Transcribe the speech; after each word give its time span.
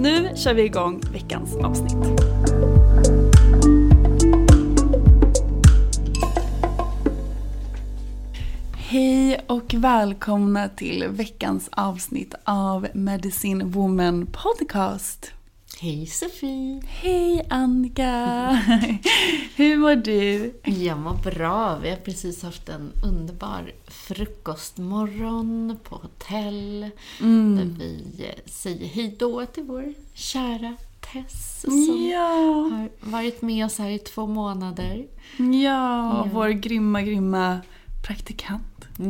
Nu 0.00 0.30
kör 0.36 0.54
vi 0.54 0.62
igång 0.62 1.00
veckans 1.12 1.56
avsnitt. 1.56 2.20
Hej 8.76 9.40
och 9.46 9.74
välkomna 9.74 10.68
till 10.68 11.04
veckans 11.08 11.68
avsnitt 11.72 12.34
av 12.44 12.88
Medicine 12.94 13.70
Woman 13.70 14.26
Podcast. 14.26 15.37
Hej 15.80 16.06
Sofie! 16.06 16.80
Hej 16.86 17.46
Annika! 17.50 18.48
Hur 19.56 19.76
mår 19.76 19.96
du? 19.96 20.54
Jag 20.64 20.98
mår 20.98 21.14
bra. 21.14 21.78
Vi 21.78 21.90
har 21.90 21.96
precis 21.96 22.42
haft 22.42 22.68
en 22.68 22.92
underbar 23.04 23.72
frukostmorgon 23.86 25.78
på 25.82 25.96
hotell. 25.96 26.90
Där 27.56 27.78
vi 27.78 28.04
säger 28.46 28.86
hej 28.86 29.16
då 29.18 29.46
till 29.46 29.64
vår 29.64 29.94
kära 30.14 30.74
Tess 31.12 31.60
som 31.60 32.08
Ja, 32.12 32.68
har 32.72 33.10
varit 33.10 33.42
med 33.42 33.66
oss 33.66 33.78
här 33.78 33.90
i 33.90 33.98
två 33.98 34.26
månader. 34.26 35.06
ja, 35.64 36.28
vår 36.32 36.48
grymma, 36.48 37.02
grymma 37.02 37.60
praktikant. 38.06 38.62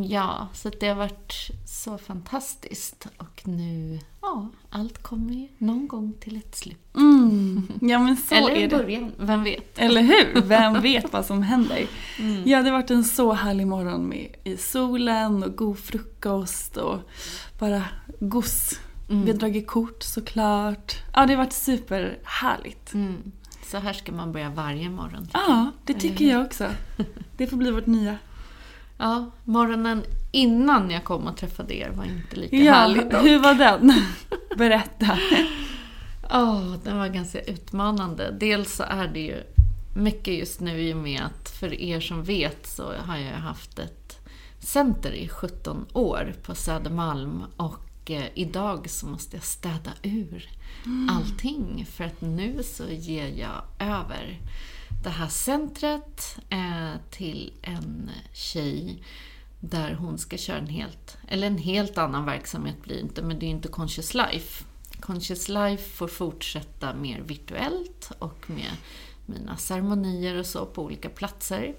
Ja, 0.09 0.49
så 0.55 0.71
det 0.81 0.89
har 0.89 0.97
varit 0.97 1.35
så 1.67 1.99
fantastiskt. 1.99 3.07
Och 3.17 3.43
nu, 3.49 4.01
ja, 4.29 4.49
allt 4.71 5.03
kommer 5.03 5.33
ju 5.33 5.49
någon 5.59 5.89
gång 5.89 6.15
till 6.21 6.37
ett 6.37 6.57
slut. 6.57 6.97
Mm. 6.97 7.63
Ja 7.81 7.99
men 7.99 8.17
så 8.17 8.35
Eller 8.35 8.51
är 8.51 8.65
en 8.65 8.71
början, 8.71 9.13
vem 9.19 9.45
vet? 9.45 9.79
Eller 9.79 10.03
hur? 10.03 10.43
Vem 10.43 10.81
vet 10.81 11.13
vad 11.13 11.27
som 11.27 11.43
händer? 11.43 11.87
Ja, 12.45 12.63
det 12.63 12.71
har 12.71 12.77
varit 12.79 12.91
en 12.91 13.05
så 13.05 13.33
härlig 13.33 13.67
morgon 13.67 14.09
med 14.09 14.35
i 14.45 14.57
solen 14.57 15.43
och 15.43 15.57
god 15.57 15.79
frukost 15.79 16.77
och 16.77 16.99
bara 17.59 17.85
gos. 18.21 18.81
Vi 19.09 19.31
har 19.31 19.39
dragit 19.39 19.67
kort 19.67 20.03
såklart. 20.03 20.93
Ja, 21.15 21.27
det 21.27 21.33
har 21.33 21.45
varit 21.45 21.53
superhärligt. 21.53 22.95
Mm. 22.95 23.33
Så 23.67 23.79
här 23.79 23.93
ska 23.93 24.13
man 24.13 24.33
börja 24.33 24.51
varje 24.51 24.91
morgon. 24.91 25.29
Ja, 25.33 25.73
det 25.85 25.95
tycker 25.95 26.25
jag 26.25 26.47
också. 26.47 26.71
Det 27.37 27.47
får 27.47 27.57
bli 27.57 27.71
vårt 27.71 27.87
nya. 27.87 28.17
Ja, 28.99 29.31
morgonen 29.45 30.05
innan 30.33 30.91
jag 30.91 31.05
kom 31.05 31.27
och 31.27 31.37
träffade 31.37 31.75
er 31.75 31.91
var 31.91 32.05
inte 32.05 32.37
lika 32.37 32.57
Ja, 32.57 32.73
härlig 32.75 33.11
dock. 33.11 33.23
hur 33.25 33.39
var 33.39 33.55
den? 33.55 33.93
Berätta. 34.57 35.19
Ja, 36.31 36.77
den 36.85 36.99
var 36.99 37.09
ganska 37.09 37.41
utmanande. 37.41 38.37
Dels 38.41 38.77
så 38.77 38.83
är 38.83 39.09
det 39.09 39.21
ju 39.21 39.43
mycket 39.95 40.35
just 40.35 40.61
nu 40.61 40.81
i 40.83 40.93
och 40.93 40.97
med 40.97 41.23
att 41.23 41.49
för 41.49 41.75
er 41.81 42.01
som 42.01 42.23
vet 42.25 42.67
så 42.67 42.93
har 43.07 43.17
jag 43.17 43.33
haft 43.37 43.79
ett 43.79 44.19
center 44.59 45.11
i 45.13 45.29
17 45.29 45.87
år 45.93 46.35
på 46.43 46.55
Södermalm 46.55 47.45
och 47.57 48.11
eh, 48.11 48.25
idag 48.35 48.91
så 48.91 49.07
måste 49.07 49.37
jag 49.37 49.45
städa 49.45 49.91
ur 50.03 50.49
allting 51.11 51.87
för 51.91 52.05
att 52.05 52.21
nu 52.21 52.63
så 52.63 52.85
ger 52.91 53.27
jag 53.29 53.89
över 53.89 54.39
det 55.03 55.11
här 55.11 55.29
centret 55.29 56.39
eh, 56.49 57.01
till 57.11 57.53
en 57.63 58.11
tjej 58.33 59.03
där 59.61 59.95
hon 59.95 60.19
ska 60.19 60.37
köra 60.37 60.59
en 60.59 60.67
helt, 60.67 61.19
eller 61.29 61.47
en 61.47 61.59
helt 61.59 61.99
annan 61.99 62.25
verksamhet 62.25 62.83
blir 62.83 62.95
det 62.95 63.01
inte, 63.01 63.23
men 63.23 63.39
det 63.39 63.47
är 63.47 63.51
inte 63.51 63.69
Conscious 63.69 64.15
Life. 64.15 64.65
Conscious 65.01 65.49
Life 65.49 65.97
får 65.97 66.09
fortsätta 66.09 66.95
mer 66.95 67.21
virtuellt 67.21 68.13
och 68.19 68.51
med 68.51 68.73
mina 69.27 69.57
ceremonier 69.57 70.39
och 70.39 70.47
så 70.47 70.67
på 70.67 70.83
olika 70.83 71.09
platser. 71.09 71.75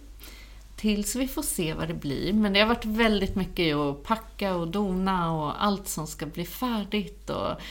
Tills 0.75 1.15
vi 1.15 1.27
får 1.27 1.41
se 1.41 1.73
vad 1.73 1.87
det 1.87 1.93
blir. 1.93 2.33
Men 2.33 2.53
det 2.53 2.59
har 2.59 2.67
varit 2.67 2.85
väldigt 2.85 3.35
mycket 3.35 3.75
att 3.75 4.03
packa 4.03 4.55
och 4.55 4.67
dona 4.67 5.31
och 5.31 5.63
allt 5.63 5.87
som 5.87 6.07
ska 6.07 6.25
bli 6.25 6.45
färdigt. 6.45 7.29
Och, 7.29 7.61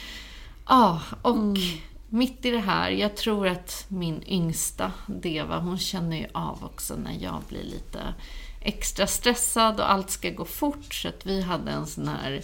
ja, 0.67 1.03
och 1.23 1.35
mm 1.35 1.57
mitt 2.09 2.45
i 2.45 2.51
det 2.51 2.59
här, 2.61 2.91
jag 2.91 3.17
tror 3.17 3.47
att 3.47 3.85
min 3.89 4.23
yngsta 4.27 4.93
Deva, 5.07 5.59
hon 5.59 5.79
känner 5.79 6.17
ju 6.17 6.27
av 6.33 6.65
också 6.65 6.95
när 7.05 7.17
jag 7.21 7.43
blir 7.49 7.65
lite 7.65 7.99
extra 8.61 9.07
stressad 9.07 9.81
och 9.81 9.91
allt 9.93 10.11
ska 10.11 10.31
gå 10.31 10.45
fort. 10.45 10.95
Så 10.95 11.09
att 11.09 11.27
vi 11.27 11.43
hade 11.43 11.71
en 11.71 11.87
sån 11.87 12.09
här 12.09 12.41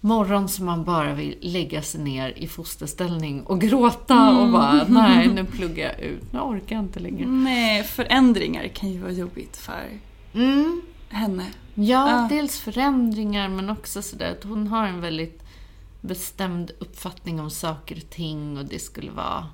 morgon 0.00 0.48
som 0.48 0.66
man 0.66 0.84
bara 0.84 1.14
vill 1.14 1.36
lägga 1.40 1.82
sig 1.82 2.00
ner 2.00 2.32
i 2.36 2.48
fosterställning 2.48 3.42
och 3.42 3.60
gråta 3.60 4.38
och 4.38 4.50
bara 4.52 4.84
nej, 4.88 5.28
nu 5.28 5.44
pluggar 5.52 5.84
jag 5.92 6.00
ut, 6.00 6.32
nu 6.32 6.38
orkar 6.40 6.76
jag 6.76 6.84
inte 6.84 7.00
längre. 7.00 7.26
Nej, 7.26 7.82
förändringar 7.84 8.68
kan 8.68 8.90
ju 8.92 8.98
vara 9.00 9.12
jobbigt 9.12 9.56
för 9.56 9.84
Mm. 10.34 10.82
henne. 11.08 11.46
Ja, 11.74 12.10
Ja. 12.10 12.26
dels 12.30 12.60
förändringar 12.60 13.48
men 13.48 13.70
också 13.70 14.02
sådär 14.02 14.30
att 14.38 14.44
hon 14.44 14.66
har 14.66 14.86
en 14.86 15.00
väldigt 15.00 15.42
bestämd 16.06 16.70
uppfattning 16.78 17.40
om 17.40 17.50
saker 17.50 17.96
och 17.96 18.10
ting 18.10 18.58
och 18.58 18.64
det 18.64 18.78
skulle 18.78 19.10
vara 19.10 19.46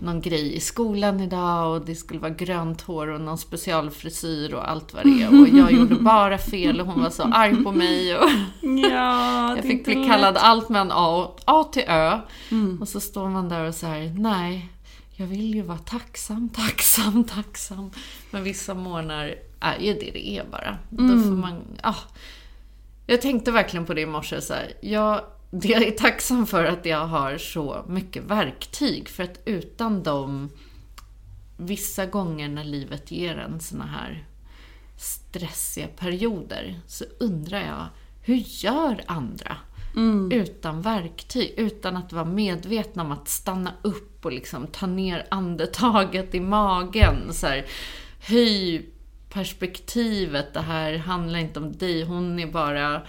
någon 0.00 0.20
grej 0.20 0.54
i 0.56 0.60
skolan 0.60 1.20
idag 1.20 1.74
och 1.74 1.86
det 1.86 1.94
skulle 1.94 2.20
vara 2.20 2.30
grönt 2.30 2.80
hår 2.82 3.06
och 3.08 3.20
någon 3.20 3.38
specialfrisyr 3.38 4.54
och 4.54 4.70
allt 4.70 4.94
vad 4.94 5.04
det 5.04 5.22
är. 5.22 5.40
Och 5.42 5.48
jag 5.48 5.72
gjorde 5.72 5.94
bara 6.00 6.38
fel 6.38 6.80
och 6.80 6.86
hon 6.86 7.02
var 7.02 7.10
så 7.10 7.22
arg 7.22 7.64
på 7.64 7.72
mig. 7.72 8.16
Och 8.16 8.28
Ja, 8.62 9.56
jag 9.56 9.64
fick 9.64 9.84
bli 9.84 9.94
lätt. 9.94 10.06
kallad 10.08 10.36
allt 10.36 10.68
mellan 10.68 10.90
A, 10.92 11.30
A 11.44 11.64
till 11.72 11.84
Ö. 11.88 12.18
Mm. 12.50 12.78
Och 12.80 12.88
så 12.88 13.00
står 13.00 13.28
man 13.28 13.48
där 13.48 13.64
och 13.68 13.74
så 13.74 13.86
här, 13.86 14.14
nej, 14.18 14.68
jag 15.16 15.26
vill 15.26 15.54
ju 15.54 15.62
vara 15.62 15.78
tacksam, 15.78 16.48
tacksam, 16.54 17.24
tacksam. 17.24 17.90
Men 18.30 18.42
vissa 18.44 18.74
månader 18.74 19.34
är 19.60 19.78
ju 19.78 19.94
det 19.94 20.10
det 20.10 20.28
är 20.28 20.44
bara. 20.50 20.78
Då 20.90 21.02
Mm. 21.02 21.22
får 21.22 21.36
man, 21.36 21.62
ah. 21.82 21.94
Jag 23.06 23.22
tänkte 23.22 23.50
verkligen 23.50 23.86
på 23.86 23.94
det 23.94 24.00
i 24.00 24.06
morse, 24.06 24.40
så 24.40 24.54
här, 24.54 24.72
jag, 24.82 25.20
jag 25.62 25.82
är 25.82 25.90
tacksam 25.90 26.46
för 26.46 26.64
att 26.64 26.86
jag 26.86 27.06
har 27.06 27.38
så 27.38 27.84
mycket 27.88 28.24
verktyg. 28.24 29.08
För 29.08 29.22
att 29.22 29.40
utan 29.44 30.02
dem, 30.02 30.50
vissa 31.56 32.06
gånger 32.06 32.48
när 32.48 32.64
livet 32.64 33.10
ger 33.10 33.38
en 33.38 33.60
såna 33.60 33.86
här 33.86 34.24
stressiga 34.96 35.86
perioder, 35.86 36.80
så 36.86 37.04
undrar 37.20 37.60
jag, 37.60 37.86
hur 38.22 38.64
gör 38.64 39.00
andra? 39.06 39.56
utan 40.32 40.82
verktyg, 40.82 41.54
utan 41.56 41.96
att 41.96 42.12
vara 42.12 42.24
medvetna 42.24 43.02
om 43.02 43.12
att 43.12 43.28
stanna 43.28 43.72
upp 43.82 44.24
och 44.24 44.32
liksom 44.32 44.66
ta 44.66 44.86
ner 44.86 45.26
andetaget 45.30 46.34
i 46.34 46.40
magen. 46.40 47.34
Så 47.34 47.46
här, 47.46 47.66
höj 48.20 48.86
perspektivet, 49.28 50.54
det 50.54 50.60
här 50.60 50.96
handlar 50.96 51.38
inte 51.38 51.60
om 51.60 51.72
dig, 51.72 52.04
hon 52.04 52.38
är 52.38 52.46
bara 52.46 53.02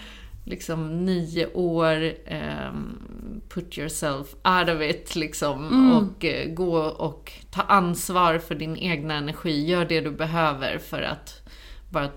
liksom 0.50 1.06
nio 1.06 1.48
år, 1.54 2.14
um, 2.70 3.42
put 3.50 3.78
yourself 3.78 4.28
out 4.44 4.70
of 4.70 4.82
it 4.82 5.16
liksom. 5.16 5.68
Mm. 5.68 5.92
Och 5.92 6.24
uh, 6.24 6.54
gå 6.54 6.78
och 6.78 7.32
ta 7.52 7.62
ansvar 7.62 8.38
för 8.38 8.56
din 8.56 8.78
egna 8.78 9.14
energi. 9.14 9.66
Gör 9.66 9.86
det 9.86 10.02
du 10.02 10.12
behöver 10.12 10.78
för 10.78 11.02
att 11.02 11.42
bara 11.90 12.10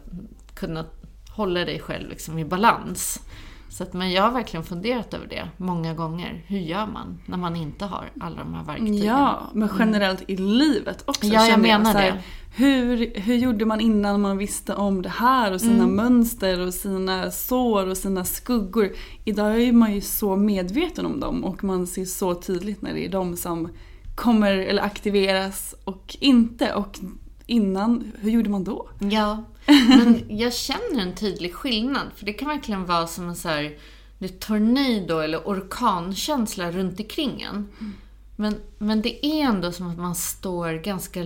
kunna 0.55 0.87
hålla 1.29 1.65
dig 1.65 1.81
själv 1.81 2.09
liksom 2.09 2.39
i 2.39 2.45
balans. 2.45 3.21
Så 3.73 3.83
att, 3.83 3.93
men 3.93 4.11
jag 4.11 4.23
har 4.23 4.31
verkligen 4.31 4.65
funderat 4.65 5.15
över 5.15 5.27
det 5.27 5.49
många 5.57 5.95
gånger. 5.95 6.45
Hur 6.47 6.59
gör 6.59 6.87
man 6.87 7.19
när 7.27 7.37
man 7.37 7.57
inte 7.57 7.85
har 7.85 8.11
alla 8.21 8.37
de 8.37 8.55
här 8.55 8.65
verktygen? 8.65 8.97
Ja, 8.97 9.51
men 9.53 9.69
generellt 9.79 10.31
i 10.31 10.37
livet 10.37 11.03
också. 11.07 11.27
Ja, 11.27 11.47
jag 11.47 11.61
menar 11.61 12.03
jag. 12.03 12.15
det. 12.15 12.21
Hur, 12.55 13.21
hur 13.21 13.35
gjorde 13.35 13.65
man 13.65 13.81
innan 13.81 14.21
man 14.21 14.39
visste 14.39 14.75
om 14.75 15.03
det 15.03 15.09
här 15.09 15.53
och 15.53 15.61
sina 15.61 15.85
mm. 15.85 15.97
mönster 15.97 16.61
och 16.61 16.75
sina 16.75 17.31
sår 17.31 17.87
och 17.87 17.97
sina 17.97 18.25
skuggor. 18.25 18.93
Idag 19.25 19.63
är 19.63 19.73
man 19.73 19.95
ju 19.95 20.01
så 20.01 20.37
medveten 20.37 21.07
om 21.07 21.21
dem 21.21 21.45
och 21.45 21.65
man 21.65 21.87
ser 21.87 22.05
så 22.05 22.35
tydligt 22.35 22.83
när 22.83 22.95
det 22.95 23.07
är 23.07 23.11
de 23.11 23.37
som 23.37 23.69
kommer 24.15 24.53
eller 24.53 24.83
aktiveras 24.83 25.75
och 25.85 26.17
inte. 26.21 26.75
Och 26.75 26.99
innan, 27.47 28.13
hur 28.21 28.31
gjorde 28.31 28.51
man 28.51 28.65
då? 28.65 28.89
Ja, 28.99 29.45
men 29.89 30.25
jag 30.39 30.55
känner 30.55 31.03
en 31.03 31.15
tydlig 31.15 31.55
skillnad. 31.55 32.07
För 32.17 32.27
det 32.27 32.33
kan 32.33 32.49
verkligen 32.49 32.87
vara 32.87 33.07
som 33.07 33.29
en 33.29 33.37
så 33.37 33.49
här, 33.49 33.77
tornado 34.39 35.19
eller 35.19 35.39
orkankänsla 35.39 36.71
runt 36.71 37.01
omkring 37.01 37.43
en. 37.43 37.69
Men, 38.37 38.57
men 38.79 39.03
det 39.03 39.27
är 39.27 39.45
ändå 39.45 39.73
som 39.73 39.91
att 39.91 39.99
man 39.99 40.15
står 40.15 40.73
ganska 40.73 41.25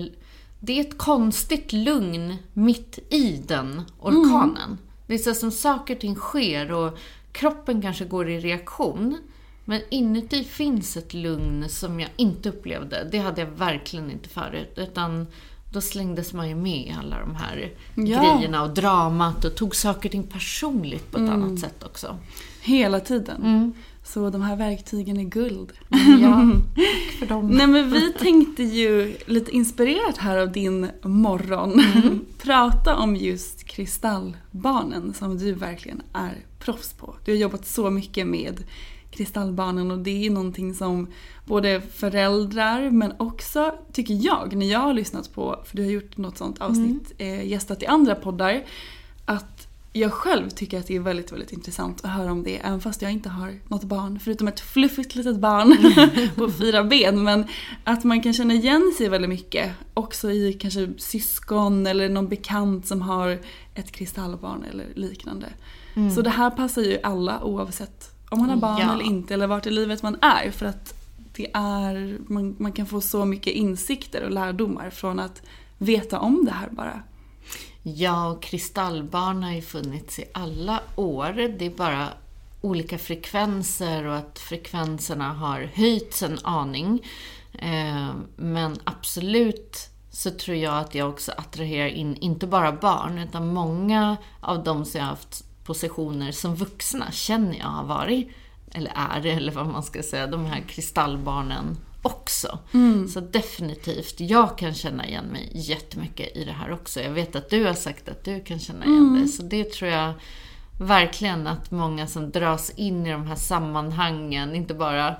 det 0.61 0.79
är 0.79 0.81
ett 0.81 0.99
konstigt 0.99 1.73
lugn 1.73 2.37
mitt 2.53 2.99
i 3.11 3.43
den 3.49 3.83
orkanen. 4.01 4.63
Mm. 4.65 4.79
Det 5.07 5.15
är 5.15 5.19
så 5.19 5.35
som 5.35 5.51
saker 5.51 5.95
och 5.95 6.01
ting 6.01 6.15
sker 6.15 6.73
och 6.73 6.99
kroppen 7.33 7.83
kanske 7.83 8.05
går 8.05 8.29
i 8.29 8.41
reaktion. 8.41 9.19
Men 9.65 9.81
inuti 9.91 10.45
finns 10.45 10.97
ett 10.97 11.15
lugn 11.15 11.69
som 11.69 12.01
jag 12.01 12.11
inte 12.17 12.49
upplevde. 12.49 13.09
Det 13.13 13.19
hade 13.19 13.41
jag 13.41 13.49
verkligen 13.49 14.11
inte 14.11 14.29
förut. 14.29 14.73
Utan 14.77 15.27
då 15.77 15.81
slängdes 15.81 16.33
man 16.33 16.49
ju 16.49 16.55
med 16.55 16.87
i 16.87 16.95
alla 16.99 17.19
de 17.21 17.35
här 17.35 17.73
ja. 17.95 18.03
grejerna 18.03 18.63
och 18.63 18.75
dramat 18.75 19.45
och 19.45 19.55
tog 19.55 19.77
saker 19.77 20.09
och 20.09 20.13
ting 20.13 20.23
personligt 20.23 21.11
på 21.11 21.17
ett 21.17 21.29
mm. 21.29 21.43
annat 21.43 21.61
sätt 21.61 21.83
också. 21.85 22.19
Hela 22.61 23.01
tiden. 23.01 23.43
Mm. 23.43 23.73
Så 24.05 24.31
de 24.31 24.43
här 24.43 24.57
verktygen 24.57 25.21
är 25.21 25.25
guld. 25.25 25.73
Ja, 26.21 26.51
tack 26.75 27.19
för 27.19 27.27
dem. 27.27 27.49
Nej 27.49 27.67
men 27.67 27.93
vi 27.93 28.13
tänkte 28.13 28.63
ju 28.63 29.17
lite 29.27 29.51
inspirerat 29.51 30.19
här 30.19 30.37
av 30.37 30.53
din 30.53 30.91
morgon 31.03 31.81
mm. 31.81 32.25
prata 32.39 32.97
om 32.97 33.17
just 33.17 33.65
kristallbarnen 33.65 35.15
som 35.15 35.39
du 35.39 35.53
verkligen 35.53 36.03
är 36.13 36.35
proffs 36.59 36.93
på. 36.93 37.17
Du 37.25 37.33
har 37.33 37.39
jobbat 37.39 37.67
så 37.67 37.91
mycket 37.91 38.27
med 38.27 38.65
kristallbarnen 39.17 39.91
och 39.91 39.99
det 39.99 40.27
är 40.27 40.31
någonting 40.31 40.75
som 40.75 41.09
både 41.45 41.81
föräldrar 41.81 42.91
men 42.91 43.13
också, 43.19 43.75
tycker 43.93 44.15
jag, 44.15 44.57
när 44.57 44.67
jag 44.67 44.81
har 44.81 44.95
lyssnat 44.95 45.35
på, 45.35 45.61
för 45.65 45.77
du 45.77 45.85
har 45.85 45.91
gjort 45.91 46.17
något 46.17 46.39
sånt 46.39 46.61
avsnitt, 46.61 47.13
mm. 47.19 47.41
eh, 47.41 47.47
gästat 47.47 47.83
i 47.83 47.87
andra 47.87 48.15
poddar, 48.15 48.65
att 49.25 49.67
jag 49.97 50.13
själv 50.13 50.51
tycker 50.51 50.79
att 50.79 50.87
det 50.87 50.97
är 50.97 51.01
väldigt, 51.01 51.33
väldigt 51.33 51.53
intressant 51.53 52.05
att 52.05 52.11
höra 52.11 52.33
om 52.33 52.43
det. 52.43 52.57
Även 52.57 52.81
fast 52.81 53.03
jag 53.03 53.13
inte 53.13 53.29
har 53.29 53.55
något 53.69 53.85
barn, 53.85 54.19
förutom 54.19 54.49
ett 54.49 54.61
fluffigt 54.61 55.15
litet 55.15 55.39
barn 55.39 55.77
på 56.37 56.51
fyra 56.51 56.85
ben. 56.85 57.23
Men 57.23 57.45
att 57.85 58.05
man 58.05 58.23
kan 58.23 58.33
känna 58.33 58.55
igen 58.55 58.93
sig 58.99 59.09
väldigt 59.09 59.29
mycket. 59.29 59.73
Också 59.95 60.31
i 60.31 60.53
kanske 60.53 60.89
syskon 60.97 61.87
eller 61.87 62.09
någon 62.09 62.29
bekant 62.29 62.87
som 62.87 63.03
har 63.03 63.39
ett 63.75 63.93
kristallbarn 63.93 64.65
eller 64.71 64.87
liknande. 64.95 65.47
Mm. 65.95 66.11
Så 66.11 66.23
det 66.23 66.31
här 66.31 66.51
passar 66.51 66.83
ju 66.83 66.99
alla 67.03 67.45
oavsett 67.45 68.16
om 68.29 68.39
man 68.39 68.51
har 68.51 68.57
barn 68.57 68.81
ja. 68.81 68.95
eller 68.95 69.05
inte 69.05 69.35
eller 69.35 69.47
vart 69.47 69.67
i 69.67 69.71
livet 69.71 70.03
man 70.03 70.19
är. 70.23 70.51
För 70.51 70.67
att 70.67 70.95
det 71.33 71.51
är, 71.55 72.19
man, 72.27 72.57
man 72.59 72.73
kan 72.73 72.87
få 72.87 73.01
så 73.01 73.25
mycket 73.25 73.53
insikter 73.53 74.25
och 74.25 74.31
lärdomar 74.31 74.91
från 74.91 75.21
att 75.21 75.43
veta 75.79 76.19
om 76.19 76.45
det 76.45 76.53
här 76.53 76.69
bara. 76.71 77.03
Ja, 77.83 78.31
och 78.31 78.43
kristallbarn 78.43 79.43
har 79.43 79.53
ju 79.53 79.63
funnits 79.63 80.19
i 80.19 80.25
alla 80.35 80.81
år. 80.97 81.57
Det 81.59 81.67
är 81.67 81.71
bara 81.71 82.09
olika 82.61 82.99
frekvenser 82.99 84.07
och 84.07 84.17
att 84.17 84.39
frekvenserna 84.39 85.33
har 85.33 85.71
höjts 85.75 86.23
en 86.23 86.39
aning. 86.43 87.07
Eh, 87.53 88.11
men 88.37 88.79
absolut 88.85 89.91
så 90.11 90.31
tror 90.31 90.57
jag 90.57 90.79
att 90.79 90.95
jag 90.95 91.09
också 91.09 91.33
attraherar 91.37 91.89
in, 91.89 92.17
inte 92.17 92.47
bara 92.47 92.73
barn, 92.73 93.19
utan 93.19 93.55
många 93.55 94.17
av 94.41 94.65
de 94.65 94.85
som 94.85 94.99
jag 94.99 95.07
har 95.07 95.11
haft 95.11 95.46
positioner 95.67 96.33
som 96.33 96.55
vuxna 96.55 97.13
känner 97.13 97.59
jag 97.59 97.67
har 97.67 97.85
varit, 97.85 98.29
eller 98.73 98.93
är, 98.95 99.27
eller 99.27 99.53
vad 99.53 99.67
man 99.67 99.83
ska 99.83 100.03
säga, 100.03 100.27
de 100.27 100.47
här 100.47 100.61
kristallbarnen 100.61 101.77
också. 102.03 102.59
Mm. 102.75 103.09
Så 103.09 103.21
definitivt, 103.21 104.21
jag 104.21 104.59
kan 104.59 104.75
känna 104.75 105.07
igen 105.07 105.25
mig 105.25 105.51
jättemycket 105.55 106.37
i 106.37 106.45
det 106.45 106.53
här 106.53 106.73
också. 106.73 107.01
Jag 107.01 107.11
vet 107.11 107.37
att 107.37 107.51
du 107.51 107.65
har 107.65 107.75
sagt 107.75 108.09
att 108.09 108.25
du 108.25 108.41
kan 108.41 108.59
känna 108.59 108.85
igen 108.85 108.99
mm. 108.99 109.21
dig. 109.21 109.29
Så 109.29 109.43
det 109.43 109.73
tror 109.73 109.91
jag 109.91 110.13
verkligen 110.81 111.47
att 111.47 111.71
många 111.71 112.07
som 112.07 112.31
dras 112.31 112.71
in 112.71 113.07
i 113.07 113.11
de 113.13 113.27
här 113.27 113.37
sammanhangen, 113.37 114.55
inte 114.55 114.75
bara 114.75 115.17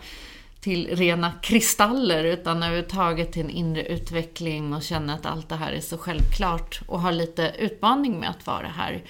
till 0.61 0.97
rena 0.97 1.33
kristaller 1.43 2.25
utan 2.25 2.63
överhuvudtaget 2.63 3.33
till 3.33 3.43
en 3.43 3.51
inre 3.51 3.83
utveckling 3.83 4.75
och 4.75 4.83
känna 4.83 5.15
att 5.15 5.27
allt 5.27 5.49
det 5.49 5.57
här 5.57 5.73
är 5.73 5.81
så 5.81 5.99
självklart 5.99 6.81
och 6.87 7.01
har 7.01 7.13
lite 7.13 7.55
utmaning 7.59 8.21
med 8.21 8.31
att 8.31 8.47
vara 8.47 8.69
här 8.69 9.05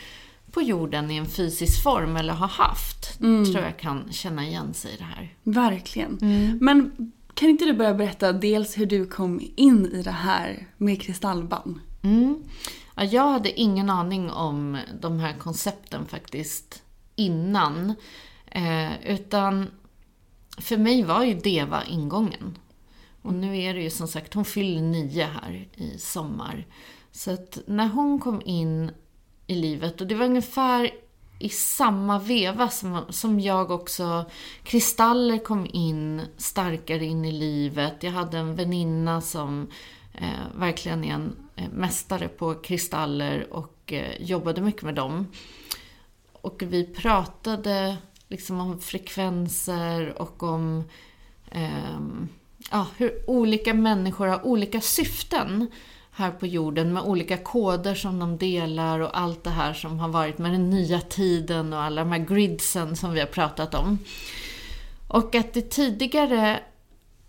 på 0.56 0.62
jorden 0.62 1.10
i 1.10 1.16
en 1.16 1.26
fysisk 1.26 1.82
form 1.82 2.16
eller 2.16 2.32
har 2.32 2.48
haft, 2.48 3.20
mm. 3.20 3.44
tror 3.44 3.64
jag 3.64 3.78
kan 3.78 4.12
känna 4.12 4.46
igen 4.46 4.74
sig 4.74 4.94
i 4.94 4.96
det 4.96 5.04
här. 5.04 5.34
Verkligen. 5.42 6.18
Mm. 6.22 6.58
Men 6.60 7.12
kan 7.34 7.48
inte 7.48 7.64
du 7.64 7.72
börja 7.72 7.94
berätta 7.94 8.32
dels 8.32 8.78
hur 8.78 8.86
du 8.86 9.06
kom 9.06 9.40
in 9.56 9.86
i 9.86 10.02
det 10.02 10.10
här 10.10 10.66
med 10.76 11.02
kristallband? 11.02 11.80
Mm. 12.02 12.42
Ja, 12.96 13.04
jag 13.04 13.28
hade 13.28 13.60
ingen 13.60 13.90
aning 13.90 14.30
om 14.30 14.78
de 15.00 15.20
här 15.20 15.32
koncepten 15.38 16.06
faktiskt 16.06 16.82
innan. 17.16 17.94
Eh, 18.46 19.06
utan 19.06 19.66
för 20.58 20.76
mig 20.76 21.02
var 21.02 21.24
ju 21.24 21.34
Deva 21.34 21.84
ingången. 21.84 22.58
Och 23.22 23.34
nu 23.34 23.58
är 23.62 23.74
det 23.74 23.82
ju 23.82 23.90
som 23.90 24.08
sagt, 24.08 24.34
hon 24.34 24.44
fyller 24.44 24.82
nio 24.82 25.24
här 25.24 25.68
i 25.74 25.98
sommar. 25.98 26.66
Så 27.12 27.30
att 27.30 27.58
när 27.66 27.88
hon 27.88 28.18
kom 28.18 28.42
in 28.44 28.90
i 29.46 29.54
livet, 29.54 30.00
och 30.00 30.06
det 30.06 30.14
var 30.14 30.26
ungefär 30.26 30.90
i 31.38 31.48
samma 31.48 32.18
veva 32.18 32.68
som, 32.68 33.00
som 33.08 33.40
jag 33.40 33.70
också... 33.70 34.24
Kristaller 34.62 35.38
kom 35.38 35.66
in 35.72 36.22
starkare 36.36 37.04
in 37.04 37.24
i 37.24 37.32
livet. 37.32 38.02
Jag 38.02 38.12
hade 38.12 38.38
en 38.38 38.54
väninna 38.54 39.20
som 39.20 39.70
eh, 40.14 40.58
verkligen 40.58 41.04
är 41.04 41.14
en 41.14 41.36
eh, 41.56 41.68
mästare 41.72 42.28
på 42.28 42.54
kristaller 42.54 43.52
och 43.52 43.92
eh, 43.92 44.22
jobbade 44.22 44.60
mycket 44.60 44.82
med 44.82 44.94
dem. 44.94 45.26
Och 46.32 46.62
vi 46.66 46.84
pratade 46.84 47.96
liksom 48.28 48.60
om 48.60 48.80
frekvenser 48.80 50.22
och 50.22 50.42
om 50.42 50.84
eh, 51.50 52.00
ja, 52.70 52.86
hur 52.96 53.30
olika 53.30 53.74
människor 53.74 54.26
har 54.26 54.46
olika 54.46 54.80
syften 54.80 55.70
här 56.16 56.30
på 56.30 56.46
jorden 56.46 56.92
med 56.92 57.02
olika 57.02 57.36
koder 57.36 57.94
som 57.94 58.18
de 58.18 58.36
delar 58.38 59.00
och 59.00 59.18
allt 59.18 59.44
det 59.44 59.50
här 59.50 59.72
som 59.72 59.98
har 59.98 60.08
varit 60.08 60.38
med 60.38 60.52
den 60.52 60.70
nya 60.70 61.00
tiden 61.00 61.72
och 61.72 61.82
alla 61.82 62.04
de 62.04 62.12
här 62.12 62.18
gridsen 62.18 62.96
som 62.96 63.12
vi 63.12 63.20
har 63.20 63.26
pratat 63.26 63.74
om. 63.74 63.98
Och 65.08 65.34
att 65.34 65.52
det 65.52 65.70
tidigare 65.70 66.60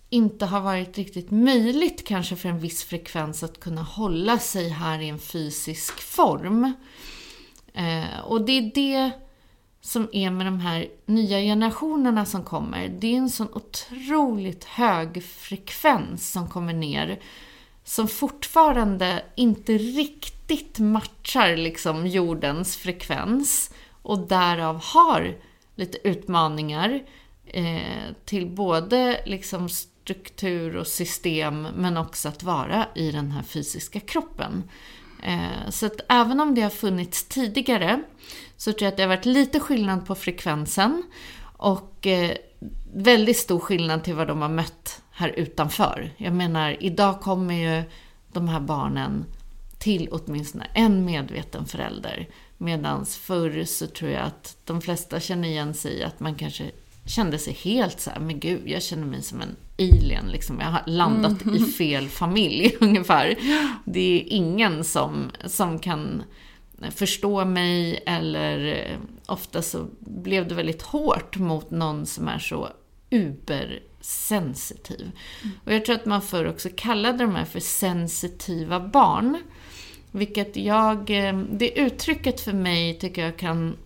inte 0.09 0.45
har 0.45 0.61
varit 0.61 0.97
riktigt 0.97 1.31
möjligt 1.31 2.07
kanske 2.07 2.35
för 2.35 2.49
en 2.49 2.59
viss 2.59 2.83
frekvens 2.83 3.43
att 3.43 3.59
kunna 3.59 3.81
hålla 3.81 4.39
sig 4.39 4.69
här 4.69 4.99
i 4.99 5.09
en 5.09 5.19
fysisk 5.19 5.99
form. 5.99 6.73
Eh, 7.73 8.19
och 8.25 8.41
det 8.41 8.51
är 8.51 8.71
det 8.75 9.11
som 9.81 10.09
är 10.11 10.31
med 10.31 10.47
de 10.47 10.59
här 10.59 10.87
nya 11.05 11.39
generationerna 11.39 12.25
som 12.25 12.43
kommer. 12.43 12.87
Det 12.87 13.07
är 13.07 13.17
en 13.17 13.29
sån 13.29 13.53
otroligt 13.53 14.63
hög 14.63 15.23
frekvens 15.23 16.31
som 16.31 16.49
kommer 16.49 16.73
ner 16.73 17.19
som 17.87 18.07
fortfarande 18.07 19.23
inte 19.35 19.77
riktigt 19.77 20.79
matchar 20.79 21.55
liksom 21.55 22.07
jordens 22.07 22.77
frekvens 22.77 23.71
och 24.01 24.27
därav 24.27 24.81
har 24.83 25.37
lite 25.75 26.07
utmaningar 26.07 27.03
eh, 27.45 28.13
till 28.25 28.47
både 28.47 29.21
liksom 29.25 29.69
struktur 29.69 30.75
och 30.75 30.87
system 30.87 31.61
men 31.61 31.97
också 31.97 32.29
att 32.29 32.43
vara 32.43 32.87
i 32.95 33.11
den 33.11 33.31
här 33.31 33.43
fysiska 33.43 33.99
kroppen. 33.99 34.69
Eh, 35.23 35.69
så 35.69 35.85
att 35.85 36.01
även 36.09 36.39
om 36.39 36.55
det 36.55 36.61
har 36.61 36.69
funnits 36.69 37.23
tidigare 37.23 38.03
så 38.57 38.71
tror 38.73 38.83
jag 38.83 38.91
att 38.91 38.97
det 38.97 39.03
har 39.03 39.15
varit 39.15 39.25
lite 39.25 39.59
skillnad 39.59 40.05
på 40.05 40.15
frekvensen 40.15 41.03
Och 41.57 42.07
eh, 42.07 42.37
väldigt 42.93 43.37
stor 43.37 43.59
skillnad 43.59 44.03
till 44.03 44.15
vad 44.15 44.27
de 44.27 44.41
har 44.41 44.49
mött 44.49 45.01
här 45.17 45.29
utanför. 45.29 46.13
Jag 46.17 46.33
menar, 46.33 46.77
idag 46.79 47.21
kommer 47.21 47.53
ju 47.53 47.83
de 48.31 48.47
här 48.47 48.59
barnen 48.59 49.25
till 49.79 50.09
åtminstone 50.11 50.67
en 50.73 51.05
medveten 51.05 51.65
förälder. 51.65 52.29
Medan 52.57 53.05
förr 53.05 53.63
så 53.63 53.87
tror 53.87 54.11
jag 54.11 54.23
att 54.23 54.57
de 54.65 54.81
flesta 54.81 55.19
känner 55.19 55.47
igen 55.47 55.73
sig 55.73 55.93
i 55.93 56.03
att 56.03 56.19
man 56.19 56.35
kanske 56.35 56.71
kände 57.05 57.39
sig 57.39 57.53
helt 57.53 57.99
så 57.99 58.09
här, 58.09 58.19
men 58.19 58.39
gud, 58.39 58.61
jag 58.65 58.83
känner 58.83 59.05
mig 59.05 59.21
som 59.21 59.41
en 59.41 59.55
alien. 59.79 60.25
Liksom. 60.27 60.59
Jag 60.59 60.67
har 60.67 60.83
landat 60.85 61.41
mm. 61.41 61.55
i 61.55 61.59
fel 61.77 62.09
familj 62.09 62.75
ungefär. 62.79 63.35
Det 63.85 64.21
är 64.21 64.23
ingen 64.33 64.83
som, 64.83 65.31
som 65.45 65.79
kan 65.79 66.23
förstå 66.91 67.45
mig 67.45 68.03
eller 68.05 68.87
ofta 69.25 69.61
så 69.61 69.87
blev 69.99 70.47
det 70.47 70.55
väldigt 70.55 70.81
hårt 70.81 71.37
mot 71.37 71.71
någon 71.71 72.05
som 72.05 72.27
är 72.27 72.39
så 72.39 72.69
ubersensitiv. 74.07 75.11
Mm. 75.43 75.55
Och 75.65 75.73
jag 75.73 75.85
tror 75.85 75.95
att 75.95 76.05
man 76.05 76.21
förr 76.21 76.45
också 76.45 76.69
kallade 76.75 77.17
de 77.17 77.35
här 77.35 77.45
för 77.45 77.59
sensitiva 77.59 78.79
barn. 78.79 79.41
Vilket 80.11 80.55
jag, 80.55 81.09
eh, 81.09 81.37
det 81.37 81.79
uttrycket 81.79 82.41
för 82.41 82.53
mig 82.53 82.99
tycker 82.99 83.25
jag 83.25 83.37
kan 83.37 83.77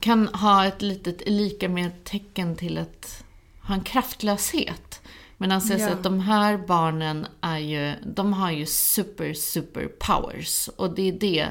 kan 0.00 0.28
ha 0.28 0.66
ett 0.66 0.82
litet 0.82 1.28
lika 1.28 1.68
med 1.68 2.04
tecken 2.04 2.56
till 2.56 2.78
att 2.78 3.24
ha 3.62 3.74
en 3.74 3.80
kraftlöshet. 3.80 5.02
Men 5.36 5.50
han 5.50 5.60
säger 5.60 5.88
ja. 5.88 5.92
att 5.92 6.02
de 6.02 6.20
här 6.20 6.56
barnen 6.56 7.26
är 7.40 7.58
ju, 7.58 7.92
de 8.06 8.32
har 8.32 8.50
ju 8.50 8.66
super, 8.66 9.34
super 9.34 9.86
powers. 9.86 10.68
Och 10.68 10.94
det 10.94 11.08
är 11.08 11.12
det 11.12 11.48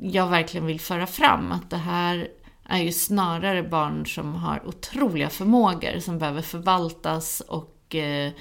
jag 0.00 0.28
verkligen 0.28 0.66
vill 0.66 0.80
föra 0.80 1.06
fram. 1.06 1.52
Att 1.52 1.70
det 1.70 1.76
här 1.76 2.28
är 2.68 2.82
ju 2.82 2.92
snarare 2.92 3.62
barn 3.62 4.06
som 4.06 4.34
har 4.34 4.66
otroliga 4.66 5.30
förmågor 5.30 6.00
som 6.00 6.18
behöver 6.18 6.42
förvaltas 6.42 7.40
och 7.40 7.94
eh, 7.94 8.32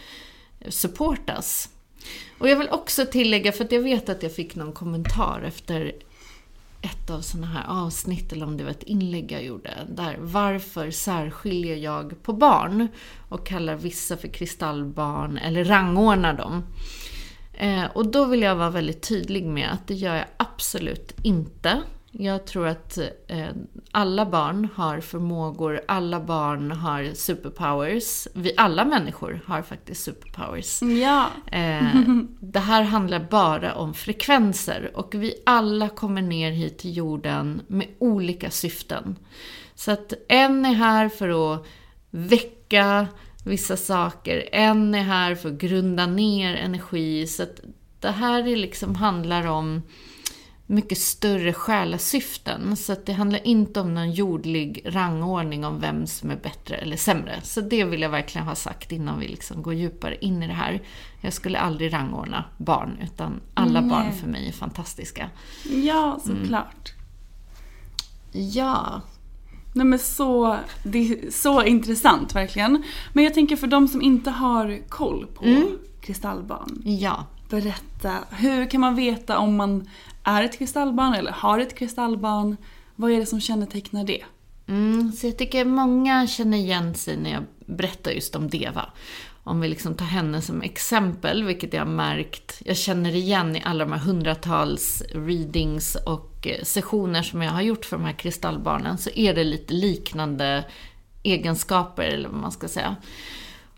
supportas. 0.70 1.70
Och 2.38 2.50
jag 2.50 2.58
vill 2.58 2.70
också 2.70 3.06
tillägga, 3.06 3.52
för 3.52 3.66
att 3.66 3.72
jag 3.72 3.82
vet 3.82 4.10
att 4.10 4.24
jag 4.24 4.36
fick 4.36 4.56
någon 4.56 4.74
kommentar 4.74 5.42
efter 5.48 5.94
ett 6.82 7.10
av 7.10 7.22
sådana 7.22 7.48
här 7.48 7.66
avsnitt, 7.68 8.32
eller 8.32 8.46
om 8.46 8.58
det 8.58 8.64
var 8.64 8.72
ett 8.72 8.84
inlägg 8.84 9.32
jag 9.32 9.44
gjorde, 9.44 9.88
där 9.90 10.18
varför 10.20 10.92
särskiljer 10.92 11.76
jag 11.76 12.24
på 12.24 12.34
barn 12.34 12.88
och 13.30 13.48
kallar 13.48 13.76
vissa 13.76 14.18
för 14.18 14.28
kristallbarn 14.28 15.38
eller 15.38 15.64
rangordnar 15.64 16.34
dem. 16.34 16.64
Eh, 17.54 17.86
och 17.86 18.08
då 18.08 18.26
vill 18.26 18.42
jag 18.42 18.56
vara 18.56 18.70
väldigt 18.70 19.02
tydlig 19.02 19.46
med 19.46 19.74
att 19.74 19.88
det 19.88 19.94
gör 19.94 20.16
jag 20.16 20.26
absolut 20.38 21.16
inte. 21.24 21.82
Jag 22.16 22.46
tror 22.46 22.68
att 22.68 22.98
eh, 23.28 23.50
alla 23.92 24.26
barn 24.26 24.68
har 24.76 25.00
förmågor, 25.00 25.82
alla 25.88 26.20
barn 26.20 26.72
har 26.72 27.14
superpowers. 27.14 28.28
Vi 28.34 28.54
alla 28.58 28.86
människor 28.86 29.42
har 29.46 29.62
faktiskt 29.62 30.04
superpowers. 30.04 30.82
Ja. 30.82 31.28
Eh, 31.52 32.06
det 32.40 32.60
här 32.60 32.84
handlar 32.84 33.28
bara 33.32 33.76
om 33.76 33.94
frekvenser 33.94 34.92
och 34.94 35.16
vi 35.16 35.34
alla 35.46 35.90
kommer 35.90 36.22
ner 36.22 36.52
hit 36.52 36.78
till 36.78 36.98
jorden 36.98 37.62
med 37.68 37.88
olika 38.00 38.50
syften. 38.50 39.16
Så 39.76 39.92
att 39.92 40.14
en 40.28 40.66
är 40.66 40.74
här 40.74 41.10
för 41.10 41.54
att 41.54 41.66
väcka 42.10 43.08
vissa 43.46 43.78
saker, 43.78 44.50
en 44.52 44.96
är 44.96 45.04
här 45.04 45.36
för 45.36 45.50
att 45.50 45.58
grunda 45.58 46.06
ner 46.06 46.56
energi. 46.56 47.28
Så 47.28 47.44
att 47.44 47.60
det 48.00 48.12
här 48.12 48.48
är 48.48 48.56
liksom 48.56 48.96
handlar 48.96 49.48
om 49.48 49.82
mycket 50.68 50.98
större 50.98 51.54
själasyften. 51.54 52.78
Så 52.78 52.94
att 52.94 53.06
det 53.06 53.14
handlar 53.14 53.48
inte 53.48 53.80
om 53.80 53.94
någon 53.94 54.12
jordlig 54.12 54.82
rangordning 54.86 55.66
om 55.66 55.80
vem 55.80 56.08
som 56.08 56.32
är 56.32 56.36
bättre 56.36 56.76
eller 56.76 56.98
sämre. 56.98 57.42
Så 57.44 57.62
det 57.62 57.84
vill 57.84 58.02
jag 58.02 58.10
verkligen 58.10 58.48
ha 58.48 58.56
sagt 58.56 58.92
innan 58.92 59.20
vi 59.20 59.28
liksom 59.28 59.62
går 59.62 59.74
djupare 59.74 60.18
in 60.22 60.44
i 60.44 60.48
det 60.48 60.54
här. 60.54 60.82
Jag 61.22 61.34
skulle 61.34 61.60
aldrig 61.60 61.94
rangordna 61.94 62.46
barn, 62.58 62.98
utan 63.04 63.42
alla 63.54 63.82
Nej. 63.82 63.90
barn 63.90 64.12
för 64.12 64.28
mig 64.28 64.48
är 64.48 64.52
fantastiska. 64.52 65.30
Ja, 65.64 66.20
såklart. 66.26 66.94
Mm. 68.34 68.50
Ja. 68.50 69.02
Nej 69.76 69.86
men 69.86 70.00
så, 70.00 70.58
det 70.84 70.98
är 70.98 71.32
så 71.32 71.64
intressant 71.64 72.36
verkligen. 72.36 72.84
Men 73.14 73.24
jag 73.24 73.34
tänker 73.34 73.56
för 73.56 73.68
de 73.68 73.88
som 73.88 74.02
inte 74.02 74.32
har 74.32 74.90
koll 74.90 75.28
på 75.34 75.46
mm. 75.46 75.78
kristallbarn. 76.02 76.82
Ja. 76.86 77.26
Berätta, 77.50 78.14
hur 78.30 78.70
kan 78.70 78.82
man 78.82 78.96
veta 78.96 79.38
om 79.38 79.56
man 79.56 79.90
är 80.24 80.44
ett 80.44 80.58
kristallbarn 80.58 81.14
eller 81.14 81.32
har 81.32 81.60
ett 81.60 81.76
kristallbarn. 81.76 82.58
Vad 82.96 83.12
är 83.12 83.20
det 83.20 83.26
som 83.26 83.42
kännetecknar 83.42 84.04
det? 84.04 84.24
Mm, 84.68 85.12
så 85.12 85.28
jag 85.28 85.38
tycker 85.38 85.66
många 85.66 86.28
känner 86.28 86.58
igen 86.58 86.96
sig 86.96 87.18
när 87.18 87.32
jag 87.32 87.44
berättar 87.66 88.12
just 88.12 88.36
om 88.36 88.50
Deva. 88.50 88.90
Om 89.44 89.62
vi 89.62 89.68
liksom 89.68 89.96
tar 89.96 90.06
henne 90.06 90.42
som 90.42 90.62
exempel, 90.62 91.44
vilket 91.44 91.74
jag 91.74 91.82
har 91.82 91.92
märkt, 91.92 92.62
jag 92.66 92.78
känner 92.78 93.16
igen 93.16 93.56
i 93.56 93.62
alla 93.66 93.86
de 93.86 93.92
här 93.92 94.00
hundratals 94.00 95.04
readings 95.14 95.96
och 95.96 96.48
eh, 96.48 96.64
sessioner 96.64 97.22
som 97.22 97.42
jag 97.42 97.52
har 97.52 97.62
gjort 97.62 97.86
för 97.86 97.98
de 97.98 98.06
här 98.06 98.14
kristallbarnen, 98.14 98.98
så 98.98 99.10
är 99.10 99.34
det 99.34 99.44
lite 99.44 99.74
liknande 99.74 100.66
egenskaper, 101.24 102.04
eller 102.04 102.30
vad 102.30 102.42
man 102.42 102.52
ska 102.52 102.68
säga. 102.68 102.96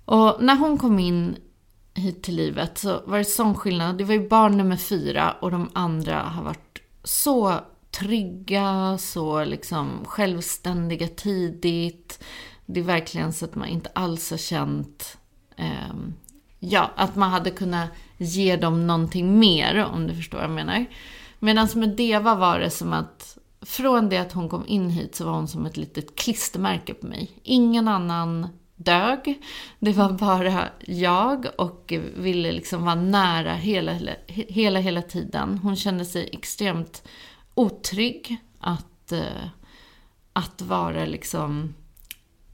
Och 0.06 0.38
när 0.40 0.56
hon 0.56 0.78
kom 0.78 1.00
in 1.00 1.36
hit 1.96 2.24
till 2.24 2.36
livet 2.36 2.78
så 2.78 3.02
var 3.06 3.18
det 3.18 3.26
sån 3.26 3.56
skillnad. 3.56 3.98
Det 3.98 4.04
var 4.04 4.14
ju 4.14 4.30
barn 4.30 4.58
nummer 4.58 4.78
fyra 4.78 5.32
och 5.32 5.52
de 5.52 5.70
andra 5.74 6.20
har 6.20 6.44
varit 6.44 6.82
så 7.04 7.60
trygga, 8.00 8.98
så 8.98 9.44
liksom 9.44 9.90
självständiga 10.06 11.08
tidigt. 11.08 12.24
Det 12.66 12.80
är 12.80 12.84
verkligen 12.84 13.34
så 13.34 13.46
att 13.46 13.56
man 13.56 13.68
inte 13.68 13.90
alls 13.94 14.32
har 14.32 14.38
känt 14.38 15.18
eh, 15.56 15.96
ja, 16.60 16.92
att 16.96 17.16
man 17.16 17.30
hade 17.32 17.52
kunnat 17.52 17.90
ge 18.18 18.56
dem 18.56 18.88
någonting 18.88 19.40
mer, 19.40 19.86
om 19.94 20.08
du 20.08 20.16
förstår 20.16 20.38
vad 20.38 20.48
jag 20.48 20.56
menar. 20.56 20.86
Medan 21.40 21.68
med 21.76 21.90
Deva 21.90 22.36
var 22.36 22.60
det 22.60 22.70
som 22.70 22.94
att 22.94 23.38
från 23.62 24.10
det 24.10 24.18
att 24.18 24.32
hon 24.32 24.50
kom 24.50 24.68
in 24.68 24.90
hit 24.90 25.16
så 25.16 25.26
var 25.26 25.34
hon 25.34 25.48
som 25.48 25.66
ett 25.66 25.78
litet 25.78 26.16
klistermärke 26.16 26.94
på 26.94 27.08
mig. 27.08 27.32
Ingen 27.44 27.88
annan 27.88 28.48
dög. 28.76 29.42
Det 29.80 29.92
var 29.92 30.12
bara 30.12 30.70
jag 30.86 31.46
och 31.58 31.94
ville 32.16 32.52
liksom 32.52 32.84
vara 32.84 32.96
nära 32.96 33.54
hela, 33.54 33.92
hela, 34.28 34.80
hela 34.80 35.02
tiden. 35.02 35.58
Hon 35.58 35.76
kände 35.76 36.06
sig 36.06 36.30
extremt 36.34 37.04
otrygg 37.54 38.38
att, 38.60 39.12
eh, 39.12 39.48
att 40.34 40.62
vara 40.62 41.06
liksom 41.06 41.74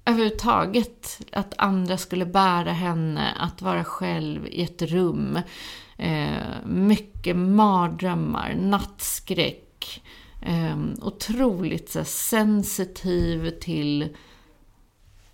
överhuvudtaget, 0.05 1.21
att 1.31 1.53
andra 1.57 1.97
skulle 1.97 2.25
bära 2.25 2.71
henne, 2.71 3.31
att 3.39 3.61
vara 3.61 3.83
själv 3.83 4.47
i 4.47 4.63
ett 4.63 4.81
rum. 4.81 5.39
Eh, 5.97 6.65
mycket 6.65 7.35
mardrömmar, 7.35 8.55
nattskräck. 8.59 10.03
Eh, 10.41 10.77
otroligt 11.01 11.89
så, 11.89 12.03
sensitiv 12.03 13.49
till 13.49 14.15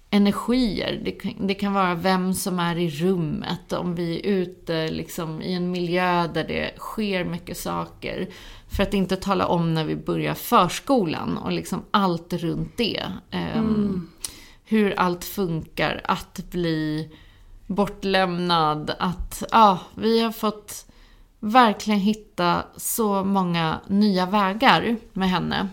energier. 0.10 1.02
Det 1.06 1.12
kan, 1.12 1.48
det 1.48 1.54
kan 1.54 1.74
vara 1.74 1.96
vem 1.96 2.34
som 2.34 2.60
är 2.60 2.78
i 2.78 2.90
rummet, 2.90 3.74
om 3.74 3.96
vi 3.96 4.20
är 4.20 4.32
ute 4.32 4.88
liksom, 4.88 5.42
i 5.42 5.54
en 5.54 5.72
miljö 5.72 6.28
där 6.28 6.44
det 6.44 6.72
sker 6.78 7.24
mycket 7.24 7.58
saker. 7.58 8.30
För 8.68 8.84
att 8.84 8.94
inte 8.94 9.16
tala 9.16 9.48
om 9.48 9.74
när 9.74 9.86
vi 9.86 9.96
börjar 9.96 10.34
förskolan 10.34 11.38
och 11.38 11.52
liksom 11.52 11.84
allt 11.92 12.34
runt 12.34 12.78
det. 12.78 13.04
Um, 13.32 13.40
mm. 13.52 14.10
Hur 14.64 15.00
allt 15.00 15.26
funkar, 15.26 16.02
att 16.04 16.42
bli 16.52 17.10
bortlämnad, 17.68 18.96
att 19.00 19.44
ja, 19.52 19.80
vi 19.96 20.22
har 20.22 20.32
fått 20.32 20.86
verkligen 21.40 22.00
hitta 22.00 22.64
så 22.76 23.24
många 23.24 23.80
nya 23.88 24.26
vägar 24.26 24.96
med 25.14 25.30
henne. 25.30 25.68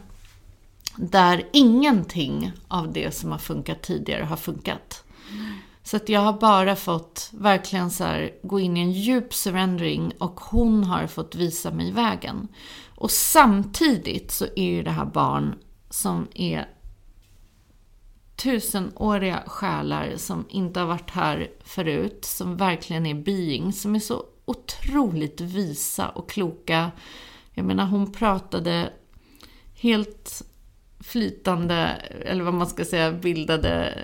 Där 0.96 1.48
ingenting 1.52 2.52
av 2.68 2.92
det 2.92 3.14
som 3.14 3.30
har 3.30 3.38
funkat 3.38 3.82
tidigare 3.82 4.24
har 4.24 4.36
funkat. 4.36 5.04
Så 5.82 5.96
att 5.96 6.08
jag 6.08 6.20
har 6.20 6.32
bara 6.32 6.76
fått 6.76 7.30
verkligen 7.32 7.90
så 7.90 8.04
här, 8.04 8.32
gå 8.42 8.60
in 8.60 8.76
i 8.76 8.80
en 8.80 8.92
djup 8.92 9.34
surrendering 9.34 10.12
och 10.18 10.40
hon 10.40 10.84
har 10.84 11.06
fått 11.06 11.34
visa 11.34 11.70
mig 11.70 11.92
vägen. 11.92 12.48
Och 12.94 13.10
samtidigt 13.10 14.30
så 14.30 14.44
är 14.56 14.64
ju 14.64 14.82
det 14.82 14.90
här 14.90 15.04
barn 15.04 15.54
som 15.90 16.28
är 16.34 16.68
tusenåriga 18.36 19.42
själar 19.46 20.12
som 20.16 20.44
inte 20.48 20.80
har 20.80 20.86
varit 20.86 21.10
här 21.10 21.50
förut, 21.64 22.24
som 22.24 22.56
verkligen 22.56 23.06
är 23.06 23.14
being, 23.14 23.72
som 23.72 23.94
är 23.94 24.00
så 24.00 24.24
otroligt 24.44 25.40
visa 25.40 26.08
och 26.08 26.30
kloka. 26.30 26.90
Jag 27.52 27.66
menar, 27.66 27.86
hon 27.86 28.12
pratade 28.12 28.92
helt 29.74 30.42
flytande, 31.04 31.90
eller 32.24 32.44
vad 32.44 32.54
man 32.54 32.66
ska 32.66 32.84
säga, 32.84 33.12
bildade 33.12 33.94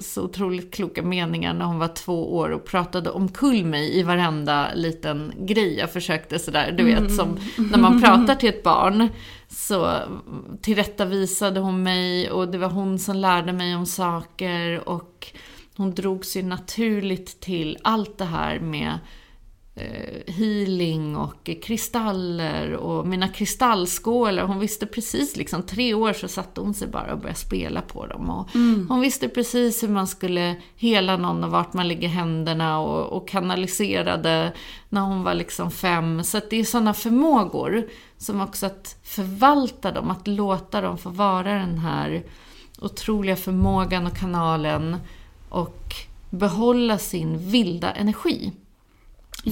så 0.00 0.22
otroligt 0.22 0.74
kloka 0.74 1.02
meningar 1.02 1.54
när 1.54 1.64
hon 1.64 1.78
var 1.78 1.88
två 1.88 2.36
år 2.36 2.50
och 2.50 2.64
pratade 2.64 3.10
omkull 3.10 3.64
mig 3.64 3.98
i 3.98 4.02
varenda 4.02 4.74
liten 4.74 5.32
grej 5.38 5.78
jag 5.78 5.92
försökte 5.92 6.38
sådär, 6.38 6.72
du 6.72 6.84
vet 6.84 7.14
som 7.14 7.38
när 7.72 7.78
man 7.78 8.02
pratar 8.02 8.34
till 8.34 8.48
ett 8.48 8.62
barn 8.62 9.08
så 9.48 9.94
tillrättavisade 10.60 11.60
hon 11.60 11.82
mig 11.82 12.30
och 12.30 12.48
det 12.48 12.58
var 12.58 12.68
hon 12.68 12.98
som 12.98 13.16
lärde 13.16 13.52
mig 13.52 13.76
om 13.76 13.86
saker 13.86 14.88
och 14.88 15.26
hon 15.76 15.94
drog 15.94 16.24
sig 16.24 16.42
naturligt 16.42 17.40
till 17.40 17.78
allt 17.82 18.18
det 18.18 18.24
här 18.24 18.58
med 18.60 18.98
healing 20.26 21.16
och 21.16 21.50
kristaller 21.62 22.72
och 22.72 23.06
mina 23.06 23.28
kristallskålar. 23.28 24.42
Hon 24.42 24.58
visste 24.58 24.86
precis, 24.86 25.36
liksom 25.36 25.62
tre 25.62 25.94
år 25.94 26.12
så 26.12 26.28
satte 26.28 26.60
hon 26.60 26.74
sig 26.74 26.88
bara 26.88 27.12
och 27.12 27.18
började 27.18 27.38
spela 27.38 27.82
på 27.82 28.06
dem. 28.06 28.30
Och 28.30 28.54
Mm. 28.54 28.86
Hon 28.88 29.00
visste 29.00 29.28
precis 29.28 29.82
hur 29.82 29.88
man 29.88 30.06
skulle 30.06 30.56
hela 30.76 31.16
någon 31.16 31.44
och 31.44 31.50
vart 31.50 31.72
man 31.72 31.88
lägger 31.88 32.08
händerna 32.08 32.80
och, 32.80 33.16
och 33.16 33.28
kanaliserade 33.28 34.52
när 34.88 35.00
hon 35.00 35.22
var 35.22 35.34
liksom 35.34 35.70
fem. 35.70 36.24
Så 36.24 36.38
att 36.38 36.50
det 36.50 36.56
är 36.56 36.64
sådana 36.64 36.94
förmågor 36.94 37.88
som 38.18 38.40
också 38.40 38.66
att 38.66 38.96
förvalta 39.02 39.92
dem, 39.92 40.10
att 40.10 40.26
låta 40.26 40.80
dem 40.80 40.98
få 40.98 41.10
vara 41.10 41.52
den 41.52 41.78
här 41.78 42.22
otroliga 42.78 43.36
förmågan 43.36 44.06
och 44.06 44.16
kanalen 44.16 44.96
och 45.48 45.94
behålla 46.30 46.98
sin 46.98 47.50
vilda 47.50 47.92
energi. 47.92 48.52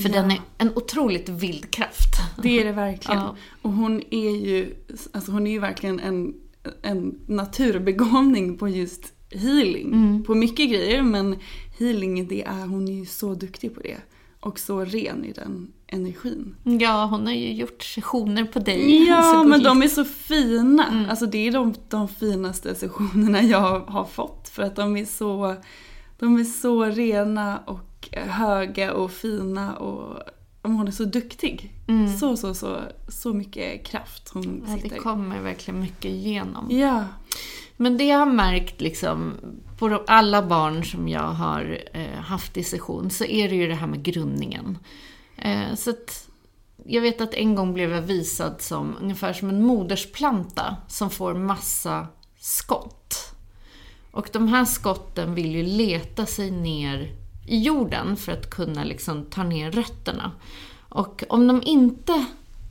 För 0.02 0.08
Ja. 0.08 0.14
den 0.14 0.30
är 0.30 0.40
en 0.58 0.70
otroligt 0.76 1.28
vild 1.28 1.70
kraft. 1.70 2.14
Det 2.42 2.60
är 2.60 2.64
det 2.64 2.72
verkligen. 2.72 3.20
Ja. 3.20 3.36
Och 3.62 3.72
hon 3.72 4.02
är 4.10 4.30
ju, 4.30 4.74
alltså 5.12 5.32
hon 5.32 5.46
är 5.46 5.50
ju 5.50 5.58
verkligen 5.58 6.00
en, 6.00 6.34
en 6.82 7.18
naturbegåvning 7.26 8.58
på 8.58 8.68
just 8.68 9.12
healing. 9.30 9.92
Mm. 9.92 10.24
På 10.24 10.34
mycket 10.34 10.70
grejer 10.70 11.02
men 11.02 11.36
healing, 11.78 12.28
det 12.28 12.42
är, 12.42 12.66
hon 12.66 12.88
är 12.88 12.92
ju 12.92 13.06
så 13.06 13.34
duktig 13.34 13.74
på 13.74 13.80
det. 13.80 13.96
Och 14.40 14.58
så 14.58 14.84
ren 14.84 15.24
i 15.24 15.32
den 15.32 15.72
energin. 15.86 16.54
Ja, 16.62 17.04
hon 17.06 17.26
har 17.26 17.32
ju 17.32 17.52
gjort 17.52 17.82
sessioner 17.82 18.44
på 18.44 18.58
dig. 18.58 19.04
Ja, 19.08 19.42
men 19.42 19.62
de 19.62 19.82
är 19.82 19.88
så 19.88 20.04
fina. 20.04 20.88
Mm. 20.88 21.10
Alltså 21.10 21.26
det 21.26 21.48
är 21.48 21.52
de, 21.52 21.74
de 21.88 22.08
finaste 22.08 22.74
sessionerna 22.74 23.42
jag 23.42 23.80
har 23.80 24.04
fått. 24.04 24.48
För 24.48 24.62
att 24.62 24.76
de 24.76 24.96
är 24.96 25.04
så, 25.04 25.54
de 26.18 26.36
är 26.36 26.44
så 26.44 26.84
rena 26.84 27.58
och 27.58 27.80
höga 28.12 28.92
och 28.92 29.11
fina 29.11 29.76
och 29.76 30.23
hon 30.62 30.88
är 30.88 30.92
så 30.92 31.04
duktig. 31.04 31.73
Mm. 31.88 32.16
Så, 32.16 32.37
så, 32.37 32.54
så, 32.54 32.80
så 33.08 33.32
mycket 33.32 33.87
kraft 33.87 34.28
hon 34.28 34.64
Ja, 34.66 34.75
det 34.75 34.82
sitter 34.82 34.96
i. 34.96 34.99
kommer 34.99 35.40
verkligen 35.40 35.80
mycket 35.80 36.04
igenom. 36.04 36.66
Ja. 36.70 37.04
Men 37.76 37.99
det 37.99 38.04
jag 38.04 38.18
har 38.18 38.26
märkt 38.26 38.80
liksom, 38.80 39.34
på 39.78 40.04
alla 40.06 40.42
barn 40.46 40.84
som 40.84 41.08
jag 41.08 41.28
har 41.28 41.80
eh, 41.92 42.20
haft 42.20 42.56
i 42.56 42.64
session, 42.64 43.11
så 43.11 43.25
är 43.25 43.49
det 43.49 43.54
ju 43.54 43.66
det 43.68 43.75
här 43.75 43.87
med 43.87 44.02
grundningen. 44.02 44.78
Eh, 45.37 45.75
så 45.75 45.90
att, 45.90 46.28
jag 46.84 47.02
vet 47.02 47.20
att 47.20 47.34
en 47.34 47.54
gång 47.54 47.75
blev 47.75 47.90
jag 47.92 48.02
visad 48.02 48.54
som 48.58 48.96
ungefär 49.00 49.32
som 49.32 49.49
en 49.49 49.62
modersplanta 49.62 50.76
som 50.88 51.11
får 51.11 51.34
massa 51.34 52.06
skott. 52.38 53.34
Och 54.11 54.28
de 54.32 54.49
här 54.49 54.64
skotten 54.64 55.34
vill 55.34 55.54
ju 55.54 55.62
leta 55.62 56.26
sig 56.26 56.50
ner 56.50 57.24
i 57.46 57.58
jorden 57.58 58.16
för 58.16 58.32
att 58.32 58.50
kunna 58.50 58.84
liksom 58.84 59.24
ta 59.24 59.42
ner 59.42 59.70
rötterna. 59.70 60.32
Och 60.88 61.24
om 61.28 61.46
de 61.46 61.62
inte 61.64 62.24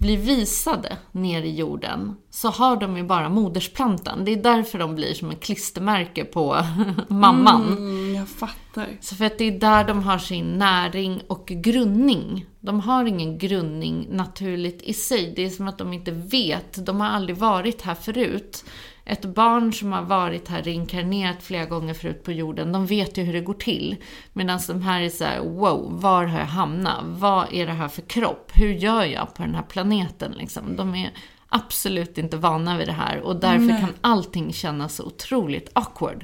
blir 0.04 0.18
visade 0.18 0.98
ner 1.12 1.44
i 1.44 1.56
jorden 1.56 2.16
så 2.30 2.50
har 2.50 2.76
de 2.76 2.98
ju 2.98 3.04
bara 3.04 3.30
modersplantan. 3.30 4.26
Det 4.26 4.32
är 4.32 4.44
därför 4.44 4.80
de 4.80 4.96
blir 4.96 5.14
som 5.14 5.32
ett 5.32 5.44
klistermärke 5.44 6.26
på 6.26 6.66
mamman. 7.08 7.78
Mm, 7.78 8.16
jag 8.16 8.30
fattar. 8.30 8.88
Så 9.02 9.16
för 9.16 9.26
att 9.26 9.38
det 9.38 9.44
är 9.44 9.60
där 9.60 9.84
de 9.84 10.04
har 10.04 10.18
sin 10.18 10.58
näring 10.58 11.22
och 11.28 11.48
grundning. 11.48 12.46
De 12.60 12.80
har 12.80 13.06
ingen 13.06 13.38
grundning 13.38 14.08
naturligt 14.12 14.82
i 14.82 14.94
sig. 14.94 15.34
Det 15.36 15.46
är 15.46 15.50
som 15.50 15.68
att 15.68 15.78
de 15.78 15.94
inte 15.94 16.12
vet. 16.12 16.86
De 16.86 17.02
har 17.02 17.08
aldrig 17.08 17.38
varit 17.38 17.82
här 17.82 17.96
förut. 17.96 18.66
Ett 19.06 19.26
barn 19.26 19.74
som 19.74 19.92
har 19.92 20.02
varit 20.02 20.48
här 20.48 20.64
reinkarnerat 20.64 21.44
flera 21.44 21.66
gånger 21.66 21.94
förut 21.94 22.24
på 22.24 22.32
jorden, 22.32 22.72
de 22.72 22.86
vet 22.86 23.18
ju 23.18 23.24
hur 23.24 23.34
det 23.34 23.42
går 23.42 23.54
till. 23.54 23.96
Medan 24.34 24.60
de 24.68 24.82
här 24.82 25.02
är 25.02 25.10
så 25.10 25.24
här, 25.24 25.40
wow, 25.40 26.02
var 26.02 26.26
har 26.26 26.40
jag 26.40 26.46
hamnat? 26.46 27.04
Vad 27.04 27.54
är 27.54 27.68
det 27.68 27.74
här 27.74 27.88
för 27.88 28.02
kropp? 28.02 28.52
Hur 28.54 28.74
gör 28.74 29.04
jag 29.04 29.34
på 29.34 29.44
den 29.44 29.56
här 29.56 29.64
planeten? 29.64 30.32
Liksom? 30.32 30.76
De 30.76 30.96
är 30.96 31.12
absolut 31.48 32.18
inte 32.18 32.38
vana 32.38 32.78
vid 32.78 32.88
det 32.88 32.94
här 32.94 33.20
och 33.20 33.36
därför 33.36 33.60
Nej. 33.60 33.80
kan 33.80 33.94
allting 34.02 34.54
kännas 34.54 34.96
så 34.96 35.04
otroligt 35.04 35.70
awkward. 35.74 36.24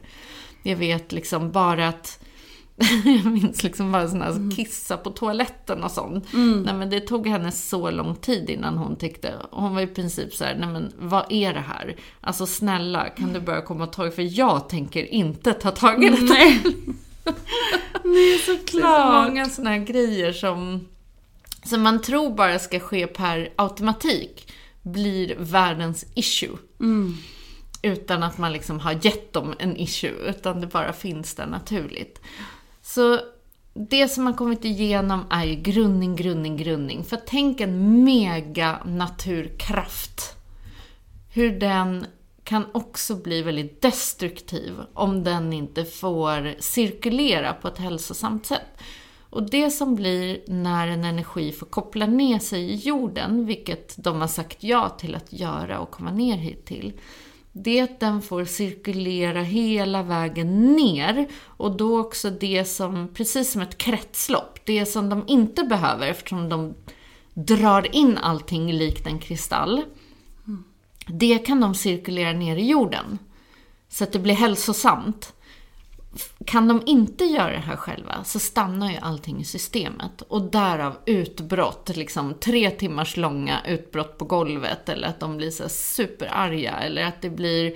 Jag 0.64 0.76
vet 0.76 1.12
liksom 1.12 1.52
bara 1.52 1.88
att 1.88 2.20
jag 3.06 3.26
minns 3.26 3.64
liksom 3.64 3.92
bara 3.92 4.08
sån 4.08 4.22
här 4.22 4.52
kissa 4.56 4.98
på 4.98 5.10
toaletten 5.10 5.84
och 5.84 5.92
sånt. 5.92 6.26
Nej 6.66 6.74
men 6.74 6.90
det 6.90 7.00
tog 7.00 7.28
henne 7.28 7.52
så 7.52 7.92
lång 7.92 8.16
tid 8.16 8.50
innan 8.50 8.78
hon 8.78 8.96
tyckte, 8.96 9.34
hon 9.52 9.76
var 9.76 9.82
i 9.82 9.88
princip 9.88 10.34
så 10.34 10.44
här, 10.44 10.56
nej 10.56 10.70
men 10.70 10.92
vad 11.00 11.26
är 11.30 11.54
det 11.54 11.60
här? 11.60 11.96
Alltså 12.22 12.46
snälla, 12.46 13.10
kan 13.10 13.34
du 13.34 13.40
börja 13.40 13.62
komma 13.62 13.84
och 13.84 13.94
ta 13.94 14.12
för 14.12 14.40
jag 14.40 14.70
tänker 14.70 15.14
inte 15.14 15.54
ta 15.54 15.72
tag 15.72 16.04
i 16.04 16.10
detta. 16.10 16.24
Nej. 16.24 16.62
Nej, 17.24 17.34
Det 18.04 18.34
är 18.34 18.38
så 18.38 18.58
såklart. 18.58 19.28
många 19.28 19.46
här 19.46 19.78
grejer 19.86 20.34
som, 20.34 20.88
som 21.64 21.82
man 21.82 22.02
tror 22.02 22.36
bara 22.36 22.60
ska 22.60 22.80
ske 22.80 23.08
per 23.08 23.50
automatik, 23.56 24.54
blir 24.82 25.36
världens 25.40 26.06
issue. 26.16 26.58
Mm. 26.80 27.18
Utan 27.82 28.24
att 28.24 28.38
man 28.38 28.54
liksom 28.54 28.80
har 28.80 29.06
gett 29.06 29.34
dem 29.34 29.54
en 29.60 29.78
issue, 29.78 30.30
utan 30.30 30.62
det 30.62 30.68
bara 30.68 30.94
finns 30.94 31.36
där 31.36 31.48
naturligt. 31.48 32.22
Så 32.96 33.20
det 33.74 34.08
som 34.08 34.24
man 34.24 34.34
kommit 34.34 34.66
igenom 34.66 35.26
är 35.30 35.46
ju 35.46 35.56
grundning, 35.56 36.16
grundning, 36.16 36.58
grundning. 36.58 37.04
För 37.04 37.20
tänk 37.28 37.62
en 37.62 38.04
mega 38.04 38.80
naturkraft. 38.86 40.36
Hur 41.34 41.60
den 41.60 42.06
kan 42.44 42.66
också 42.72 43.16
bli 43.16 43.42
väldigt 43.42 43.82
destruktiv 43.82 44.74
om 44.94 45.24
den 45.24 45.54
inte 45.54 45.86
får 45.86 46.62
cirkulera 46.62 47.54
på 47.54 47.68
ett 47.68 47.78
hälsosamt 47.78 48.46
sätt. 48.46 48.82
Och 49.30 49.50
det 49.50 49.72
som 49.72 49.96
blir 49.96 50.40
när 50.48 50.88
en 50.88 51.04
energi 51.04 51.52
får 51.52 51.66
koppla 51.66 52.06
ner 52.06 52.40
sig 52.40 52.62
i 52.62 52.76
jorden, 52.76 53.46
vilket 53.46 54.04
de 54.04 54.22
har 54.22 54.28
sagt 54.28 54.64
ja 54.64 54.90
till 54.90 55.16
att 55.16 55.34
göra 55.34 55.80
och 55.80 55.92
komma 55.92 56.12
ner 56.12 56.38
hit 56.38 56.66
till, 56.66 56.94
det 57.52 58.00
den 58.00 58.22
får 58.22 58.46
cirkulera 58.46 59.42
hela 59.42 60.04
vägen 60.04 60.76
ner 60.76 61.28
och 61.44 61.78
då 61.78 62.00
också 62.00 62.30
det 62.30 62.66
som, 62.66 63.08
precis 63.14 63.52
som 63.52 63.62
ett 63.62 63.78
kretslopp, 63.78 64.60
det 64.66 64.86
som 64.86 65.10
de 65.10 65.24
inte 65.28 65.64
behöver 65.64 66.08
eftersom 66.08 66.50
de 66.50 66.74
drar 67.34 67.96
in 67.96 68.18
allting 68.18 68.74
likt 68.74 69.08
en 69.08 69.20
kristall, 69.20 69.84
det 71.08 71.38
kan 71.38 71.62
de 71.62 71.76
cirkulera 71.76 72.34
ner 72.34 72.58
i 72.58 72.70
jorden. 72.70 73.20
Så 73.90 74.04
att 74.04 74.12
det 74.12 74.20
blir 74.20 74.36
hälsosamt. 74.36 75.34
Kan 76.46 76.68
de 76.68 76.82
inte 76.86 77.24
göra 77.26 77.52
det 77.52 77.58
här 77.58 77.76
själva 77.76 78.24
så 78.24 78.40
stannar 78.40 78.92
ju 78.92 78.98
allting 78.98 79.42
i 79.42 79.46
systemet. 79.46 80.22
Och 80.22 80.42
därav 80.42 80.98
utbrott, 81.06 81.92
liksom 81.96 82.34
tre 82.34 82.70
timmars 82.70 83.18
långa 83.18 83.60
utbrott 83.68 84.18
på 84.18 84.26
golvet. 84.26 84.90
Eller 84.90 85.08
att 85.08 85.20
de 85.20 85.38
blir 85.38 85.52
så 85.52 85.70
superarga. 85.70 86.72
Eller 86.72 87.04
att 87.04 87.22
det 87.22 87.30
blir 87.30 87.74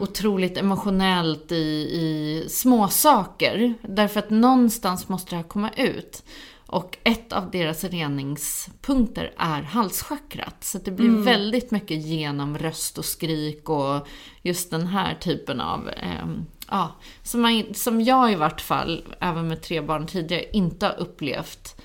otroligt 0.00 0.58
emotionellt 0.58 1.52
i, 1.52 1.88
i 1.92 2.44
små 2.48 2.88
saker. 2.88 3.74
Därför 3.82 4.18
att 4.18 4.30
någonstans 4.30 5.08
måste 5.08 5.30
det 5.30 5.36
här 5.36 5.48
komma 5.48 5.70
ut. 5.76 6.22
Och 6.66 6.98
ett 7.04 7.32
av 7.32 7.50
deras 7.50 7.84
reningspunkter 7.84 9.32
är 9.36 9.62
halschakrat. 9.62 10.64
Så 10.64 10.78
det 10.78 10.90
blir 10.90 11.08
väldigt 11.08 11.70
mycket 11.70 12.02
genom 12.02 12.58
röst 12.58 12.98
och 12.98 13.04
skrik 13.04 13.68
och 13.68 14.06
just 14.42 14.70
den 14.70 14.86
här 14.86 15.14
typen 15.14 15.60
av, 15.60 15.90
ehm, 15.96 16.46
ja, 16.70 16.96
som, 17.22 17.40
man, 17.42 17.64
som 17.74 18.00
jag 18.00 18.32
i 18.32 18.34
vart 18.34 18.60
fall, 18.60 19.04
även 19.20 19.48
med 19.48 19.62
tre 19.62 19.80
barn 19.80 20.06
tidigare, 20.06 20.44
inte 20.52 20.86
har 20.86 21.00
upplevt 21.00 21.76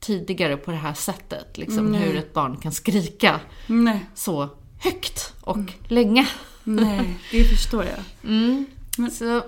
tidigare 0.00 0.56
på 0.56 0.70
det 0.70 0.76
här 0.76 0.94
sättet. 0.94 1.58
Liksom 1.58 1.86
Nej. 1.92 2.00
hur 2.00 2.16
ett 2.16 2.32
barn 2.34 2.56
kan 2.56 2.72
skrika 2.72 3.40
Nej, 3.66 4.06
så 4.14 4.48
högt 4.82 5.34
och 5.40 5.58
länge. 5.88 6.28
nej, 6.64 7.18
det 7.30 7.44
förstår 7.44 7.84
jag. 7.84 8.30
Mm. 8.32 8.66
Men- 8.98 9.10
Så. 9.10 9.42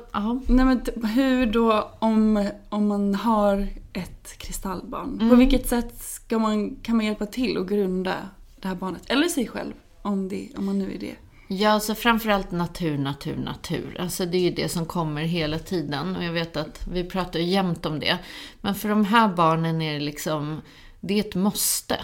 Nej 0.46 0.64
men 0.64 0.80
hur 1.14 1.46
då 1.46 1.90
om, 1.98 2.50
om 2.68 2.86
man 2.88 3.14
har 3.14 3.68
ett 3.92 4.38
kristallbarn? 4.38 5.18
På 5.18 5.24
Mm. 5.24 5.38
vilket 5.38 5.68
sätt 5.68 6.02
ska 6.02 6.38
man, 6.38 6.76
kan 6.82 6.96
man 6.96 7.06
hjälpa 7.06 7.26
till 7.26 7.58
att 7.58 7.66
grunda 7.68 8.14
det 8.60 8.68
här 8.68 8.74
barnet? 8.74 9.02
Eller 9.06 9.28
sig 9.28 9.48
själv, 9.48 9.72
om, 10.02 10.28
det, 10.28 10.48
om 10.56 10.66
man 10.66 10.78
nu 10.78 10.94
är 10.94 10.98
det. 10.98 11.14
Ja, 11.50 11.70
alltså 11.70 11.94
framförallt 11.94 12.50
natur, 12.50 12.98
natur, 12.98 13.36
natur. 13.36 13.96
Alltså 14.00 14.26
det 14.26 14.36
är 14.38 14.40
ju 14.40 14.50
det 14.50 14.68
som 14.68 14.86
kommer 14.86 15.22
hela 15.22 15.58
tiden. 15.58 16.16
Och 16.16 16.24
jag 16.24 16.32
vet 16.32 16.56
att 16.56 16.86
vi 16.90 17.04
pratar 17.04 17.40
jämt 17.40 17.86
om 17.86 18.00
det. 18.00 18.18
Men 18.60 18.74
för 18.74 18.88
de 18.88 19.04
här 19.04 19.28
barnen 19.28 19.82
är 19.82 19.92
det 19.92 20.00
liksom, 20.00 20.60
det 21.00 21.14
är 21.14 21.20
ett 21.20 21.34
måste. 21.34 22.00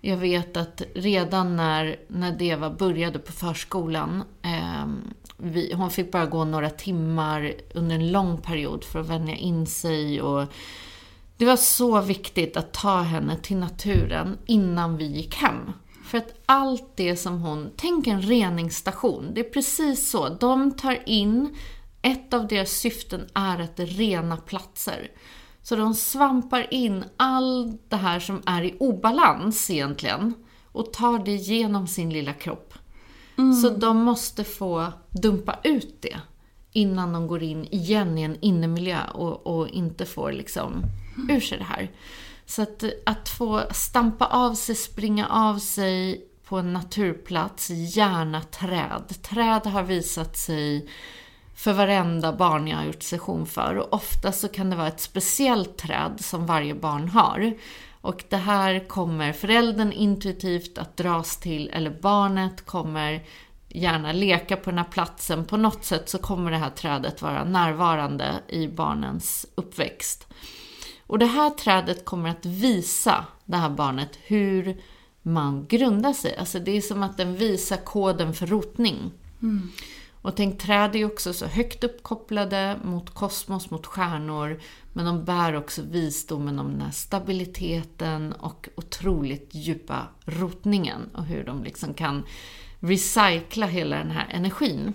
Jag 0.00 0.16
vet 0.16 0.56
att 0.56 0.82
redan 0.94 1.56
när, 1.56 1.96
när 2.08 2.32
Deva 2.32 2.70
började 2.70 3.18
på 3.18 3.32
förskolan, 3.32 4.24
eh, 4.42 4.86
vi, 5.36 5.72
hon 5.72 5.90
fick 5.90 6.12
bara 6.12 6.26
gå 6.26 6.44
några 6.44 6.70
timmar 6.70 7.54
under 7.74 7.94
en 7.94 8.12
lång 8.12 8.38
period 8.38 8.84
för 8.84 9.00
att 9.00 9.08
vänja 9.08 9.36
in 9.36 9.66
sig 9.66 10.22
och 10.22 10.46
det 11.36 11.44
var 11.44 11.56
så 11.56 12.00
viktigt 12.00 12.56
att 12.56 12.72
ta 12.72 13.00
henne 13.00 13.36
till 13.36 13.56
naturen 13.56 14.38
innan 14.46 14.96
vi 14.96 15.04
gick 15.04 15.34
hem. 15.34 15.72
För 16.08 16.18
att 16.18 16.40
allt 16.46 16.96
det 16.96 17.16
som 17.16 17.40
hon, 17.40 17.70
tänk 17.76 18.06
en 18.06 18.22
reningsstation, 18.22 19.30
det 19.34 19.40
är 19.40 19.50
precis 19.50 20.10
så. 20.10 20.28
De 20.28 20.76
tar 20.76 21.08
in, 21.08 21.56
ett 22.02 22.34
av 22.34 22.48
deras 22.48 22.70
syften 22.70 23.26
är 23.34 23.60
att 23.60 23.80
rena 23.80 24.36
platser. 24.36 25.10
Så 25.62 25.76
de 25.76 25.94
svampar 25.94 26.74
in 26.74 27.04
allt 27.16 27.90
det 27.90 27.96
här 27.96 28.20
som 28.20 28.42
är 28.46 28.62
i 28.62 28.76
obalans 28.80 29.70
egentligen 29.70 30.34
och 30.72 30.92
tar 30.92 31.18
det 31.18 31.34
genom 31.34 31.86
sin 31.86 32.10
lilla 32.10 32.32
kropp. 32.32 32.74
Mm. 33.38 33.52
Så 33.52 33.70
de 33.70 33.96
måste 33.96 34.44
få 34.44 34.92
dumpa 35.10 35.58
ut 35.64 36.02
det 36.02 36.20
innan 36.72 37.12
de 37.12 37.26
går 37.26 37.42
in 37.42 37.64
igen 37.70 38.18
i 38.18 38.22
en 38.22 38.36
innemiljö 38.40 39.00
och, 39.14 39.46
och 39.46 39.68
inte 39.68 40.06
får 40.06 40.32
liksom 40.32 40.82
ur 41.28 41.40
sig 41.40 41.58
det 41.58 41.64
här. 41.64 41.90
Så 42.48 42.62
att, 42.62 42.84
att 43.06 43.28
få 43.28 43.62
stampa 43.70 44.26
av 44.26 44.54
sig, 44.54 44.74
springa 44.74 45.26
av 45.28 45.58
sig 45.58 46.24
på 46.44 46.56
en 46.56 46.72
naturplats, 46.72 47.70
gärna 47.70 48.42
träd. 48.42 49.22
Träd 49.22 49.66
har 49.66 49.82
visat 49.82 50.36
sig 50.36 50.88
för 51.54 51.72
varenda 51.72 52.32
barn 52.32 52.68
jag 52.68 52.76
har 52.76 52.84
gjort 52.84 53.02
session 53.02 53.46
för. 53.46 53.74
Och 53.76 53.92
ofta 53.92 54.32
så 54.32 54.48
kan 54.48 54.70
det 54.70 54.76
vara 54.76 54.88
ett 54.88 55.00
speciellt 55.00 55.76
träd 55.76 56.16
som 56.20 56.46
varje 56.46 56.74
barn 56.74 57.08
har. 57.08 57.54
Och 58.00 58.24
det 58.28 58.36
här 58.36 58.88
kommer 58.88 59.32
föräldern 59.32 59.92
intuitivt 59.92 60.78
att 60.78 60.96
dras 60.96 61.36
till, 61.36 61.70
eller 61.70 61.90
barnet 61.90 62.66
kommer 62.66 63.24
gärna 63.68 64.12
leka 64.12 64.56
på 64.56 64.70
den 64.70 64.78
här 64.78 64.90
platsen. 64.90 65.44
På 65.44 65.56
något 65.56 65.84
sätt 65.84 66.08
så 66.08 66.18
kommer 66.18 66.50
det 66.50 66.56
här 66.56 66.70
trädet 66.70 67.22
vara 67.22 67.44
närvarande 67.44 68.34
i 68.48 68.68
barnens 68.68 69.46
uppväxt. 69.54 70.26
Och 71.08 71.18
det 71.18 71.26
här 71.26 71.50
trädet 71.50 72.04
kommer 72.04 72.30
att 72.30 72.46
visa 72.46 73.24
det 73.44 73.56
här 73.56 73.70
barnet 73.70 74.18
hur 74.22 74.76
man 75.22 75.66
grundar 75.66 76.12
sig. 76.12 76.36
Alltså 76.36 76.58
det 76.58 76.76
är 76.76 76.80
som 76.80 77.02
att 77.02 77.16
den 77.16 77.36
visar 77.36 77.76
koden 77.76 78.34
för 78.34 78.46
rotning. 78.46 79.12
Mm. 79.42 79.70
Och 80.22 80.36
tänk, 80.36 80.60
träd 80.60 80.94
är 80.94 80.98
ju 80.98 81.04
också 81.04 81.32
så 81.32 81.46
högt 81.46 81.84
uppkopplade 81.84 82.78
mot 82.84 83.14
kosmos, 83.14 83.70
mot 83.70 83.86
stjärnor. 83.86 84.60
Men 84.92 85.04
de 85.04 85.24
bär 85.24 85.56
också 85.56 85.82
visdomen 85.82 86.58
om 86.58 86.70
den 86.70 86.80
här 86.80 86.90
stabiliteten 86.90 88.32
och 88.32 88.68
otroligt 88.76 89.54
djupa 89.54 90.08
rotningen. 90.24 91.10
Och 91.14 91.24
hur 91.24 91.44
de 91.44 91.64
liksom 91.64 91.94
kan 91.94 92.24
recycla 92.80 93.66
hela 93.66 93.96
den 93.96 94.10
här 94.10 94.26
energin. 94.30 94.94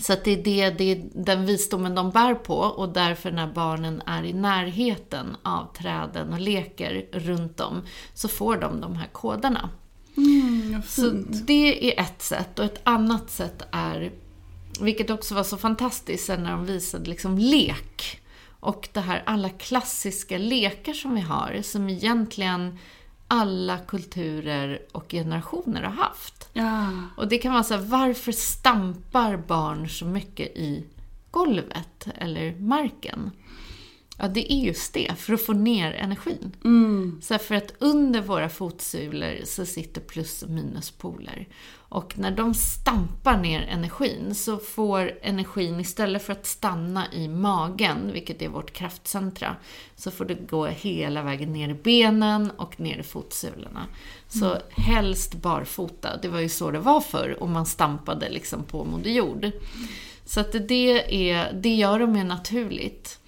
Så 0.00 0.16
det 0.24 0.30
är, 0.30 0.42
det, 0.42 0.70
det 0.70 0.84
är 0.84 1.02
den 1.14 1.46
visdomen 1.46 1.94
de 1.94 2.10
bär 2.10 2.34
på 2.34 2.56
och 2.56 2.88
därför 2.88 3.30
när 3.30 3.46
barnen 3.46 4.02
är 4.06 4.24
i 4.24 4.32
närheten 4.32 5.36
av 5.42 5.72
träden 5.74 6.32
och 6.32 6.40
leker 6.40 7.06
runt 7.12 7.60
om 7.60 7.82
så 8.14 8.28
får 8.28 8.56
de 8.56 8.80
de 8.80 8.96
här 8.96 9.08
koderna. 9.12 9.70
Mm, 10.16 10.82
så 10.82 11.10
det 11.46 11.92
är 11.92 12.04
ett 12.04 12.22
sätt 12.22 12.58
och 12.58 12.64
ett 12.64 12.80
annat 12.84 13.30
sätt 13.30 13.62
är, 13.70 14.12
vilket 14.80 15.10
också 15.10 15.34
var 15.34 15.44
så 15.44 15.56
fantastiskt 15.56 16.26
sen 16.26 16.42
när 16.42 16.50
de 16.50 16.66
visade 16.66 17.10
liksom 17.10 17.38
lek. 17.38 18.20
Och 18.60 18.88
det 18.92 19.00
här 19.00 19.22
alla 19.26 19.48
klassiska 19.48 20.38
lekar 20.38 20.92
som 20.92 21.14
vi 21.14 21.20
har 21.20 21.62
som 21.62 21.88
egentligen 21.88 22.78
alla 23.28 23.78
kulturer 23.78 24.82
och 24.92 25.10
generationer 25.10 25.82
har 25.82 25.92
haft. 25.92 26.39
Ja. 26.52 26.90
Och 27.16 27.28
det 27.28 27.38
kan 27.38 27.52
vara 27.52 27.62
så 27.62 27.74
här, 27.74 27.82
varför 27.82 28.32
stampar 28.32 29.36
barn 29.36 29.88
så 29.88 30.04
mycket 30.04 30.48
i 30.56 30.86
golvet 31.30 32.06
eller 32.14 32.54
marken? 32.58 33.30
Ja, 34.22 34.28
det 34.28 34.52
är 34.52 34.56
just 34.56 34.94
det, 34.94 35.14
för 35.18 35.34
att 35.34 35.42
få 35.42 35.52
ner 35.52 35.92
energin. 35.92 36.56
Mm. 36.64 37.20
Så 37.22 37.38
för 37.38 37.54
att 37.54 37.74
under 37.78 38.20
våra 38.20 38.48
fotsulor 38.48 39.44
så 39.44 39.66
sitter 39.66 40.00
plus 40.00 40.42
och 40.42 40.50
minuspoler. 40.50 41.48
Och 41.72 42.18
när 42.18 42.30
de 42.30 42.54
stampar 42.54 43.38
ner 43.38 43.60
energin 43.60 44.34
så 44.34 44.56
får 44.56 45.12
energin, 45.22 45.80
istället 45.80 46.22
för 46.22 46.32
att 46.32 46.46
stanna 46.46 47.12
i 47.12 47.28
magen, 47.28 48.12
vilket 48.12 48.42
är 48.42 48.48
vårt 48.48 48.72
kraftcentra, 48.72 49.56
så 49.96 50.10
får 50.10 50.24
det 50.24 50.34
gå 50.34 50.66
hela 50.66 51.22
vägen 51.22 51.52
ner 51.52 51.68
i 51.68 51.74
benen 51.74 52.50
och 52.50 52.80
ner 52.80 52.98
i 52.98 53.02
fotsulorna. 53.02 53.86
Så 54.28 54.46
mm. 54.46 54.62
helst 54.70 55.34
barfota. 55.34 56.16
Det 56.22 56.28
var 56.28 56.40
ju 56.40 56.48
så 56.48 56.70
det 56.70 56.78
var 56.78 57.00
förr, 57.00 57.36
och 57.40 57.48
man 57.48 57.66
stampade 57.66 58.30
liksom 58.30 58.64
på 58.64 58.84
Moder 58.84 59.10
Jord. 59.10 59.50
Så 60.24 60.40
att 60.40 60.68
det, 60.68 61.30
är, 61.30 61.52
det 61.52 61.74
gör 61.74 61.98
de 61.98 62.16
ju 62.16 62.24
naturligt. 62.24 63.19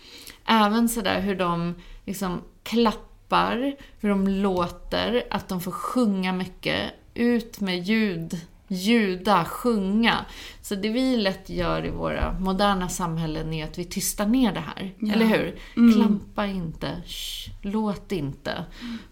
Även 0.45 0.89
sådär 0.89 1.21
hur 1.21 1.37
de 1.37 1.75
liksom 2.07 2.41
klappar, 2.63 3.77
hur 4.01 4.09
de 4.09 4.29
låter, 4.29 5.23
att 5.31 5.49
de 5.49 5.61
får 5.61 5.73
sjunga 5.73 6.33
mycket, 6.33 6.93
ut 7.15 7.61
med 7.61 7.83
ljud 7.83 8.41
ljuda, 8.73 9.45
sjunga. 9.45 10.25
Så 10.63 10.75
det 10.75 10.89
vi 10.89 11.17
lätt 11.17 11.51
gör 11.51 11.87
i 11.87 11.91
våra 11.91 12.39
moderna 12.39 12.89
samhällen 12.89 13.53
är 13.53 13.65
att 13.65 13.79
vi 13.79 13.85
tystar 13.85 14.27
ner 14.27 14.53
det 14.53 14.61
här. 14.61 14.95
Ja. 14.99 15.15
Eller 15.15 15.27
hur? 15.27 15.59
Mm. 15.77 15.95
Klampa 15.95 16.47
inte, 16.47 17.03
shh, 17.07 17.51
låt 17.63 18.13
inte. 18.13 18.65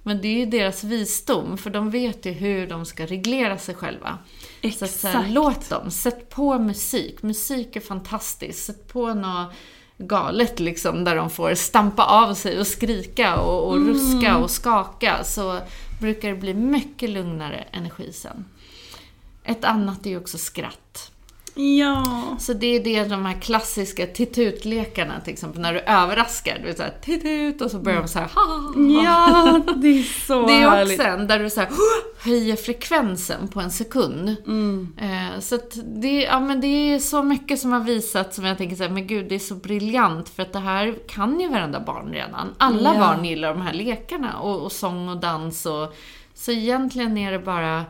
Men 0.02 0.20
det 0.20 0.28
är 0.28 0.38
ju 0.38 0.46
deras 0.46 0.84
visdom, 0.84 1.58
för 1.58 1.70
de 1.70 1.90
vet 1.90 2.26
ju 2.26 2.32
hur 2.32 2.66
de 2.66 2.84
ska 2.84 3.06
reglera 3.06 3.58
sig 3.58 3.74
själva. 3.74 4.18
Exakt. 4.60 4.92
Så, 4.92 5.08
så 5.08 5.22
låt 5.28 5.70
dem, 5.70 5.90
sätt 5.90 6.28
på 6.28 6.58
musik. 6.58 7.22
Musik 7.22 7.76
är 7.76 7.80
fantastiskt. 7.80 8.64
Sätt 8.64 8.92
på 8.92 9.14
något 9.14 9.52
galet 10.00 10.60
liksom, 10.60 11.04
där 11.04 11.16
de 11.16 11.30
får 11.30 11.54
stampa 11.54 12.04
av 12.04 12.34
sig 12.34 12.60
och 12.60 12.66
skrika 12.66 13.36
och, 13.36 13.68
och 13.68 13.76
mm. 13.76 13.88
ruska 13.88 14.36
och 14.36 14.50
skaka, 14.50 15.24
så 15.24 15.60
brukar 16.00 16.28
det 16.28 16.34
bli 16.34 16.54
mycket 16.54 17.10
lugnare 17.10 17.64
energi 17.72 18.12
sen. 18.12 18.44
Ett 19.44 19.64
annat 19.64 20.06
är 20.06 20.10
ju 20.10 20.16
också 20.16 20.38
skratt. 20.38 21.12
Ja. 21.54 22.36
Så 22.40 22.52
det 22.52 22.66
är 22.66 22.84
det 22.84 23.04
de 23.04 23.26
här 23.26 23.40
klassiska 23.40 24.06
titutlekarna 24.06 25.20
till 25.20 25.32
exempel, 25.32 25.60
när 25.60 25.72
du 25.72 25.80
överraskar. 25.80 26.58
Du 26.62 26.68
är 26.68 26.74
såhär 26.74 26.94
titut 27.02 27.60
och 27.60 27.70
så 27.70 27.78
börjar 27.78 27.98
de 27.98 28.08
såhär 28.08 28.28
ha, 28.34 28.42
ha, 28.42 28.56
ha. 28.56 29.04
Ja, 29.04 29.60
det 29.76 29.88
är 29.88 30.26
så 30.26 30.46
Det 30.46 30.52
är 30.52 30.82
också 30.82 31.02
en 31.02 31.26
där 31.26 31.38
du 31.38 31.50
såhär 31.50 31.68
höjer 32.24 32.56
frekvensen 32.56 33.48
på 33.48 33.60
en 33.60 33.70
sekund. 33.70 34.36
Mm. 34.46 34.92
Eh, 35.00 35.40
så 35.40 35.58
det, 35.84 36.22
ja, 36.22 36.40
men 36.40 36.60
det 36.60 36.66
är 36.66 36.98
så 36.98 37.22
mycket 37.22 37.60
som 37.60 37.72
har 37.72 37.80
visat 37.80 38.34
som 38.34 38.44
jag 38.44 38.58
tänker 38.58 38.76
såhär, 38.76 38.90
men 38.90 39.06
gud 39.06 39.28
det 39.28 39.34
är 39.34 39.38
så 39.38 39.54
briljant 39.54 40.28
för 40.28 40.42
att 40.42 40.52
det 40.52 40.58
här 40.58 40.98
kan 41.08 41.40
ju 41.40 41.48
varenda 41.48 41.80
barn 41.80 42.12
redan. 42.12 42.54
Alla 42.58 42.94
ja. 42.94 43.00
barn 43.00 43.24
gillar 43.24 43.54
de 43.54 43.62
här 43.62 43.72
lekarna 43.72 44.38
och, 44.38 44.62
och 44.62 44.72
sång 44.72 45.08
och 45.08 45.16
dans 45.16 45.66
och 45.66 45.94
så 46.34 46.52
egentligen 46.52 47.18
är 47.18 47.32
det 47.32 47.38
bara 47.38 47.84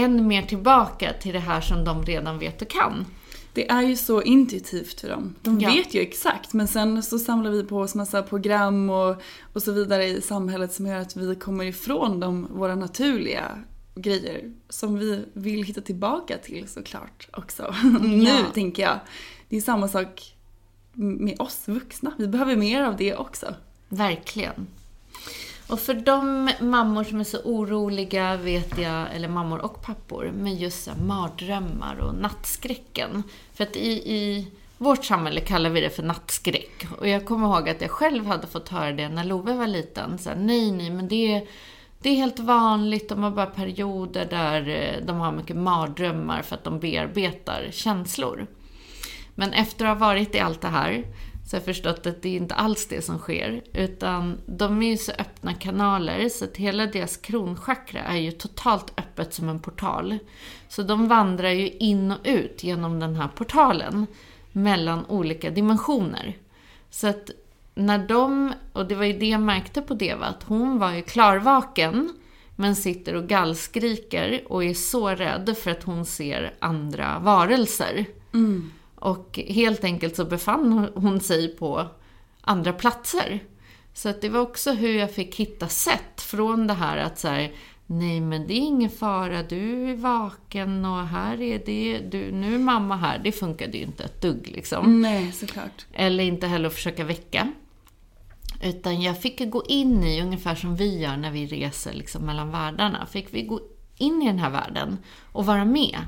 än 0.00 0.26
mer 0.26 0.42
tillbaka 0.42 1.12
till 1.12 1.32
det 1.32 1.38
här 1.38 1.60
som 1.60 1.84
de 1.84 2.04
redan 2.04 2.38
vet 2.38 2.62
och 2.62 2.68
kan. 2.68 3.06
Det 3.52 3.70
är 3.70 3.82
ju 3.82 3.96
så 3.96 4.22
intuitivt 4.22 5.00
för 5.00 5.08
dem. 5.08 5.34
De 5.42 5.60
ja. 5.60 5.68
vet 5.68 5.94
ju 5.94 6.00
exakt 6.00 6.52
men 6.52 6.68
sen 6.68 7.02
så 7.02 7.18
samlar 7.18 7.50
vi 7.50 7.64
på 7.64 7.78
oss 7.78 7.94
massa 7.94 8.22
program 8.22 8.90
och, 8.90 9.22
och 9.52 9.62
så 9.62 9.72
vidare 9.72 10.06
i 10.06 10.20
samhället 10.20 10.72
som 10.72 10.86
gör 10.86 10.96
att 10.96 11.16
vi 11.16 11.34
kommer 11.34 11.64
ifrån 11.64 12.20
de, 12.20 12.48
våra 12.50 12.74
naturliga 12.74 13.58
grejer 13.94 14.52
som 14.68 14.98
vi 14.98 15.24
vill 15.32 15.62
hitta 15.62 15.80
tillbaka 15.80 16.38
till 16.38 16.68
såklart 16.68 17.28
också. 17.32 17.74
nu 18.00 18.22
ja. 18.22 18.44
tänker 18.54 18.82
jag. 18.82 19.00
Det 19.48 19.56
är 19.56 19.60
samma 19.60 19.88
sak 19.88 20.34
med 20.92 21.40
oss 21.40 21.68
vuxna. 21.68 22.12
Vi 22.18 22.28
behöver 22.28 22.56
mer 22.56 22.82
av 22.82 22.96
det 22.96 23.16
också. 23.16 23.54
Verkligen. 23.88 24.66
Och 25.70 25.80
för 25.80 25.94
de 25.94 26.50
mammor 26.60 27.04
som 27.04 27.20
är 27.20 27.24
så 27.24 27.38
oroliga, 27.38 28.36
vet 28.36 28.78
jag, 28.78 29.06
eller 29.14 29.28
mammor 29.28 29.58
och 29.58 29.82
pappor, 29.82 30.30
med 30.34 30.54
just 30.54 30.84
så 30.84 30.90
mardrömmar 31.06 31.96
och 32.00 32.14
nattskräcken. 32.14 33.22
För 33.54 33.64
att 33.64 33.76
i, 33.76 33.90
i 33.90 34.46
vårt 34.78 35.04
samhälle 35.04 35.40
kallar 35.40 35.70
vi 35.70 35.80
det 35.80 35.90
för 35.90 36.02
nattskräck. 36.02 36.86
Och 36.98 37.08
jag 37.08 37.26
kommer 37.26 37.46
ihåg 37.46 37.68
att 37.68 37.80
jag 37.80 37.90
själv 37.90 38.26
hade 38.26 38.46
fått 38.46 38.68
höra 38.68 38.92
det 38.92 39.08
när 39.08 39.24
Love 39.24 39.54
var 39.54 39.66
liten. 39.66 40.18
Så 40.18 40.28
här, 40.28 40.36
nej, 40.36 40.72
nej, 40.72 40.90
men 40.90 41.08
det 41.08 41.34
är, 41.34 41.46
det 41.98 42.10
är 42.10 42.14
helt 42.14 42.38
vanligt. 42.38 43.08
De 43.08 43.22
har 43.22 43.30
bara 43.30 43.46
perioder 43.46 44.26
där 44.30 44.68
eh, 44.68 45.06
de 45.06 45.16
har 45.16 45.32
mycket 45.32 45.56
mardrömmar 45.56 46.42
för 46.42 46.54
att 46.54 46.64
de 46.64 46.80
bearbetar 46.80 47.68
känslor. 47.70 48.46
Men 49.34 49.52
efter 49.52 49.84
att 49.84 49.98
ha 49.98 50.06
varit 50.06 50.34
i 50.34 50.38
allt 50.38 50.60
det 50.60 50.68
här 50.68 51.04
så 51.50 51.56
jag 51.56 51.60
har 51.60 51.64
förstått 51.64 52.06
att 52.06 52.22
det 52.22 52.28
är 52.28 52.36
inte 52.36 52.54
alls 52.54 52.86
det 52.86 53.02
som 53.02 53.18
sker. 53.18 53.62
Utan 53.72 54.38
de 54.46 54.82
är 54.82 54.90
ju 54.90 54.96
så 54.96 55.12
öppna 55.12 55.54
kanaler 55.54 56.28
så 56.28 56.44
att 56.44 56.56
hela 56.56 56.86
deras 56.86 57.16
kronchakra 57.16 58.00
är 58.00 58.16
ju 58.16 58.30
totalt 58.30 58.92
öppet 58.96 59.34
som 59.34 59.48
en 59.48 59.60
portal. 59.60 60.18
Så 60.68 60.82
de 60.82 61.08
vandrar 61.08 61.48
ju 61.48 61.70
in 61.70 62.12
och 62.12 62.18
ut 62.24 62.64
genom 62.64 63.00
den 63.00 63.16
här 63.16 63.28
portalen 63.28 64.06
mellan 64.52 65.06
olika 65.06 65.50
dimensioner. 65.50 66.36
Så 66.90 67.06
att 67.06 67.30
när 67.74 68.08
de, 68.08 68.52
och 68.72 68.86
det 68.86 68.94
var 68.94 69.04
ju 69.04 69.18
det 69.18 69.28
jag 69.28 69.42
märkte 69.42 69.82
på 69.82 69.94
Deva, 69.94 70.26
att 70.26 70.42
hon 70.42 70.78
var 70.78 70.92
ju 70.92 71.02
klarvaken 71.02 72.12
men 72.56 72.76
sitter 72.76 73.14
och 73.14 73.28
gallskriker 73.28 74.42
och 74.48 74.64
är 74.64 74.74
så 74.74 75.08
rädd 75.08 75.56
för 75.58 75.70
att 75.70 75.82
hon 75.82 76.06
ser 76.06 76.54
andra 76.58 77.18
varelser. 77.18 78.06
Mm. 78.34 78.70
Och 79.00 79.38
helt 79.48 79.84
enkelt 79.84 80.16
så 80.16 80.24
befann 80.24 80.88
hon 80.94 81.20
sig 81.20 81.56
på 81.56 81.86
andra 82.40 82.72
platser. 82.72 83.40
Så 83.94 84.08
att 84.08 84.20
det 84.20 84.28
var 84.28 84.40
också 84.40 84.72
hur 84.72 84.98
jag 84.98 85.14
fick 85.14 85.36
hitta 85.36 85.68
sätt 85.68 86.20
från 86.20 86.66
det 86.66 86.74
här 86.74 86.96
att 86.96 87.18
så 87.18 87.28
här, 87.28 87.52
nej 87.86 88.20
men 88.20 88.46
det 88.46 88.54
är 88.54 88.60
ingen 88.60 88.90
fara, 88.90 89.42
du 89.42 89.90
är 89.90 89.96
vaken 89.96 90.84
och 90.84 91.06
här 91.06 91.40
är 91.40 91.62
det, 91.66 91.98
du, 91.98 92.32
nu 92.32 92.54
är 92.54 92.58
mamma 92.58 92.96
här. 92.96 93.18
Det 93.18 93.32
funkade 93.32 93.78
ju 93.78 93.84
inte 93.84 94.04
ett 94.04 94.22
dugg 94.22 94.48
liksom. 94.54 95.02
Nej, 95.02 95.32
såklart. 95.32 95.86
Eller 95.92 96.24
inte 96.24 96.46
heller 96.46 96.66
att 96.66 96.74
försöka 96.74 97.04
väcka. 97.04 97.52
Utan 98.62 99.02
jag 99.02 99.20
fick 99.22 99.50
gå 99.50 99.64
in 99.66 100.04
i, 100.04 100.22
ungefär 100.22 100.54
som 100.54 100.76
vi 100.76 100.98
gör 100.98 101.16
när 101.16 101.30
vi 101.30 101.46
reser 101.46 101.92
liksom 101.92 102.26
mellan 102.26 102.50
världarna, 102.50 103.06
fick 103.06 103.34
vi 103.34 103.42
gå 103.42 103.60
in 103.96 104.22
i 104.22 104.26
den 104.26 104.38
här 104.38 104.50
världen 104.50 104.98
och 105.32 105.46
vara 105.46 105.64
med. 105.64 105.98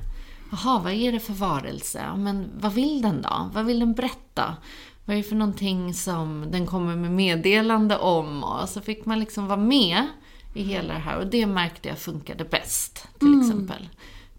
Jaha, 0.52 0.78
vad 0.78 0.92
är 0.92 1.12
det 1.12 1.20
för 1.20 1.32
varelse? 1.32 2.16
Men 2.16 2.50
vad 2.60 2.72
vill 2.72 3.02
den 3.02 3.22
då? 3.22 3.50
Vad 3.52 3.64
vill 3.64 3.78
den 3.78 3.92
berätta? 3.92 4.56
Vad 5.04 5.14
är 5.14 5.18
det 5.18 5.28
för 5.28 5.36
någonting 5.36 5.94
som 5.94 6.46
den 6.50 6.66
kommer 6.66 6.96
med 6.96 7.10
meddelande 7.10 7.98
om? 7.98 8.44
Och 8.44 8.68
så 8.68 8.80
fick 8.80 9.06
man 9.06 9.20
liksom 9.20 9.46
vara 9.46 9.60
med 9.60 10.06
i 10.54 10.62
hela 10.62 10.94
det 10.94 11.00
här 11.00 11.18
och 11.18 11.26
det 11.26 11.46
märkte 11.46 11.88
jag 11.88 11.98
funkade 11.98 12.44
bäst, 12.44 13.08
till 13.18 13.40
exempel. 13.40 13.88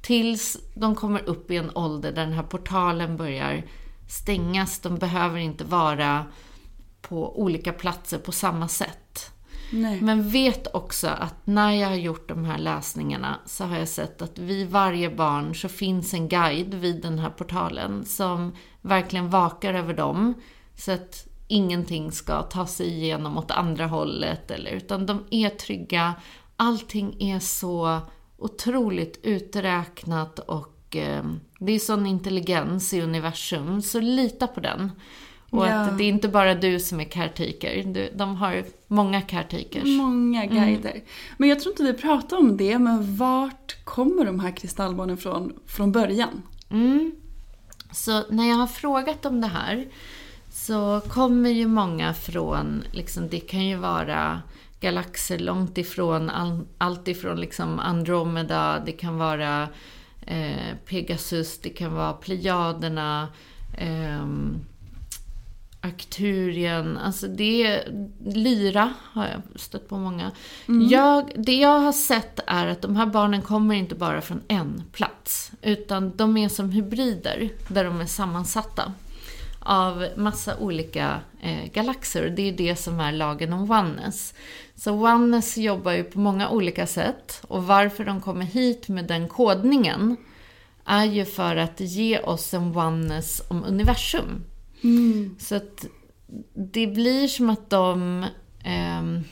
Tills 0.01 0.57
de 0.75 0.95
kommer 0.95 1.29
upp 1.29 1.51
i 1.51 1.57
en 1.57 1.71
ålder 1.75 2.11
där 2.11 2.25
den 2.25 2.33
här 2.33 2.43
portalen 2.43 3.17
börjar 3.17 3.63
stängas. 4.09 4.79
De 4.79 4.97
behöver 4.97 5.39
inte 5.39 5.63
vara 5.63 6.25
på 7.01 7.41
olika 7.41 7.73
platser 7.73 8.17
på 8.17 8.31
samma 8.31 8.67
sätt. 8.67 9.32
Nej. 9.73 10.01
Men 10.01 10.29
vet 10.29 10.75
också 10.75 11.07
att 11.07 11.47
när 11.47 11.71
jag 11.71 11.87
har 11.87 11.95
gjort 11.95 12.29
de 12.29 12.45
här 12.45 12.57
läsningarna 12.57 13.39
så 13.45 13.63
har 13.63 13.77
jag 13.77 13.87
sett 13.87 14.21
att 14.21 14.39
vid 14.39 14.69
varje 14.69 15.09
barn 15.09 15.55
så 15.55 15.69
finns 15.69 16.13
en 16.13 16.29
guide 16.29 16.73
vid 16.73 17.01
den 17.01 17.19
här 17.19 17.29
portalen 17.29 18.05
som 18.05 18.55
verkligen 18.81 19.29
vakar 19.29 19.73
över 19.73 19.93
dem. 19.93 20.33
Så 20.75 20.91
att 20.91 21.27
ingenting 21.47 22.11
ska 22.11 22.41
ta 22.41 22.65
sig 22.65 22.87
igenom 22.87 23.37
åt 23.37 23.51
andra 23.51 23.87
hållet. 23.87 24.51
Eller, 24.51 24.71
utan 24.71 25.05
de 25.05 25.23
är 25.31 25.49
trygga. 25.49 26.13
Allting 26.55 27.15
är 27.19 27.39
så 27.39 28.01
otroligt 28.37 29.19
uträknat 29.23 30.39
och 30.39 30.95
eh, 30.95 31.23
det 31.59 31.71
är 31.71 31.79
sån 31.79 32.05
intelligens 32.05 32.93
i 32.93 33.01
universum. 33.01 33.81
Så 33.81 33.99
lita 33.99 34.47
på 34.47 34.59
den. 34.59 34.91
Och 35.53 35.67
Ja. 35.67 35.71
att 35.73 35.97
det 35.97 36.03
är 36.03 36.09
inte 36.09 36.27
bara 36.27 36.55
du 36.55 36.79
som 36.79 36.99
är 36.99 37.03
caretaker. 37.03 37.83
Du, 37.83 38.09
de 38.15 38.35
har 38.35 38.63
många 38.87 39.21
caretakers. 39.21 39.83
Många 39.85 40.45
guider. 40.45 41.01
Men 41.37 41.49
jag 41.49 41.59
tror 41.59 41.71
inte 41.73 41.83
vi 41.83 41.93
pratar 41.93 42.37
om 42.37 42.57
det, 42.57 42.79
men 42.79 43.15
vart 43.15 43.77
kommer 43.83 44.25
de 44.25 44.39
här 44.39 44.51
kristallbarnen 44.51 45.17
från 45.17 45.53
från 45.67 45.91
början? 45.91 46.41
Mm. 46.69 47.11
Så 47.91 48.23
när 48.29 48.49
jag 48.49 48.55
har 48.55 48.67
frågat 48.67 49.25
om 49.25 49.41
det 49.41 49.47
här 49.47 49.85
så 50.51 51.01
kommer 51.07 51.49
ju 51.49 51.67
många 51.67 52.13
från, 52.13 52.83
liksom, 52.91 53.27
det 53.29 53.39
kan 53.39 53.65
ju 53.65 53.75
vara 53.75 54.41
galaxer 54.79 55.39
långt 55.39 55.77
ifrån, 55.77 56.29
all, 56.29 56.59
allt 56.77 57.07
ifrån 57.07 57.39
liksom 57.39 57.79
Andromeda, 57.79 58.83
det 58.85 58.91
kan 58.91 59.17
vara 59.17 59.67
eh, 60.25 60.75
Pegasus, 60.85 61.59
det 61.61 61.69
kan 61.69 61.93
vara 61.93 62.13
Plejaderna, 62.13 63.27
ehm, 63.77 64.55
Arcturien, 65.85 66.97
alltså 66.97 67.27
det 67.27 67.83
Lyra 68.25 68.93
har 68.99 69.27
jag 69.27 69.59
stött 69.59 69.89
på 69.89 69.97
många. 69.97 70.31
Jag, 70.89 71.31
det 71.35 71.55
jag 71.55 71.79
har 71.79 71.91
sett 71.91 72.39
är 72.47 72.67
att 72.67 72.81
de 72.81 72.95
här 72.95 73.05
barnen 73.05 73.41
kommer 73.41 73.75
inte 73.75 73.95
bara 73.95 74.21
från 74.21 74.41
en 74.47 74.83
plats, 74.91 75.51
utan 75.61 76.17
de 76.17 76.37
är 76.37 76.49
som 76.49 76.69
hybrider 76.69 77.49
där 77.67 77.83
de 77.83 78.01
är 78.01 78.05
sammansatta 78.05 78.93
av 79.59 80.07
massa 80.15 80.57
olika 80.57 81.19
eh, 81.41 81.71
galaxer. 81.73 82.29
Det 82.29 82.49
är 82.49 82.53
det 82.53 82.75
som 82.75 82.99
är 82.99 83.11
lagen 83.11 83.53
om 83.53 83.71
oneness. 83.71 84.33
Så 84.75 84.91
oneness 84.91 85.57
jobbar 85.57 85.91
ju 85.91 86.03
på 86.03 86.19
många 86.19 86.49
olika 86.49 86.87
sätt 86.87 87.41
och 87.47 87.63
varför 87.63 88.05
de 88.05 88.21
kommer 88.21 88.45
hit 88.45 88.87
med 88.87 89.05
den 89.05 89.27
kodningen 89.27 90.17
är 90.85 91.05
ju 91.05 91.25
för 91.25 91.55
att 91.55 91.79
ge 91.79 92.19
oss 92.19 92.53
en 92.53 92.77
oneness 92.77 93.41
om 93.47 93.63
universum. 93.63 94.43
Mm. 94.83 95.35
Så 95.39 95.55
att 95.55 95.85
det 96.53 96.87
blir 96.87 97.27
som 97.27 97.49
att 97.49 97.69
de... 97.69 98.25
ehm, 98.63 99.23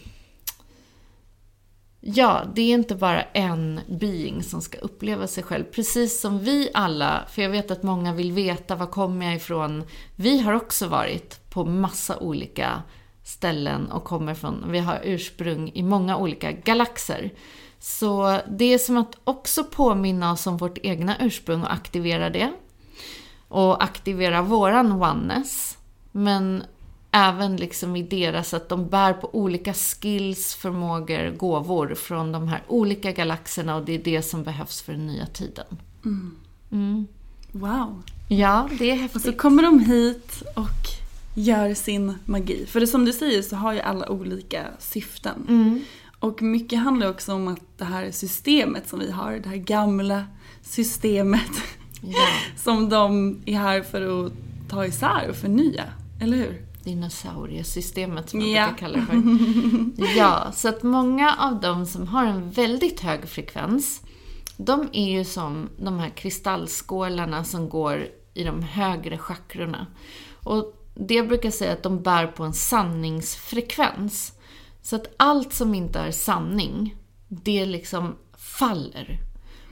ja, 2.00 2.42
det 2.56 2.62
är 2.62 2.74
inte 2.74 2.96
bara 2.96 3.22
en 3.22 3.80
being 3.88 4.44
som 4.44 4.62
ska 4.62 4.78
uppleva 4.78 5.28
sig 5.28 5.44
själv. 5.44 5.64
Precis 5.64 6.22
som 6.22 6.40
vi 6.40 6.70
alla, 6.74 7.26
för 7.30 7.42
jag 7.42 7.50
vet 7.50 7.72
att 7.72 7.84
många 7.84 8.14
vill 8.14 8.32
veta 8.32 8.76
var 8.76 8.88
kommer 8.88 9.26
jag 9.26 9.36
ifrån. 9.36 9.84
Vi 10.16 10.40
har 10.40 10.54
också 10.54 10.88
varit 10.88 11.50
på 11.50 11.66
massa 11.66 12.20
olika 12.20 12.84
ställen 13.24 13.92
och 13.92 14.04
kommer 14.04 14.34
från, 14.34 14.72
vi 14.72 14.80
har 14.80 15.02
ursprung 15.04 15.72
i 15.74 15.84
många 15.84 16.18
olika 16.18 16.52
galaxer. 16.52 17.32
Så 17.80 18.40
det 18.50 18.74
är 18.74 18.78
som 18.78 18.98
att 18.98 19.18
också 19.24 19.64
påminna 19.64 20.32
oss 20.32 20.48
om 20.48 20.58
vårt 20.58 20.78
egna 20.84 21.16
ursprung 21.20 21.62
och 21.62 21.74
aktivera 21.74 22.30
det 22.30 22.54
och 23.52 23.84
aktivera 23.84 24.42
våran 24.42 24.92
oneness. 24.92 25.78
Men 26.12 26.64
även 27.12 27.56
liksom 27.56 27.96
i 27.96 28.04
deras 28.04 28.54
att 28.54 28.70
de 28.70 28.88
bär 28.90 29.14
på 29.14 29.30
olika 29.36 29.74
skills, 29.74 30.56
förmågor, 30.56 31.32
gåvor 31.38 31.96
från 31.96 32.32
de 32.32 32.48
här 32.48 32.64
olika 32.68 33.12
galaxerna 33.12 33.76
och 33.76 33.86
det 33.86 33.94
är 33.94 34.04
det 34.04 34.22
som 34.22 34.44
behövs 34.44 34.82
för 34.82 34.94
den 34.94 35.08
nya 35.08 35.26
tiden. 35.26 35.66
Wow. 37.52 38.04
Ja, 38.28 38.70
det 38.80 38.90
är 38.90 38.94
Och 38.94 39.00
häftigt. 39.00 39.22
så 39.22 39.34
kommer 39.34 39.64
de 39.64 39.80
hit 39.80 40.44
och 40.56 40.88
gör 41.36 41.74
sin 41.74 42.14
magi. 42.26 42.66
För 42.66 42.80
det 42.80 42.88
som 42.88 43.06
du 43.06 43.14
säger 43.14 43.42
så 43.42 43.56
har 43.56 43.74
ju 43.74 43.80
alla 43.80 44.10
olika 44.10 44.66
syften. 44.80 45.46
Mm. 45.50 45.82
Och 46.20 46.42
mycket 46.42 46.80
handlar 46.80 47.10
också 47.10 47.34
om 47.34 47.48
att 47.48 47.78
det 47.78 47.86
här 47.86 48.12
systemet 48.12 48.90
som 48.90 49.00
vi 49.00 49.12
har, 49.12 49.32
det 49.32 49.50
här 49.50 49.56
gamla 49.56 50.26
systemet 50.62 51.52
Ja, 52.02 52.28
som 52.58 52.90
de 52.90 53.38
är 53.46 53.58
här 53.58 53.82
för 53.82 54.26
att 54.26 54.32
ta 54.70 54.86
isär 54.86 55.30
och 55.30 55.36
förnya. 55.36 55.84
Eller 56.22 56.38
hur? 56.38 56.66
dinosauriesystemet 56.84 58.30
som 58.30 58.42
jag 58.42 58.50
Ja. 58.50 58.68
brukar 58.68 58.78
kalla 58.80 58.98
det 59.00 59.06
för. 59.06 60.16
Ja, 60.18 60.52
så 60.56 60.68
att 60.70 60.84
många 60.84 61.36
av 61.36 61.60
dem 61.60 61.86
som 61.86 62.08
har 62.08 62.26
en 62.26 62.52
väldigt 62.52 63.00
hög 63.00 63.30
frekvens, 63.30 64.02
de 64.58 64.90
är 64.94 65.12
ju 65.12 65.26
som 65.26 65.70
de 65.78 66.00
här 66.00 66.10
kristallskålarna 66.10 67.44
som 67.44 67.70
går 67.70 68.08
i 68.34 68.44
de 68.44 68.64
högre 68.64 69.18
chakrorna. 69.18 69.88
Och 70.44 70.74
det 70.96 71.24
brukar 71.24 71.52
säga 71.52 71.74
att 71.74 71.84
de 71.84 72.02
bär 72.02 72.28
på 72.28 72.44
en 72.44 72.54
sanningsfrekvens. 72.54 74.34
Så 74.82 74.96
att 74.96 75.14
allt 75.18 75.54
som 75.54 75.76
inte 75.76 76.00
är 76.00 76.12
sanning, 76.12 76.96
det 77.28 77.66
liksom 77.66 78.16
faller. 78.38 79.18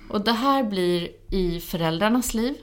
Och 0.10 0.22
det 0.22 0.32
här 0.32 0.64
blir 0.64 1.10
i 1.30 1.60
föräldrarnas 1.60 2.34
liv, 2.34 2.56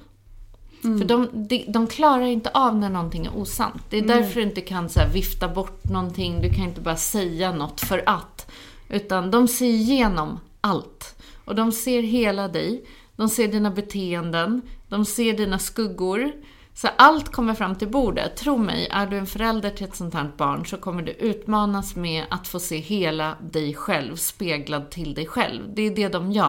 för 0.98 1.04
de, 1.04 1.28
de, 1.48 1.64
de 1.68 1.86
klarar 1.86 2.26
inte 2.26 2.50
av 2.50 2.76
när 2.76 2.90
någonting 2.90 3.26
är 3.26 3.36
osant. 3.36 3.82
Det 3.90 3.98
är 3.98 4.02
därför 4.02 4.34
du 4.34 4.42
inte 4.42 4.60
kan 4.60 4.88
så 4.88 5.00
vifta 5.12 5.48
bort 5.48 5.84
någonting, 5.84 6.40
du 6.40 6.50
kan 6.50 6.64
inte 6.64 6.80
bara 6.80 6.96
säga 6.96 7.52
något 7.52 7.80
för 7.80 8.02
att. 8.06 8.50
Utan 8.88 9.30
de 9.30 9.48
ser 9.48 9.66
igenom 9.66 10.40
allt. 10.60 11.22
Och 11.44 11.54
de 11.54 11.72
ser 11.72 12.02
hela 12.02 12.48
dig, 12.48 12.84
de 13.16 13.28
ser 13.28 13.48
dina 13.48 13.70
beteenden, 13.70 14.62
de 14.88 15.04
ser 15.04 15.36
dina 15.36 15.58
skuggor. 15.58 16.32
Så 16.74 16.88
allt 16.96 17.32
kommer 17.32 17.54
fram 17.54 17.74
till 17.74 17.88
bordet. 17.88 18.36
Tro 18.36 18.56
mig, 18.56 18.88
är 18.90 19.06
du 19.06 19.18
en 19.18 19.26
förälder 19.26 19.70
till 19.70 19.86
ett 19.86 19.96
sånt 19.96 20.14
här 20.14 20.32
barn 20.36 20.66
så 20.66 20.76
kommer 20.76 21.02
du 21.02 21.12
utmanas 21.12 21.96
med 21.96 22.24
att 22.30 22.48
få 22.48 22.60
se 22.60 22.76
hela 22.76 23.36
dig 23.40 23.74
själv 23.74 24.16
speglad 24.16 24.90
till 24.90 25.14
dig 25.14 25.26
själv. 25.26 25.62
Det 25.74 25.82
är 25.82 25.90
det 25.90 26.08
de 26.08 26.32
gör. 26.32 26.48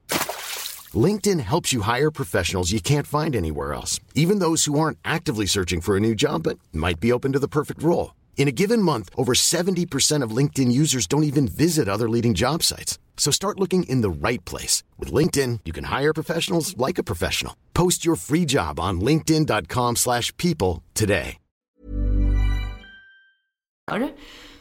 LinkedIn 0.95 1.39
helps 1.39 1.71
you 1.71 1.81
hire 1.81 2.11
professionals 2.11 2.71
you 2.71 2.81
can't 2.81 3.07
find 3.07 3.35
anywhere 3.35 3.73
else, 3.73 3.99
even 4.15 4.39
those 4.39 4.65
who 4.65 4.79
aren't 4.79 4.97
actively 5.05 5.45
searching 5.45 5.81
for 5.81 5.95
a 5.95 5.99
new 5.99 6.15
job 6.15 6.43
but 6.43 6.57
might 6.73 6.99
be 6.99 7.13
open 7.13 7.31
to 7.33 7.39
the 7.39 7.47
perfect 7.47 7.83
role. 7.83 8.15
In 8.37 8.47
a 8.47 8.51
given 8.51 8.81
month, 8.81 9.09
over 9.15 9.33
70% 9.33 10.23
of 10.23 10.35
LinkedIn 10.35 10.71
users 10.71 11.07
don't 11.07 11.23
even 11.23 11.47
visit 11.47 11.87
other 11.87 12.09
leading 12.09 12.33
job 12.33 12.63
sites. 12.63 12.97
So 13.15 13.31
start 13.31 13.59
looking 13.59 13.83
in 13.83 14.01
the 14.01 14.09
right 14.09 14.43
place. 14.43 14.83
With 14.97 15.13
LinkedIn, 15.13 15.59
you 15.63 15.71
can 15.71 15.85
hire 15.85 16.11
professionals 16.11 16.75
like 16.75 16.97
a 16.97 17.03
professional. 17.03 17.55
Post 17.73 18.03
your 18.03 18.15
free 18.15 18.45
job 18.45 18.79
on 18.79 18.99
linkedin.com 18.99 19.95
slash 19.95 20.35
people 20.37 20.81
today. 20.93 21.37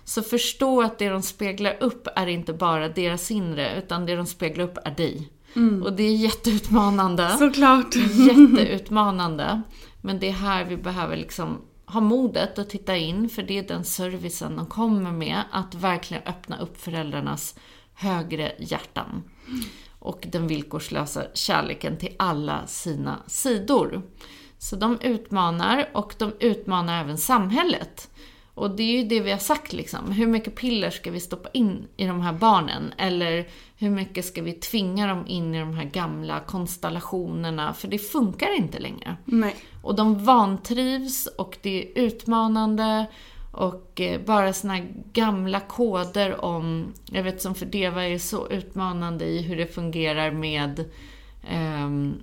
Så 0.04 0.22
förstå 0.22 0.82
att 0.82 0.98
det 0.98 1.08
de 1.08 1.22
speglar 1.22 1.76
upp 1.80 2.08
är 2.16 2.26
inte 2.26 2.52
bara 2.52 2.88
deras 2.88 3.30
inre, 3.30 3.78
utan 3.78 4.06
det 4.06 4.16
de 4.16 4.26
speglar 4.26 4.64
upp 4.64 4.78
är 4.84 4.90
dig. 4.90 5.28
Och 5.84 5.92
det 5.92 6.02
är 6.02 6.16
jätteutmanande. 6.16 7.36
Såklart. 7.38 7.94
Jätteutmanande. 7.96 9.62
Men 10.00 10.20
det 10.20 10.28
är 10.28 10.32
här 10.32 10.64
vi 10.64 10.76
behöver 10.76 11.16
liksom 11.16 11.58
ha 11.86 12.00
modet 12.00 12.58
att 12.58 12.70
titta 12.70 12.96
in, 12.96 13.28
för 13.28 13.42
det 13.42 13.58
är 13.58 13.62
den 13.62 13.84
servicen 13.84 14.56
de 14.56 14.66
kommer 14.66 15.12
med, 15.12 15.42
att 15.50 15.74
verkligen 15.74 16.22
öppna 16.22 16.58
upp 16.58 16.80
föräldrarnas 16.80 17.54
högre 17.94 18.52
hjärtan. 18.58 19.22
Och 19.98 20.26
den 20.32 20.46
villkorslösa 20.46 21.24
kärleken 21.34 21.96
till 21.96 22.14
alla 22.18 22.66
sina 22.66 23.18
sidor. 23.26 24.02
Så 24.58 24.76
de 24.76 25.00
utmanar, 25.00 25.88
och 25.92 26.14
de 26.18 26.32
utmanar 26.40 27.00
även 27.00 27.18
samhället. 27.18 28.09
Och 28.60 28.70
det 28.70 28.82
är 28.82 29.02
ju 29.02 29.04
det 29.04 29.20
vi 29.20 29.30
har 29.30 29.38
sagt 29.38 29.72
liksom. 29.72 30.12
Hur 30.12 30.26
mycket 30.26 30.54
piller 30.54 30.90
ska 30.90 31.10
vi 31.10 31.20
stoppa 31.20 31.48
in 31.52 31.86
i 31.96 32.06
de 32.06 32.20
här 32.20 32.32
barnen? 32.32 32.92
Eller 32.98 33.48
hur 33.76 33.90
mycket 33.90 34.24
ska 34.24 34.42
vi 34.42 34.52
tvinga 34.52 35.06
dem 35.06 35.24
in 35.26 35.54
i 35.54 35.60
de 35.60 35.74
här 35.74 35.84
gamla 35.84 36.40
konstellationerna? 36.40 37.74
För 37.74 37.88
det 37.88 37.98
funkar 37.98 38.56
inte 38.56 38.78
längre. 38.78 39.16
Nej. 39.24 39.56
Och 39.82 39.94
de 39.94 40.24
vantrivs 40.24 41.26
och 41.26 41.58
det 41.62 41.82
är 41.82 42.02
utmanande. 42.04 43.06
Och 43.52 44.00
eh, 44.00 44.20
bara 44.20 44.52
såna 44.52 44.74
här 44.74 44.88
gamla 45.12 45.60
koder 45.60 46.44
om, 46.44 46.92
jag 47.04 47.22
vet 47.22 47.42
som 47.42 47.54
för 47.54 47.66
Deva 47.66 48.04
är 48.04 48.18
så 48.18 48.48
utmanande 48.48 49.24
i 49.24 49.42
hur 49.42 49.56
det 49.56 49.66
fungerar 49.66 50.30
med 50.30 50.84
ehm, 51.48 52.14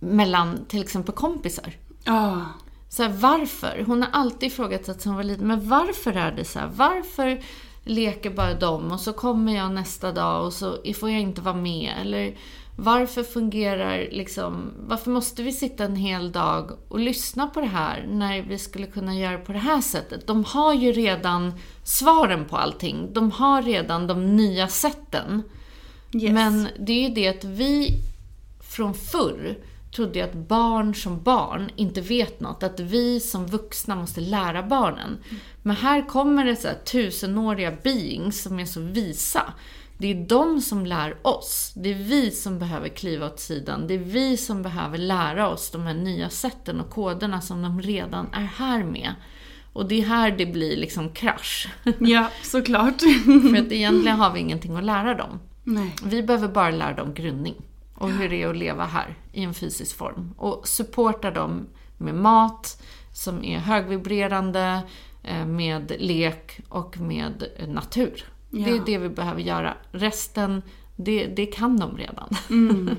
mellan 0.00 0.64
till 0.68 0.82
exempel 0.82 1.14
kompisar. 1.14 1.72
Ja. 2.04 2.46
Så 2.90 3.02
här, 3.02 3.10
varför? 3.10 3.84
Hon 3.86 4.02
har 4.02 4.10
alltid 4.12 4.46
ifrågasatt 4.46 5.00
som 5.00 5.10
hon 5.10 5.16
var 5.16 5.24
liten, 5.24 5.46
men 5.46 5.68
varför 5.68 6.12
är 6.12 6.32
det 6.32 6.44
så 6.44 6.58
här? 6.58 6.70
Varför 6.74 7.42
leker 7.84 8.30
bara 8.30 8.54
de 8.54 8.92
och 8.92 9.00
så 9.00 9.12
kommer 9.12 9.56
jag 9.56 9.72
nästa 9.72 10.12
dag 10.12 10.46
och 10.46 10.52
så 10.52 10.76
får 11.00 11.10
jag 11.10 11.20
inte 11.20 11.40
vara 11.40 11.54
med? 11.54 11.94
Eller 12.00 12.36
varför 12.76 13.22
fungerar 13.22 14.08
liksom, 14.10 14.72
varför 14.86 15.10
måste 15.10 15.42
vi 15.42 15.52
sitta 15.52 15.84
en 15.84 15.96
hel 15.96 16.32
dag 16.32 16.70
och 16.88 16.98
lyssna 16.98 17.46
på 17.46 17.60
det 17.60 17.66
här 17.66 18.06
när 18.08 18.42
vi 18.42 18.58
skulle 18.58 18.86
kunna 18.86 19.14
göra 19.14 19.38
på 19.38 19.52
det 19.52 19.58
här 19.58 19.80
sättet? 19.80 20.26
De 20.26 20.44
har 20.44 20.74
ju 20.74 20.92
redan 20.92 21.54
svaren 21.84 22.44
på 22.44 22.56
allting. 22.56 23.12
De 23.12 23.30
har 23.30 23.62
redan 23.62 24.06
de 24.06 24.36
nya 24.36 24.68
sätten. 24.68 25.42
Yes. 26.14 26.32
Men 26.32 26.68
det 26.78 26.92
är 26.92 27.08
ju 27.08 27.14
det 27.14 27.28
att 27.28 27.44
vi 27.44 27.88
från 28.60 28.94
förr 28.94 29.56
trodde 29.92 30.18
jag 30.18 30.28
att 30.28 30.48
barn 30.48 30.94
som 30.94 31.22
barn 31.22 31.70
inte 31.76 32.00
vet 32.00 32.40
något. 32.40 32.62
Att 32.62 32.80
vi 32.80 33.20
som 33.20 33.46
vuxna 33.46 33.96
måste 33.96 34.20
lära 34.20 34.62
barnen. 34.62 35.18
Men 35.62 35.76
här 35.76 36.08
kommer 36.08 36.44
det 36.44 36.56
så 36.56 36.68
här 36.68 36.74
tusenåriga 36.74 37.76
beings 37.82 38.42
som 38.42 38.60
är 38.60 38.64
så 38.64 38.80
visa. 38.80 39.52
Det 39.98 40.06
är 40.06 40.26
de 40.28 40.60
som 40.60 40.86
lär 40.86 41.26
oss. 41.26 41.72
Det 41.76 41.90
är 41.90 41.94
vi 41.94 42.30
som 42.30 42.58
behöver 42.58 42.88
kliva 42.88 43.26
åt 43.26 43.40
sidan. 43.40 43.86
Det 43.86 43.94
är 43.94 43.98
vi 43.98 44.36
som 44.36 44.62
behöver 44.62 44.98
lära 44.98 45.48
oss 45.48 45.70
de 45.70 45.82
här 45.82 45.94
nya 45.94 46.30
sätten 46.30 46.80
och 46.80 46.90
koderna 46.90 47.40
som 47.40 47.62
de 47.62 47.82
redan 47.82 48.26
är 48.32 48.44
här 48.44 48.84
med. 48.84 49.14
Och 49.72 49.88
det 49.88 50.00
är 50.00 50.06
här 50.06 50.30
det 50.30 50.46
blir 50.46 50.76
liksom 50.76 51.10
krasch. 51.12 51.68
Ja, 51.98 52.30
såklart. 52.42 53.00
För 53.50 53.56
att 53.58 53.72
egentligen 53.72 54.18
har 54.18 54.32
vi 54.32 54.40
ingenting 54.40 54.76
att 54.76 54.84
lära 54.84 55.14
dem. 55.14 55.40
Nej. 55.64 55.94
Vi 56.04 56.22
behöver 56.22 56.48
bara 56.48 56.70
lära 56.70 56.94
dem 56.94 57.14
grundning 57.14 57.54
och 58.00 58.10
hur 58.10 58.28
det 58.28 58.42
är 58.42 58.48
att 58.48 58.56
leva 58.56 58.84
här 58.84 59.14
i 59.32 59.42
en 59.44 59.54
fysisk 59.54 59.96
form. 59.96 60.34
Och 60.36 60.68
supporta 60.68 61.30
dem 61.30 61.66
med 61.98 62.14
mat 62.14 62.82
som 63.14 63.44
är 63.44 63.58
högvibrerande, 63.58 64.80
eh, 65.22 65.46
med 65.46 65.92
lek 65.98 66.60
och 66.68 67.00
med 67.00 67.44
natur. 67.68 68.24
Det 68.50 68.64
är 68.70 68.76
Ja. 68.76 68.82
det 68.86 68.98
vi 68.98 69.08
behöver 69.08 69.40
göra. 69.40 69.74
Resten, 69.92 70.62
det, 70.96 71.26
det 71.26 71.46
kan 71.46 71.76
de 71.78 71.96
redan. 71.96 72.28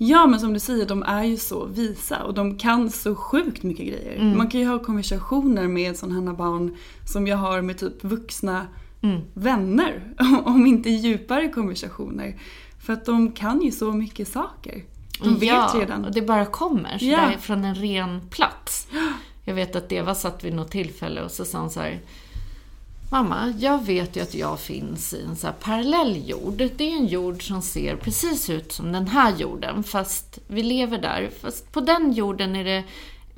Ja 0.00 0.26
men 0.26 0.40
som 0.40 0.52
du 0.54 0.60
säger, 0.60 0.86
de 0.86 1.02
är 1.02 1.24
ju 1.24 1.36
så 1.36 1.66
visa 1.66 2.22
och 2.24 2.34
de 2.34 2.56
kan 2.58 2.90
så 2.90 3.14
sjukt 3.14 3.62
mycket 3.62 3.86
grejer. 3.86 4.16
Mm. 4.20 4.36
Man 4.38 4.48
kan 4.48 4.60
ju 4.60 4.66
ha 4.66 4.78
konversationer 4.78 5.68
med 5.68 5.96
sådana 5.96 6.30
här 6.30 6.36
barn 6.36 6.76
som 7.06 7.26
jag 7.26 7.36
har 7.36 7.62
med 7.62 7.78
typ 7.78 8.04
vuxna 8.04 8.66
Mm. 9.02 9.20
vänner. 9.34 10.14
Om 10.44 10.66
inte 10.66 10.90
djupare 10.90 11.48
konversationer. 11.48 12.40
För 12.88 12.92
att 12.92 13.04
de 13.04 13.32
kan 13.32 13.62
ju 13.62 13.72
så 13.72 13.92
mycket 13.92 14.28
saker. 14.28 14.84
De 15.22 15.38
vet 15.38 15.48
ja, 15.48 15.72
redan. 15.74 16.04
och 16.04 16.12
det 16.12 16.22
bara 16.22 16.46
kommer 16.46 16.98
så 16.98 17.04
Ja. 17.04 17.32
från 17.40 17.64
en 17.64 17.74
ren 17.74 18.20
plats. 18.30 18.88
Jag 19.44 19.54
vet 19.54 19.76
att 19.76 19.92
Eva 19.92 20.14
satt 20.14 20.44
vid 20.44 20.54
något 20.54 20.70
tillfälle 20.70 21.22
och 21.22 21.30
så 21.30 21.44
sa 21.44 21.58
hon 21.58 21.70
så 21.70 21.80
här 21.80 22.00
Mamma, 23.10 23.54
jag 23.58 23.84
vet 23.84 24.16
ju 24.16 24.20
att 24.20 24.34
jag 24.34 24.60
finns 24.60 25.14
i 25.14 25.22
en 25.22 25.36
så 25.36 25.48
parallell 25.60 26.28
jord. 26.28 26.56
Det 26.76 26.80
är 26.80 26.96
en 26.96 27.06
jord 27.06 27.48
som 27.48 27.62
ser 27.62 27.96
precis 27.96 28.50
ut 28.50 28.72
som 28.72 28.92
den 28.92 29.08
här 29.08 29.36
jorden, 29.36 29.82
fast 29.82 30.38
vi 30.46 30.62
lever 30.62 30.98
där. 30.98 31.30
Fast 31.40 31.72
på 31.72 31.80
den 31.80 32.12
jorden 32.12 32.56
är 32.56 32.64
det 32.64 32.84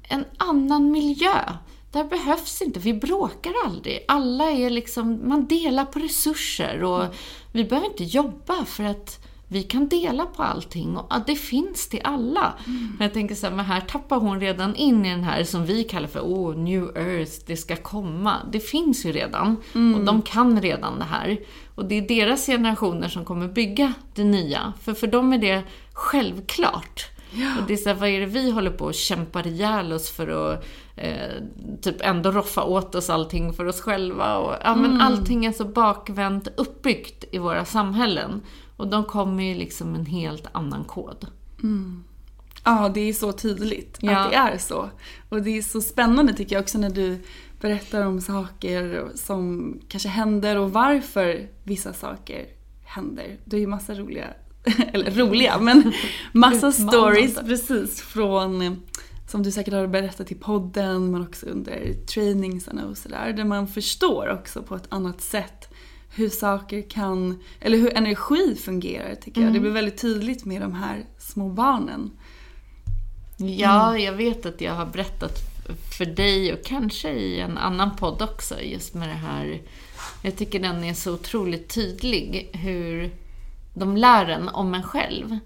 en 0.03 0.25
annan 0.37 0.91
miljö. 0.91 1.53
Där 1.93 2.05
behövs 2.05 2.63
inte, 2.63 2.81
vi 2.81 2.95
bråkar 2.95 3.53
aldrig. 3.67 4.05
Alla 4.09 4.51
är 4.51 4.71
liksom, 4.71 5.29
man 5.29 5.47
delar 5.47 5.85
på 5.85 5.99
resurser 5.99 6.83
och 6.85 7.15
vi 7.53 7.65
behöver 7.65 7.87
inte 7.89 8.05
jobba 8.05 8.65
för 8.65 8.85
att 8.85 9.27
vi 9.53 9.63
kan 9.63 9.89
dela 9.89 10.27
på 10.27 10.43
allting 10.43 10.97
och 10.97 11.13
det 11.27 11.35
finns 11.35 11.89
till 11.89 12.01
alla. 12.05 12.55
Men 12.99 13.07
jag 13.07 13.15
tänker 13.15 13.35
så 13.35 13.47
här, 13.47 13.55
men 13.55 13.65
här 13.65 13.81
tappar 13.81 14.17
hon 14.17 14.41
redan 14.41 14.75
in 14.75 15.07
i 15.07 15.11
den 15.11 15.25
här 15.25 15.45
som 15.45 15.67
vi 15.67 15.85
kallar 15.85 16.09
för 16.09 16.21
oh, 16.21 16.57
New 16.57 16.97
Earth, 16.97 17.33
det 17.47 17.57
ska 17.57 17.77
komma. 17.77 18.37
Det 18.53 18.61
finns 18.61 19.07
ju 19.07 19.13
redan 19.13 19.57
och 19.97 20.05
de 20.05 20.23
kan 20.23 20.63
redan 20.63 20.99
det 20.99 21.05
här. 21.05 21.41
Och 21.75 21.85
det 21.85 21.95
är 21.95 22.09
deras 22.09 22.47
generationer 22.47 23.09
som 23.09 23.25
kommer 23.25 23.49
bygga 23.49 23.93
det 24.15 24.25
nya. 24.25 24.73
För 24.83 24.95
för 24.95 25.07
dem 25.07 25.33
är 25.33 25.39
det 25.39 25.63
självklart. 25.93 27.11
Och 27.33 27.67
det 27.67 27.73
är 27.73 27.77
så 27.77 27.89
här, 27.89 27.97
vad 27.97 28.09
är 28.09 28.21
det 28.21 28.27
vi 28.27 28.51
håller 28.51 28.71
på 28.71 28.85
och 28.85 28.95
kämpar 28.95 29.47
ihjäl 29.47 29.93
oss 29.93 30.11
för 30.11 30.53
att 30.53 30.65
eh, 30.97 31.43
typ 31.83 31.97
ändå 32.01 32.31
roffa 32.31 32.63
åt 32.63 32.95
oss 32.95 33.11
allting 33.11 33.53
för 33.53 33.67
oss 33.67 33.81
själva. 33.81 34.37
Och, 34.37 34.55
ja, 34.65 34.75
men 34.75 35.01
Allting 35.01 35.45
är 35.45 35.53
så 35.53 35.65
bakvänt 35.65 36.49
uppbyggt 36.57 37.25
i 37.33 37.39
våra 37.39 37.65
samhällen. 37.65 38.43
Och 38.81 38.89
de 38.89 39.05
kommer 39.05 39.43
ju 39.45 39.55
liksom 39.55 39.95
en 39.95 40.07
helt 40.07 40.47
annan 40.53 40.85
kod. 40.85 41.27
Ja, 42.65 42.91
det 42.95 43.01
är 43.01 43.13
så 43.13 43.33
tydligt 43.33 43.99
Ja. 44.01 44.19
att 44.19 44.31
det 44.31 44.37
är 44.37 44.59
så. 44.59 44.91
Och 45.29 45.43
det 45.43 45.59
är 45.59 45.63
så 45.63 45.81
spännande 45.81 46.33
tycker 46.35 46.57
jag 46.57 46.63
också 46.63 46.79
när 46.79 46.91
du 46.91 47.19
berättar 47.61 48.07
om 48.07 48.21
saker 48.21 49.09
som 49.15 49.75
kanske 49.89 50.09
händer 50.09 50.57
och 50.57 50.73
varför 50.73 51.49
vissa 51.65 51.93
saker 51.93 52.47
händer. 52.85 53.37
Det 53.45 53.57
är 53.57 53.61
ju 53.61 53.67
massa 53.67 53.95
roliga, 53.95 54.27
eller 54.93 55.11
roliga, 55.11 55.59
men 55.59 55.93
massa 56.33 56.73
stories 56.73 57.35
precis 57.35 58.01
från 58.01 58.83
som 59.29 59.43
du 59.43 59.51
säkert 59.51 59.75
har 59.75 59.87
berättat 59.87 60.33
i 60.33 60.35
podden 60.35 61.11
men 61.11 61.23
också 61.23 61.47
under 61.47 61.95
trainingsarna 62.15 62.87
och 62.87 62.99
sådär. 62.99 63.33
Där 63.33 63.45
man 63.45 63.69
förstår 63.69 64.29
också 64.29 64.63
på 64.63 64.75
ett 64.75 64.87
annat 64.89 65.21
sätt 65.21 65.69
hur 66.15 66.29
saker 66.29 66.83
kan, 66.91 67.43
eller 67.61 67.79
hur 67.79 67.97
energi 67.97 68.57
fungerar 68.65 69.15
tycker 69.15 69.41
jag. 69.41 69.53
Det 69.53 69.61
blir 69.61 69.71
väldigt 69.71 70.01
tydligt 70.01 70.45
med 70.45 70.63
de 70.63 70.73
här 70.73 71.05
små 71.19 71.49
barnen. 71.49 72.11
Ja, 73.37 73.99
jag 73.99 74.13
vet 74.13 74.47
att 74.47 74.61
jag 74.61 74.73
har 74.73 74.87
berättat 74.87 75.39
för 75.99 76.05
dig 76.05 76.53
och 76.53 76.65
kanske 76.65 77.11
i 77.11 77.41
en 77.41 77.59
annan 77.59 77.97
podd 77.97 78.23
också, 78.23 78.61
just 78.61 78.95
med 78.95 79.09
det 79.09 79.15
här. 79.15 79.63
Jag 80.23 80.37
tycker 80.37 80.61
den 80.61 80.85
är 80.85 80.95
så 80.95 81.15
otroligt 81.15 81.69
tydlig, 81.69 82.51
hur 82.53 83.11
de 83.75 83.97
lär 83.97 84.27
en 84.27 84.49
om 84.49 84.75
en 84.75 84.83
själv. 84.83 85.39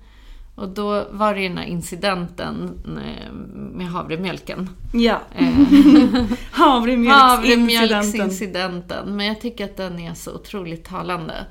Och 0.55 0.69
då 0.69 1.07
var 1.11 1.35
det 1.35 1.41
ju 1.41 1.49
den 1.49 1.59
här 1.59 1.65
incidenten 1.65 2.81
eh, 2.87 3.33
med 3.53 3.87
havremjölken. 3.87 4.71
Ja. 4.93 5.21
Eh, 5.35 5.47
Havremjölksincidenten. 6.51 7.11
Havremjölksincidenten. 7.11 9.17
Men 9.17 9.27
jag 9.27 9.41
tycker 9.41 9.65
att 9.65 9.77
den 9.77 9.99
är 9.99 10.15
så 10.15 10.35
otroligt 10.35 10.85
talande. 10.85 11.47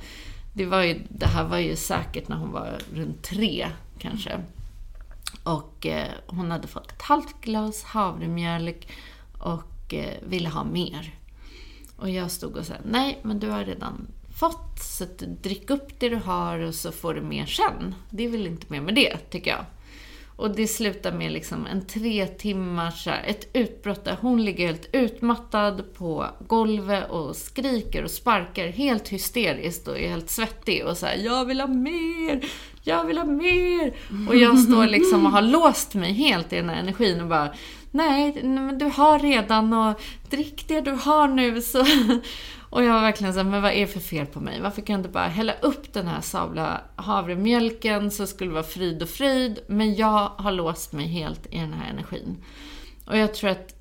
Det, 0.54 0.66
var 0.66 0.82
ju, 0.82 1.02
det 1.10 1.26
här 1.26 1.48
var 1.48 1.58
ju 1.58 1.76
säkert 1.76 2.28
när 2.28 2.38
hon 2.38 2.52
var 2.52 2.78
runt 2.94 3.24
tre, 3.24 3.68
kanske. 4.00 4.40
Och 5.44 5.86
eh, 5.86 6.08
hon 6.28 6.52
hade 6.52 6.68
fått 6.68 6.92
ett 6.92 7.02
halvt 7.02 7.42
glas 7.42 7.84
havremjölk 7.84 8.88
och 9.40 9.94
eh, 9.94 10.28
ville 10.28 10.50
ha 10.50 10.64
mer. 10.64 11.14
Och 11.98 12.10
jag 12.10 12.32
stod 12.32 12.56
och 12.56 12.66
sa, 12.66 12.74
nej 12.86 13.20
men 13.24 13.40
du 13.40 13.50
har 13.50 13.66
redan 13.66 14.08
fått. 14.44 14.80
Så 14.80 15.04
att 15.04 15.18
drick 15.18 15.70
upp 15.70 16.00
det 16.00 16.10
du 16.10 16.16
har 16.16 16.60
och 16.60 16.76
så 16.76 16.92
får 16.92 17.14
du 17.14 17.22
mer 17.22 17.46
sen. 17.46 17.96
Det 18.10 18.26
är 18.26 18.30
väl 18.30 18.48
inte 18.48 18.66
mer 18.70 18.82
med 18.82 18.96
det, 18.96 19.18
tycker 19.18 19.52
jag. 19.52 19.66
Och 20.36 20.56
det 20.56 20.68
slutar 20.68 21.12
med 21.12 21.32
liksom 21.32 21.66
en 21.66 21.86
tre 21.86 22.28
timmars, 22.28 23.08
ett 23.08 23.50
utbrott 23.54 24.06
där 24.06 24.18
hon 24.22 24.46
ligger 24.46 24.68
helt 24.68 24.90
utmattad 24.92 25.84
på 25.98 26.26
golvet 26.48 27.10
och 27.10 27.36
skriker 27.36 28.04
och 28.04 28.12
sparkar 28.12 28.68
helt 28.68 29.10
hysteriskt 29.10 29.88
och 29.88 30.00
är 30.00 30.10
helt 30.10 30.30
svettig 30.30 30.86
och 30.86 30.98
säger 30.98 31.26
jag 31.26 31.46
vill 31.46 31.60
ha 31.60 31.68
mer, 31.68 32.46
jag 32.84 33.06
vill 33.06 33.18
ha 33.18 33.26
mer. 33.26 33.94
Och 34.30 34.36
jag 34.36 34.60
står 34.60 34.86
liksom 34.86 35.26
och 35.26 35.32
har 35.32 35.42
låst 35.42 35.94
mig 35.94 36.14
helt 36.14 36.54
i 36.54 36.56
den 36.56 36.70
här 36.70 36.80
energin 36.80 37.22
och 37.22 37.28
bara 37.28 37.54
nej, 37.92 38.44
men 38.44 38.78
du 38.78 38.86
har 38.86 39.20
redan 39.20 39.74
och 39.74 40.02
drick 40.30 40.68
det 40.68 40.82
du 40.82 40.92
har 40.92 41.28
nu 41.28 41.62
så 41.62 41.86
och 42.74 42.84
jag 42.84 42.94
var 42.94 43.02
verkligen 43.02 43.34
såhär, 43.34 43.50
men 43.50 43.62
vad 43.62 43.72
är 43.72 43.80
det 43.80 43.88
för 43.88 44.00
fel 44.00 44.26
på 44.26 44.40
mig? 44.40 44.62
Varför 44.62 44.82
kan 44.82 44.94
jag 44.94 45.00
inte 45.00 45.10
bara 45.10 45.28
hälla 45.28 45.54
upp 45.62 45.94
den 45.94 46.08
här 46.08 46.22
sabla 46.22 46.82
havremjölken 46.96 48.12
så 48.12 48.28
skulle 48.28 48.50
det 48.50 48.54
vara 48.54 48.64
frid 48.64 49.02
och 49.04 49.10
fröjd? 49.10 49.60
Men 49.68 49.96
jag 49.96 50.30
har 50.38 50.52
låst 50.52 50.94
mig 50.94 51.08
helt 51.08 51.46
i 51.46 51.58
den 51.58 51.74
här 51.74 51.90
energin. 51.90 52.44
Och 53.06 53.18
jag 53.18 53.34
tror 53.34 53.50
att 53.50 53.76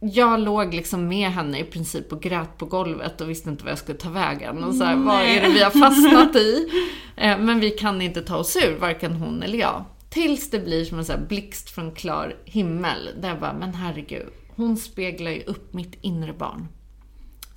jag 0.00 0.40
låg 0.40 0.74
liksom 0.74 1.08
med 1.08 1.30
henne 1.30 1.60
i 1.60 1.64
princip 1.64 2.12
och 2.12 2.22
grät 2.22 2.58
på 2.58 2.66
golvet 2.66 3.20
och 3.20 3.30
visste 3.30 3.50
inte 3.50 3.64
vad 3.64 3.70
jag 3.70 3.78
skulle 3.78 3.98
ta 3.98 4.10
vägen. 4.10 4.64
Och 4.64 4.74
så 4.74 4.84
här, 4.84 4.96
vad 4.96 5.22
är 5.22 5.40
det 5.40 5.48
vi 5.48 5.62
har 5.62 5.70
fastnat 5.70 6.36
i? 6.36 6.68
Eh, 7.16 7.38
men 7.38 7.60
vi 7.60 7.70
kan 7.70 8.02
inte 8.02 8.22
ta 8.22 8.36
oss 8.36 8.56
ur, 8.56 8.78
varken 8.78 9.12
hon 9.12 9.42
eller 9.42 9.58
jag. 9.58 9.84
Tills 10.10 10.50
det 10.50 10.58
blir 10.58 10.84
som 10.84 10.98
en 10.98 11.04
så 11.04 11.12
blixt 11.28 11.70
från 11.70 11.92
klar 11.92 12.36
himmel. 12.44 13.08
Där 13.20 13.28
jag 13.28 13.40
bara, 13.40 13.52
men 13.52 13.74
herregud, 13.74 14.28
hon 14.56 14.76
speglar 14.76 15.30
ju 15.30 15.42
upp 15.42 15.72
mitt 15.72 15.98
inre 16.00 16.32
barn 16.32 16.68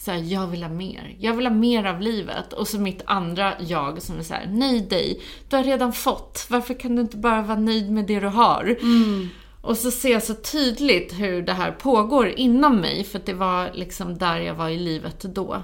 så 0.04 0.12
här, 0.12 0.18
jag 0.20 0.48
vill 0.48 0.64
ha 0.64 0.70
mer. 0.70 1.16
Jag 1.20 1.34
vill 1.34 1.46
ha 1.46 1.54
mer 1.54 1.86
av 1.86 2.02
livet. 2.02 2.54
Och 2.54 2.68
så 2.68 2.80
mitt 2.80 3.02
andra 3.06 3.54
jag 3.60 4.02
som 4.02 4.20
är 4.20 4.24
så 4.24 4.34
här, 4.34 4.80
dig, 4.90 5.22
du 5.50 5.56
har 5.56 5.64
redan 5.64 5.94
fått. 5.94 6.46
Varför 6.50 6.74
kan 6.74 6.96
du 6.96 7.02
inte 7.02 7.18
bara 7.18 7.42
vara 7.42 7.60
nöjd 7.60 7.92
med 7.92 8.06
det 8.06 8.20
du 8.20 8.28
har? 8.28 8.78
Mm. 8.82 9.30
Och 9.62 9.78
så 9.78 9.92
ser 9.92 10.12
jag 10.12 10.24
så 10.24 10.34
tydligt 10.34 11.14
hur 11.14 11.42
det 11.42 11.54
här 11.54 11.72
pågår 11.72 12.30
inom 12.30 12.76
mig, 12.82 13.04
för 13.04 13.22
det 13.26 13.34
var 13.34 13.72
liksom 13.74 14.18
där 14.18 14.40
jag 14.40 14.56
var 14.56 14.70
i 14.70 14.78
livet 14.78 15.22
då. 15.22 15.64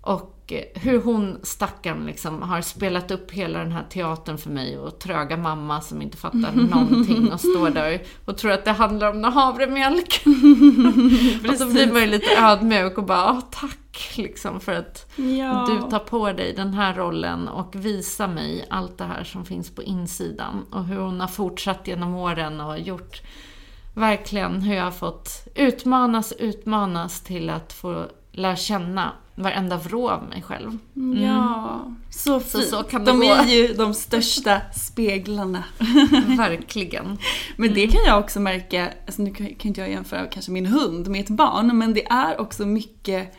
Och 0.00 0.35
hur 0.74 1.02
hon, 1.02 1.38
stackaren, 1.42 2.06
liksom, 2.06 2.42
har 2.42 2.60
spelat 2.60 3.10
upp 3.10 3.30
hela 3.30 3.58
den 3.58 3.72
här 3.72 3.84
teatern 3.90 4.38
för 4.38 4.50
mig 4.50 4.78
och 4.78 4.98
tröga 4.98 5.36
mamma 5.36 5.80
som 5.80 6.02
inte 6.02 6.16
fattar 6.16 6.52
någonting 6.70 7.32
och 7.32 7.40
står 7.40 7.70
där 7.70 8.02
och 8.24 8.38
tror 8.38 8.50
att 8.52 8.64
det 8.64 8.72
handlar 8.72 9.10
om 9.10 9.24
havremjölk. 9.24 10.22
och 11.48 11.56
så 11.56 11.66
blir 11.66 11.92
man 11.92 12.00
ju 12.00 12.06
lite 12.06 12.36
ödmjuk 12.38 12.98
och 12.98 13.04
bara, 13.04 13.40
tack 13.40 14.14
liksom 14.16 14.60
för 14.60 14.72
att 14.72 15.12
ja. 15.16 15.66
du 15.68 15.90
tar 15.90 15.98
på 15.98 16.32
dig 16.32 16.54
den 16.56 16.74
här 16.74 16.94
rollen 16.94 17.48
och 17.48 17.74
visar 17.74 18.28
mig 18.28 18.66
allt 18.70 18.98
det 18.98 19.04
här 19.04 19.24
som 19.24 19.44
finns 19.44 19.74
på 19.74 19.82
insidan. 19.82 20.66
Och 20.70 20.84
hur 20.84 20.96
hon 20.98 21.20
har 21.20 21.28
fortsatt 21.28 21.88
genom 21.88 22.14
åren 22.14 22.60
och 22.60 22.78
gjort 22.78 23.22
verkligen 23.94 24.62
hur 24.62 24.74
jag 24.74 24.84
har 24.84 24.90
fått 24.90 25.48
utmanas, 25.54 26.32
utmanas 26.32 27.20
till 27.20 27.50
att 27.50 27.72
få 27.72 28.06
lära 28.32 28.56
känna 28.56 29.12
varenda 29.36 29.76
vrå 29.76 30.10
av 30.10 30.22
mig 30.22 30.42
själv. 30.42 30.78
Mm. 30.96 31.22
Ja, 31.22 31.92
så 32.10 32.40
fint. 32.40 32.50
Så, 32.50 32.70
så 32.70 32.82
kan 32.82 33.04
det 33.04 33.10
de 33.10 33.20
gå. 33.20 33.26
är 33.26 33.46
ju 33.46 33.74
de 33.74 33.94
största 33.94 34.60
speglarna. 34.74 35.64
Verkligen. 36.38 37.18
Men 37.56 37.74
det 37.74 37.86
kan 37.86 38.00
jag 38.06 38.18
också 38.18 38.40
märka, 38.40 38.92
alltså 39.06 39.22
nu 39.22 39.30
kan 39.30 39.48
inte 39.60 39.80
jag 39.80 39.90
jämföra 39.90 40.26
kanske 40.26 40.50
min 40.50 40.66
hund 40.66 41.08
med 41.08 41.20
ett 41.20 41.28
barn, 41.28 41.78
men 41.78 41.94
det 41.94 42.06
är 42.06 42.40
också 42.40 42.66
mycket 42.66 43.34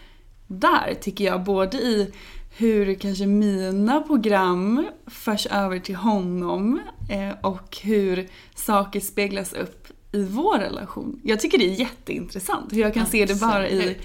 där 0.48 0.93
tycker 1.02 1.26
jag, 1.26 1.43
både 1.43 1.78
i 1.78 2.14
hur 2.58 2.93
kanske 2.93 3.26
mina 3.26 4.02
program 4.02 4.88
förs 5.08 5.45
över 5.45 5.80
till 5.80 5.95
honom 5.95 6.82
eh, 7.10 7.36
och 7.41 7.78
hur 7.82 8.28
saker 8.56 9.00
speglas 9.00 9.54
upp 9.54 9.88
i 10.12 10.24
vår 10.24 10.58
relation. 10.58 11.22
Jag 11.24 11.39
tycker 11.39 11.58
det 11.58 11.66
är 11.66 11.80
jätteintressant 11.80 12.74
hur 12.74 12.82
jag 12.82 12.93
kan 12.93 13.04
Absolut. 13.04 13.30
se 13.30 13.34
det 13.34 13.39
bara 13.39 13.70
i 13.70 13.98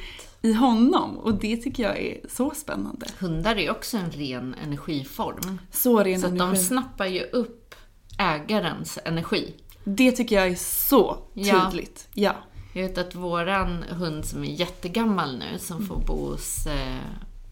i 0.42 0.52
honom. 0.52 1.18
Och 1.18 1.34
det 1.34 1.56
tycker 1.56 1.82
jag 1.82 1.98
är 1.98 2.20
så 2.28 2.50
spännande. 2.50 3.06
Hundar 3.18 3.56
är 3.56 3.70
också 3.70 3.96
en 3.96 4.10
ren 4.10 4.54
energiform. 4.64 5.58
Så 5.70 6.02
ren 6.02 6.20
så 6.20 6.26
energi. 6.26 6.56
De 6.56 6.56
snappar 6.56 7.06
ju 7.06 7.22
upp 7.22 7.74
ägarens 8.18 8.98
energi. 9.04 9.54
Det 9.84 10.12
tycker 10.12 10.36
jag 10.36 10.48
är 10.48 10.54
så 10.54 11.18
tydligt. 11.34 12.08
Ja. 12.14 12.30
ja. 12.30 12.34
Jag 12.74 12.88
vet 12.88 12.98
att 12.98 13.14
våran 13.14 13.82
hund 13.82 14.24
som 14.24 14.44
är 14.44 14.48
jättegammal 14.48 15.38
nu, 15.38 15.58
som 15.58 15.86
får 15.86 15.96
bo 16.06 16.30
hos, 16.30 16.66
eh, 16.66 16.96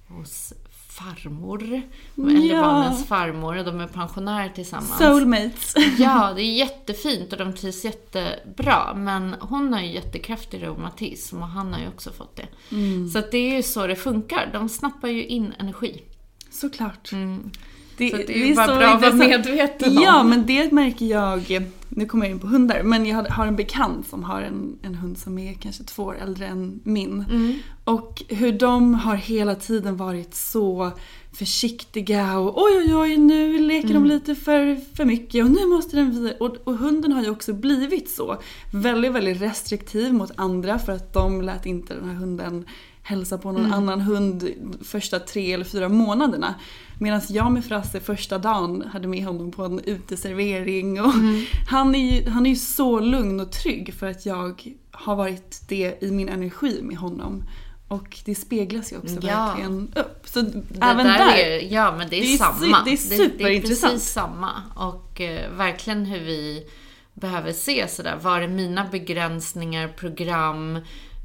hos 0.09 0.53
farmor. 1.01 1.82
Eller 2.18 2.55
ja. 2.55 2.61
barnens 2.61 3.07
farmor. 3.07 3.59
Och 3.59 3.64
de 3.64 3.80
är 3.80 3.86
pensionärer 3.86 4.48
tillsammans. 4.48 4.98
Soulmates. 4.98 5.74
ja, 5.98 6.32
det 6.36 6.42
är 6.42 6.53
jättefint 6.53 7.32
och 7.32 7.38
de 7.38 7.55
trivs 7.55 7.84
jättebra. 7.84 8.94
Men 8.94 9.34
hon 9.40 9.72
har 9.72 9.80
ju 9.80 9.92
jättekraftig 9.92 10.62
reumatism 10.62 11.42
och 11.42 11.48
han 11.48 11.72
har 11.72 11.80
ju 11.80 11.88
också 11.88 12.12
fått 12.12 12.36
det. 12.36 12.48
Mm. 12.76 13.09
Så 13.09 13.22
det 13.30 13.38
är 13.38 13.57
ju 13.57 13.62
så 13.62 13.86
det 13.86 13.96
funkar. 13.96 14.51
De 14.53 14.68
snappar 14.68 15.09
ju 15.09 15.26
in 15.26 15.55
energi. 15.59 16.03
Såklart. 16.51 17.12
Mm. 17.12 17.51
Det, 17.96 18.11
så 18.11 18.16
det 18.16 18.38
är 18.38 18.46
ju 18.46 18.55
bara 18.55 18.76
bra 18.76 18.86
att 18.86 19.03
vara 19.03 19.12
medveten 19.12 19.96
om. 19.98 20.03
Ja, 20.03 20.22
men 20.22 20.46
det 20.46 20.72
märker 20.72 21.07
jag, 21.07 21.70
nu 21.93 22.07
kommer 22.07 22.26
jag 22.26 22.30
in 22.30 22.38
på 22.38 22.47
hundar, 22.47 22.82
men 22.82 23.07
jag 23.07 23.24
har 23.30 23.47
en 23.47 23.57
bekant 23.57 24.09
som 24.09 24.24
har 24.24 24.43
en, 24.43 24.78
en 24.82 24.95
hund 24.95 25.18
som 25.18 25.38
är 25.38 25.55
kanske 25.55 25.84
två 25.84 26.03
år 26.03 26.16
äldre 26.22 26.47
än 26.47 26.80
min. 26.84 27.24
Mm. 27.30 27.55
Och 27.84 28.22
hur 28.28 28.53
de 28.53 28.95
har 28.95 29.16
hela 29.16 29.55
tiden 29.55 29.97
varit 29.97 30.34
så 30.34 30.93
försiktiga 31.32 32.38
och 32.38 32.62
oj 32.62 32.78
oj 32.78 32.95
oj 32.95 33.16
nu 33.16 33.59
leker 33.59 33.91
mm. 33.91 34.03
de 34.03 34.09
lite 34.09 34.34
för, 34.34 34.76
för 34.97 35.05
mycket 35.05 35.45
och 35.45 35.51
nu 35.51 35.66
måste 35.66 35.97
den 35.97 36.11
vidare. 36.11 36.36
Och, 36.41 36.57
och, 36.64 36.74
hunden 36.74 37.12
har 37.12 37.22
ju 37.22 37.30
också 37.30 37.53
blivit 37.53 38.11
så. 38.11 38.36
Väldigt, 38.72 39.12
väldigt 39.12 39.43
restriktiv 39.43 40.12
mot 40.14 40.30
andra 40.36 40.78
för 40.78 40.93
att 40.93 41.12
de 41.12 41.43
lät 41.43 41.66
inte 41.66 41.95
den 41.95 42.09
här 42.09 42.16
hunden 42.16 42.64
hälsa 43.03 43.38
på 43.38 43.53
någon 43.53 43.64
mm. 43.64 43.72
annan 43.72 44.01
hund 44.01 44.49
första 44.82 45.18
tre 45.18 45.53
eller 45.53 45.64
fyra 45.64 45.88
månaderna. 45.88 46.55
Medan 47.03 47.20
jag 47.28 47.53
med 47.53 47.64
Frasse 47.64 48.01
första 48.01 48.38
dagen 48.38 48.84
hade 48.92 49.09
med 49.09 49.24
honom 49.24 49.51
på 49.51 49.64
en 49.64 49.80
uteservering. 49.84 51.01
Och 51.01 51.14
mm. 51.14 51.44
han, 51.68 51.94
är 51.94 52.12
ju, 52.12 52.30
han 52.30 52.46
är 52.46 52.51
ju 52.51 52.57
så 52.57 53.01
lugn 53.01 53.40
och 53.40 53.53
trygg 53.53 53.94
för 53.94 54.07
att 54.07 54.26
jag 54.26 54.76
har 54.90 55.16
varit 55.16 55.62
det 55.68 56.03
i 56.03 56.11
min 56.11 56.28
energi 56.28 56.80
med 56.82 56.96
honom. 56.96 57.44
Och 57.88 58.18
det 58.24 58.34
speglas 58.34 58.92
ju 58.92 58.96
också 58.96 59.14
ja. 59.22 59.46
verkligen 59.46 59.92
upp. 59.96 60.28
Så 60.28 60.40
det 60.40 60.62
även 60.80 61.07
där, 61.07 61.18
där 61.18 61.34
är, 61.34 61.72
Ja, 61.72 61.94
men 61.98 62.09
det 62.09 62.16
är, 62.16 62.20
det 62.20 62.34
är 62.34 62.38
samma. 62.38 62.84
Det 62.84 62.92
är 62.92 62.96
superintressant. 62.96 63.38
Det, 63.38 63.57
är 63.57 63.61
precis 63.61 64.12
samma. 64.12 64.51
Och 64.74 65.20
eh, 65.20 65.51
verkligen 65.51 66.05
hur 66.05 66.20
vi 66.20 66.66
behöver 67.14 67.52
se 67.52 67.88
sådär, 67.88 68.18
vad 68.22 68.42
är 68.42 68.48
mina 68.48 68.84
begränsningar, 68.84 69.88
program, 69.88 70.76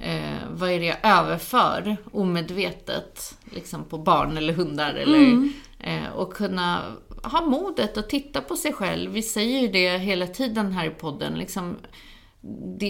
eh, 0.01 0.39
vad 0.51 0.69
är 0.69 0.79
det 0.79 0.85
jag 0.85 0.97
överför 1.03 1.97
omedvetet 2.11 3.37
liksom 3.45 3.83
på 3.83 3.97
barn 3.97 4.37
eller 4.37 4.53
hundar 4.53 4.93
eller 4.93 5.17
mm. 5.17 5.53
eh, 5.79 6.09
och 6.09 6.33
kunna 6.33 6.81
ha 7.23 7.45
modet 7.45 7.97
att 7.97 8.09
titta 8.09 8.41
på 8.41 8.55
sig 8.55 8.73
själv. 8.73 9.11
Vi 9.11 9.21
säger 9.21 9.59
ju 9.59 9.67
det 9.67 9.97
hela 9.97 10.27
tiden 10.27 10.71
här 10.71 10.85
i 10.85 10.89
podden. 10.89 11.33
Liksom, 11.33 11.77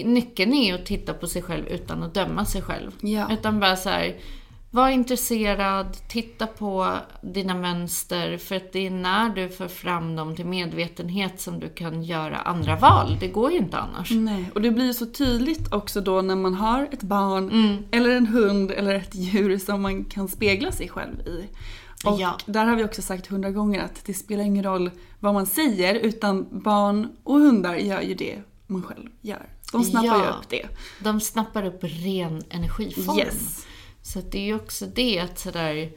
nyckeln 0.04 0.54
är 0.54 0.74
att 0.74 0.86
titta 0.86 1.14
på 1.14 1.26
sig 1.26 1.42
själv 1.42 1.66
utan 1.66 2.02
att 2.02 2.14
döma 2.14 2.44
sig 2.44 2.62
själv. 2.62 2.92
Ja. 3.00 3.32
Utan 3.32 3.60
bara 3.60 3.76
så 3.76 3.88
här, 3.88 4.16
var 4.76 4.88
intresserad, 4.88 5.96
titta 6.08 6.46
på 6.46 6.96
dina 7.22 7.54
mönster 7.54 8.38
för 8.38 8.56
att 8.56 8.72
det 8.72 8.86
är 8.86 8.90
när 8.90 9.30
du 9.30 9.48
för 9.48 9.68
fram 9.68 10.16
dem 10.16 10.36
till 10.36 10.46
medvetenhet 10.46 11.40
som 11.40 11.60
du 11.60 11.68
kan 11.68 12.02
göra 12.02 12.36
andra 12.36 12.76
val. 12.76 13.16
Det 13.20 13.28
går 13.28 13.52
ju 13.52 13.58
inte 13.58 13.78
annars. 13.78 14.10
Nej, 14.10 14.50
och 14.54 14.62
det 14.62 14.70
blir 14.70 14.92
så 14.92 15.06
tydligt 15.06 15.72
också 15.72 16.00
då 16.00 16.22
när 16.22 16.36
man 16.36 16.54
har 16.54 16.88
ett 16.92 17.02
barn 17.02 17.50
mm. 17.50 17.76
eller 17.90 18.10
en 18.10 18.26
hund 18.26 18.70
eller 18.70 18.94
ett 18.94 19.14
djur 19.14 19.58
som 19.58 19.82
man 19.82 20.04
kan 20.04 20.28
spegla 20.28 20.72
sig 20.72 20.88
själv 20.88 21.20
i. 21.20 21.48
Och 22.04 22.20
ja. 22.20 22.38
där 22.46 22.64
har 22.66 22.76
vi 22.76 22.84
också 22.84 23.02
sagt 23.02 23.26
hundra 23.26 23.50
gånger 23.50 23.84
att 23.84 24.04
det 24.04 24.14
spelar 24.14 24.44
ingen 24.44 24.64
roll 24.64 24.90
vad 25.20 25.34
man 25.34 25.46
säger 25.46 25.94
utan 25.94 26.46
barn 26.50 27.08
och 27.22 27.38
hundar 27.38 27.74
gör 27.74 28.00
ju 28.00 28.14
det 28.14 28.42
man 28.66 28.82
själv 28.82 29.08
gör. 29.20 29.46
De 29.72 29.84
snappar 29.84 30.06
ja, 30.06 30.24
ju 30.24 30.30
upp 30.30 30.48
det. 30.48 30.66
De 31.00 31.20
snappar 31.20 31.66
upp 31.66 31.78
ren 31.82 32.42
energiform. 32.50 33.18
Yes. 33.18 33.66
Så 34.06 34.20
det 34.30 34.38
är 34.38 34.42
ju 34.42 34.54
också 34.54 34.86
det 34.86 35.18
att 35.18 35.38
sådär... 35.38 35.74
Det 35.74 35.92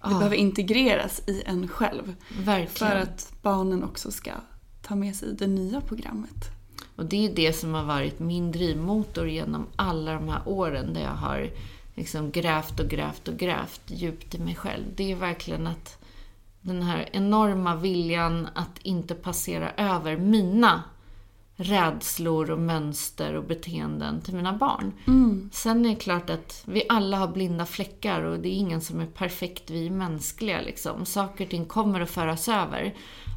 ah. 0.00 0.08
behöver 0.08 0.36
integreras 0.36 1.22
i 1.26 1.42
en 1.46 1.68
själv. 1.68 2.14
Verkligen. 2.40 2.92
För 2.92 2.96
att 2.96 3.32
barnen 3.42 3.84
också 3.84 4.10
ska 4.10 4.30
ta 4.82 4.94
med 4.94 5.16
sig 5.16 5.34
det 5.34 5.46
nya 5.46 5.80
programmet. 5.80 6.50
Och 6.96 7.04
det 7.04 7.26
är 7.26 7.34
det 7.34 7.52
som 7.52 7.74
har 7.74 7.84
varit 7.84 8.18
min 8.18 8.52
drivmotor 8.52 9.28
genom 9.28 9.66
alla 9.76 10.12
de 10.12 10.28
här 10.28 10.42
åren 10.44 10.94
där 10.94 11.00
jag 11.00 11.14
har 11.14 11.50
liksom 11.94 12.30
grävt 12.30 12.80
och 12.80 12.88
grävt 12.88 13.28
och 13.28 13.36
grävt 13.36 13.82
djupt 13.86 14.34
i 14.34 14.38
mig 14.38 14.54
själv. 14.54 14.84
Det 14.96 15.12
är 15.12 15.16
verkligen 15.16 15.66
att 15.66 16.04
den 16.60 16.82
här 16.82 17.08
enorma 17.12 17.76
viljan 17.76 18.48
att 18.54 18.78
inte 18.82 19.14
passera 19.14 19.70
över 19.70 20.16
mina 20.16 20.82
rädslor 21.56 22.50
och 22.50 22.58
mönster 22.58 23.34
och 23.34 23.44
beteenden 23.44 24.20
till 24.20 24.34
mina 24.34 24.52
barn. 24.52 24.92
Mm. 25.06 25.50
Sen 25.52 25.84
är 25.84 25.88
det 25.88 25.94
klart 25.94 26.30
att 26.30 26.62
vi 26.66 26.82
alla 26.88 27.16
har 27.16 27.28
blinda 27.28 27.66
fläckar 27.66 28.22
och 28.22 28.38
det 28.38 28.48
är 28.48 28.58
ingen 28.58 28.80
som 28.80 29.00
är 29.00 29.06
perfekt, 29.06 29.70
vi 29.70 29.86
är 29.86 29.90
mänskliga 29.90 30.60
liksom. 30.60 31.06
Saker 31.06 31.44
och 31.44 31.50
ting 31.50 31.66
kommer 31.66 32.00
att 32.00 32.10
föras 32.10 32.48
över. 32.48 32.94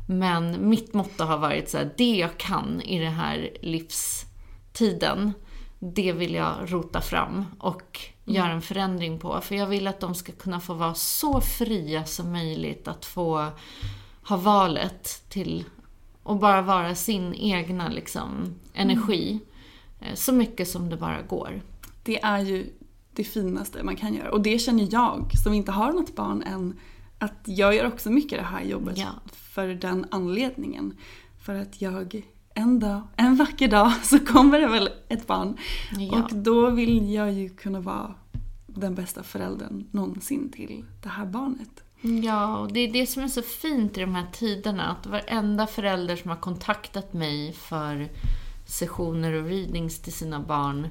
Men 0.08 0.70
mitt 0.70 0.94
motto 0.94 1.24
har 1.24 1.38
varit 1.38 1.70
så 1.70 1.78
här, 1.78 1.94
det 1.98 2.16
jag 2.16 2.38
kan 2.38 2.82
i 2.82 3.00
den 3.00 3.14
här 3.14 3.58
livstiden, 3.62 5.34
det 5.80 6.12
vill 6.12 6.34
jag 6.34 6.54
rota 6.66 7.02
fram 7.02 7.46
och 7.60 8.00
göra 8.26 8.52
en 8.52 8.62
förändring 8.62 9.20
på. 9.20 9.42
För 9.42 9.56
jag 9.56 9.68
vill 9.68 9.88
att 9.88 10.00
de 10.00 10.16
ska 10.16 10.32
kunna 10.32 10.60
få 10.60 10.74
vara 10.74 10.94
så 10.94 11.42
fria 11.42 12.06
som 12.06 12.32
möjligt 12.32 12.88
att 12.88 13.06
få 13.06 13.48
ha 14.24 14.38
valet 14.38 15.24
till 15.30 15.66
att 16.28 16.40
bara 16.40 16.62
vara 16.62 16.96
sin 16.96 17.34
egna 17.34 17.90
liksom, 17.90 18.56
energi. 18.74 19.40
eh, 20.02 20.14
Så 20.16 20.34
mycket 20.34 20.68
som 20.68 20.90
det 20.90 20.98
bara 20.98 21.22
går. 21.22 21.62
Det 22.04 22.22
är 22.24 22.40
ju 22.40 22.70
det 23.14 23.24
finaste 23.24 23.84
man 23.84 23.96
kan 23.96 24.14
göra. 24.14 24.32
Och 24.32 24.42
det 24.42 24.60
känner 24.60 24.88
jag 24.92 25.32
som 25.44 25.54
inte 25.54 25.72
har 25.72 25.92
något 25.94 26.16
barn 26.16 26.42
än. 26.44 26.80
Att 27.20 27.42
jag 27.46 27.76
gör 27.76 27.88
också 27.88 28.10
mycket 28.10 28.40
det 28.40 28.46
här 28.46 28.64
jobbet 28.64 28.98
Ja. 28.98 29.08
för 29.32 29.68
den 29.68 30.06
anledningen. 30.12 30.98
För 31.42 31.56
att 31.56 31.82
jag 31.82 32.22
en 32.54 32.80
dag, 32.80 33.02
en 33.16 33.36
vacker 33.36 33.68
dag 33.68 33.92
så 34.04 34.20
kommer 34.20 34.60
det 34.60 34.68
väl 34.68 34.90
ett 35.10 35.28
barn. 35.28 35.58
Ja. 35.98 36.24
Och 36.24 36.36
då 36.36 36.70
vill 36.70 37.14
jag 37.14 37.34
ju 37.34 37.50
kunna 37.50 37.80
vara 37.80 38.14
den 38.68 38.96
bästa 38.96 39.24
föräldern 39.24 39.88
någonsin 39.92 40.52
till 40.52 40.86
det 41.04 41.10
här 41.10 41.26
barnet. 41.26 41.84
Ja, 42.02 42.58
och 42.58 42.74
det 42.74 42.80
är 42.80 42.94
det 42.94 43.08
som 43.08 43.24
är 43.24 43.28
så 43.28 43.42
fint 43.42 43.98
i 43.98 44.02
de 44.02 44.16
här 44.16 44.28
tiderna. 44.32 44.84
Att 44.84 45.06
varenda 45.06 45.68
förälder 45.68 46.16
som 46.16 46.30
har 46.30 46.38
kontaktat 46.38 47.14
mig 47.14 47.54
för 47.54 48.10
sessioner 48.66 49.34
och 49.34 49.50
readings 49.50 50.02
till 50.02 50.14
sina 50.14 50.40
barn. 50.40 50.88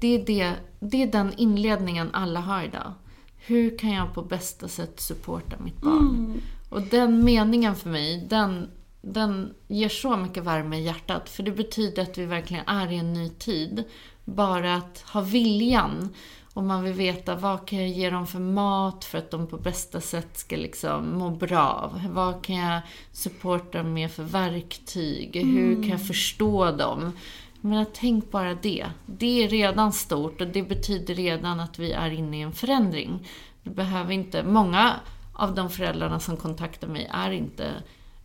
Det 0.00 0.08
är, 0.08 0.26
det, 0.26 0.52
det 0.80 1.02
är 1.02 1.06
den 1.06 1.32
inledningen 1.36 2.10
alla 2.12 2.40
har 2.40 2.62
idag. 2.62 2.92
Hur 3.36 3.78
kan 3.78 3.90
jag 3.90 4.14
på 4.14 4.22
bästa 4.22 4.68
sätt 4.68 5.00
supporta 5.00 5.56
mitt 5.58 5.80
barn? 5.80 6.40
Och 6.70 6.82
den 6.82 7.24
meningen 7.24 7.76
för 7.76 7.90
mig, 7.90 8.26
den, 8.30 8.70
den 9.02 9.54
ger 9.68 9.88
så 9.88 10.16
mycket 10.16 10.44
värme 10.44 10.78
i 10.78 10.82
hjärtat. 10.82 11.28
För 11.28 11.42
det 11.42 11.52
betyder 11.52 12.02
att 12.02 12.18
vi 12.18 12.26
verkligen 12.26 12.68
är 12.68 12.92
i 12.92 12.96
en 12.96 13.12
ny 13.12 13.28
tid. 13.28 13.84
Bara 14.24 14.74
att 14.74 15.04
ha 15.12 15.20
viljan 15.20 16.08
och 16.54 16.64
man 16.64 16.84
vill 16.84 16.92
veta 16.92 17.36
vad 17.36 17.66
kan 17.66 17.78
jag 17.78 17.88
ge 17.88 18.10
dem 18.10 18.26
för 18.26 18.38
mat 18.38 19.04
för 19.04 19.18
att 19.18 19.30
de 19.30 19.46
på 19.46 19.56
bästa 19.56 20.00
sätt 20.00 20.38
ska 20.38 20.56
liksom 20.56 21.18
må 21.18 21.30
bra. 21.30 21.92
Vad 22.10 22.44
kan 22.44 22.56
jag 22.56 22.80
supporta 23.12 23.78
dem 23.78 23.92
med 23.94 24.10
för 24.10 24.22
verktyg? 24.22 25.36
Hur 25.36 25.74
kan 25.74 25.90
jag 25.90 26.06
förstå 26.06 26.70
dem? 26.70 27.12
Men 27.60 27.86
tänk 27.92 28.30
bara 28.30 28.54
det. 28.54 28.86
Det 29.06 29.44
är 29.44 29.48
redan 29.48 29.92
stort 29.92 30.40
och 30.40 30.46
det 30.46 30.62
betyder 30.62 31.14
redan 31.14 31.60
att 31.60 31.78
vi 31.78 31.92
är 31.92 32.10
inne 32.10 32.38
i 32.38 32.42
en 32.42 32.52
förändring. 32.52 33.28
Det 33.62 33.70
behöver 33.70 34.12
inte, 34.12 34.42
många 34.42 34.92
av 35.32 35.54
de 35.54 35.70
föräldrarna 35.70 36.20
som 36.20 36.36
kontaktar 36.36 36.88
mig 36.88 37.10
är 37.12 37.30
inte 37.30 37.70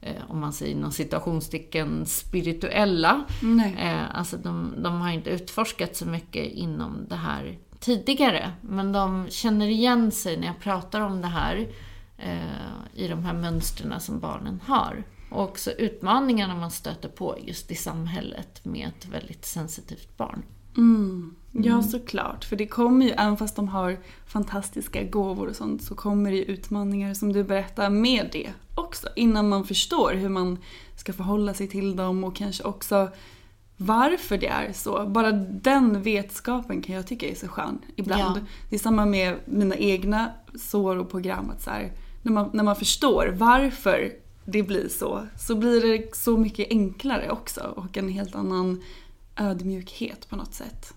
eh, 0.01 0.21
om 0.28 0.39
man 0.39 0.53
säger 0.53 0.75
inom 0.75 0.91
citationstecken 0.91 2.05
spirituella. 2.05 3.25
Nej. 3.41 3.75
Eh, 3.80 4.17
alltså 4.17 4.38
de, 4.38 4.73
de 4.78 5.01
har 5.01 5.11
inte 5.11 5.30
utforskat 5.30 5.95
så 5.95 6.05
mycket 6.05 6.45
inom 6.45 7.05
det 7.09 7.15
här 7.15 7.57
tidigare. 7.80 8.51
Men 8.61 8.91
de 8.91 9.28
känner 9.30 9.67
igen 9.67 10.11
sig 10.11 10.38
när 10.38 10.47
jag 10.47 10.59
pratar 10.59 11.01
om 11.01 11.21
det 11.21 11.28
här 11.28 11.67
eh, 12.17 13.03
i 13.03 13.07
de 13.07 13.23
här 13.23 13.34
mönstren 13.34 14.01
som 14.01 14.19
barnen 14.19 14.61
har. 14.65 15.03
Och 15.30 15.43
också 15.43 15.71
utmaningarna 15.71 16.55
man 16.55 16.71
stöter 16.71 17.09
på 17.09 17.38
just 17.43 17.71
i 17.71 17.75
samhället 17.75 18.65
med 18.65 18.88
ett 18.88 19.07
väldigt 19.07 19.45
sensitivt 19.45 20.17
barn. 20.17 20.43
Mm. 20.78 21.36
Ja, 21.51 21.84
såklart. 21.84 22.45
För 22.45 22.55
det 22.55 22.67
kommer 22.67 23.05
ju, 23.05 23.11
även 23.11 23.38
fast 23.38 23.55
de 23.55 23.67
har 23.67 23.97
fantastiska 24.25 25.03
gåvor 25.03 25.47
och 25.47 25.55
sånt, 25.55 25.84
så 25.84 25.95
kommer 25.95 26.32
det 26.32 26.38
ju 26.38 26.43
utmaningar 26.43 27.13
som 27.13 27.34
du 27.34 27.43
berättar 27.43 27.89
med 27.89 28.30
det 28.32 28.49
också. 28.75 29.07
Innan 29.15 29.49
man 29.49 29.63
förstår 29.63 30.13
hur 30.13 30.30
man 30.30 30.57
ska 30.95 31.13
förhålla 31.13 31.53
sig 31.53 31.67
till 31.67 31.95
dem 31.95 32.23
och 32.23 32.36
kanske 32.36 32.63
också 32.63 33.09
varför 33.78 34.38
det 34.38 34.47
är 34.47 34.73
så. 34.73 35.05
Bara 35.05 35.32
den 35.32 36.01
vetskapen 36.01 36.82
kan 36.82 36.95
jag 36.95 37.07
tycka 37.07 37.30
är 37.30 37.36
så 37.36 37.47
skön 37.47 37.80
ibland. 37.95 38.38
Ja. 38.38 38.41
Det 38.69 38.75
är 38.75 38.80
samma 38.80 39.05
med 39.05 39.36
mina 39.45 39.75
egna 39.75 40.32
sår 40.55 40.95
och 40.95 41.11
program. 41.11 41.49
Att 41.49 41.61
så 41.61 41.69
här, 41.69 41.91
när, 42.21 42.32
man, 42.32 42.49
när 42.53 42.63
man 42.63 42.75
förstår 42.75 43.34
varför 43.38 44.11
det 44.45 44.63
blir 44.63 44.89
så, 44.89 45.28
så 45.39 45.55
blir 45.55 45.82
det 45.82 46.15
så 46.15 46.38
mycket 46.38 46.67
enklare 46.69 47.32
också 47.32 47.61
och 47.61 47.97
en 47.97 48.09
helt 48.09 48.36
annan 48.36 48.84
ödmjukhet 49.36 50.30
på 50.30 50.36
något 50.36 50.53
sätt. 50.53 50.93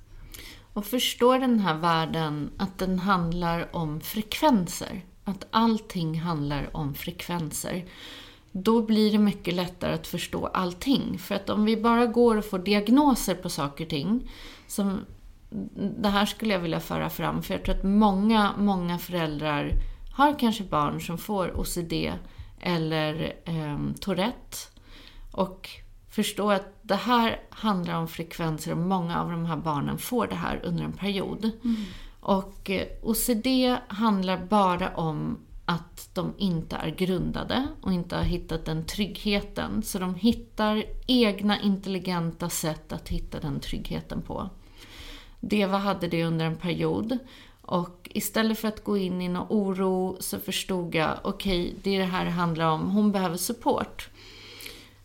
Och 0.72 0.87
förstå 0.87 1.39
den 1.39 1.61
här 1.61 1.78
världen 1.78 2.51
att 2.57 2.78
den 2.78 2.99
handlar 2.99 3.76
om 3.76 4.01
frekvenser. 4.01 5.05
Att 5.24 5.47
allting 5.51 6.20
handlar 6.20 6.76
om 6.76 6.95
frekvenser. 6.95 7.85
Då 8.53 8.82
blir 8.82 9.12
det 9.12 9.18
mycket 9.18 9.55
lättare 9.55 9.94
att 9.94 10.07
förstå 10.07 10.46
allting. 10.46 11.18
För 11.18 11.34
att 11.34 11.51
om 11.51 11.64
vi 11.64 11.76
bara 11.76 12.07
går 12.07 12.36
och 12.36 12.44
får 12.44 12.59
diagnoser 12.59 13.34
på 13.34 13.48
saker 13.48 13.84
och 13.84 13.90
ting. 13.90 14.30
Som, 14.66 15.01
det 15.98 16.09
här 16.09 16.26
skulle 16.26 16.53
jag 16.53 16.61
vilja 16.61 16.80
föra 16.80 17.11
fram. 17.11 17.42
För 17.42 17.55
jag 17.55 17.64
tror 17.64 17.74
att 17.74 17.84
många, 17.84 18.53
många 18.59 18.98
föräldrar 18.98 19.72
har 20.12 20.38
kanske 20.38 20.64
barn 20.64 21.01
som 21.01 21.18
får 21.18 21.61
OCD 21.61 21.92
eller 22.61 23.34
eh, 23.44 23.78
Tourette. 24.01 24.57
Och 25.32 25.68
förstå 26.11 26.51
att 26.51 26.78
det 26.82 26.94
här 26.94 27.40
handlar 27.51 27.94
om 27.94 28.09
frekvenser 28.09 28.72
och 28.72 28.78
många 28.78 29.20
av 29.20 29.30
de 29.30 29.46
här 29.46 29.57
barnen 29.57 29.98
får 29.98 30.26
det 30.26 30.34
här 30.34 30.61
under 30.64 30.84
en 30.84 30.92
period. 30.92 31.51
Och 32.20 32.70
eh, 32.70 32.86
OCD 33.03 33.46
handlar 33.88 34.46
bara 34.46 34.88
om 34.88 35.38
att 35.71 36.11
de 36.14 36.35
inte 36.39 36.77
är 36.77 36.91
grundade 36.91 37.66
och 37.81 37.93
inte 37.93 38.16
har 38.16 38.23
hittat 38.23 38.64
den 38.64 38.87
tryggheten. 38.87 39.83
Så 39.83 39.99
de 39.99 40.14
hittar 40.14 40.85
egna 41.07 41.61
intelligenta 41.61 42.49
sätt 42.49 42.93
att 42.93 43.09
hitta 43.09 43.41
den 43.41 43.61
tryggheten 43.61 44.23
på. 44.23 44.51
Deva 45.41 45.79
hade 45.79 46.09
det 46.09 46.25
under 46.25 46.47
en 46.47 46.57
period. 46.57 47.18
Och 47.62 48.11
istället 48.14 48.59
för 48.59 48.68
att 48.68 48.85
gå 48.85 48.97
in 48.97 49.21
i 49.21 49.29
någon 49.29 49.47
oro 49.51 50.16
så 50.21 50.39
förstod 50.39 50.95
jag, 50.95 51.18
okej, 51.23 51.75
det 51.83 51.97
är 51.97 51.99
det 51.99 52.05
här 52.05 52.25
det 52.25 52.31
handlar 52.31 52.71
om. 52.71 52.91
Hon 52.91 53.12
behöver 53.12 53.37
support. 53.37 54.09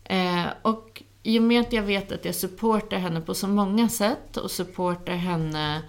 Eh, 0.04 0.46
och 0.62 1.02
i 1.22 1.38
och 1.38 1.42
med 1.42 1.60
att 1.60 1.72
jag 1.72 1.82
vet 1.82 2.12
att 2.12 2.24
jag 2.24 2.34
supportar 2.34 2.98
henne 2.98 3.20
på 3.20 3.34
så 3.34 3.48
många 3.48 3.88
sätt 3.88 4.36
och 4.36 4.50
supportar 4.50 5.16
henne 5.16 5.82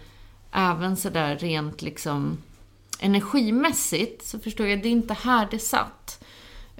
även 0.51 0.97
sådär 0.97 1.37
rent 1.37 1.81
liksom 1.81 2.37
energimässigt 2.99 4.25
så 4.25 4.39
förstod 4.39 4.69
jag 4.69 4.83
det 4.83 4.89
är 4.89 4.91
inte 4.91 5.13
här 5.13 5.47
det 5.51 5.59
satt. 5.59 6.23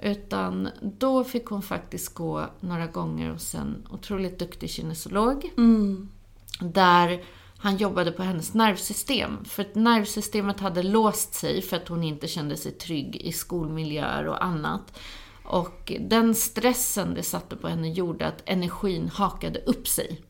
Utan 0.02 0.68
då 0.82 1.24
fick 1.24 1.46
hon 1.46 1.62
faktiskt 1.62 2.14
gå 2.14 2.46
några 2.60 2.86
gånger 2.86 3.30
hos 3.30 3.54
en 3.54 3.86
otroligt 3.90 4.38
duktig 4.38 4.70
kinesolog. 4.70 5.50
Där 6.60 7.24
han 7.58 7.76
jobbade 7.76 8.12
på 8.12 8.22
hennes 8.22 8.54
nervsystem. 8.54 9.44
För 9.44 9.62
att 9.62 9.74
nervsystemet 9.74 10.60
hade 10.60 10.82
låst 10.82 11.34
sig 11.34 11.62
för 11.62 11.76
att 11.76 11.88
hon 11.88 12.04
inte 12.04 12.28
kände 12.28 12.56
sig 12.56 12.72
trygg 12.72 13.16
i 13.16 13.32
skolmiljöer 13.32 14.28
och 14.28 14.44
annat. 14.44 14.98
Och 15.44 15.92
den 16.00 16.34
stressen 16.34 17.14
det 17.14 17.22
satte 17.22 17.56
på 17.56 17.68
henne 17.68 17.92
gjorde 17.92 18.26
att 18.26 18.42
energin 18.44 19.08
hakade 19.08 19.58
upp 19.58 19.88
sig. 19.88 20.20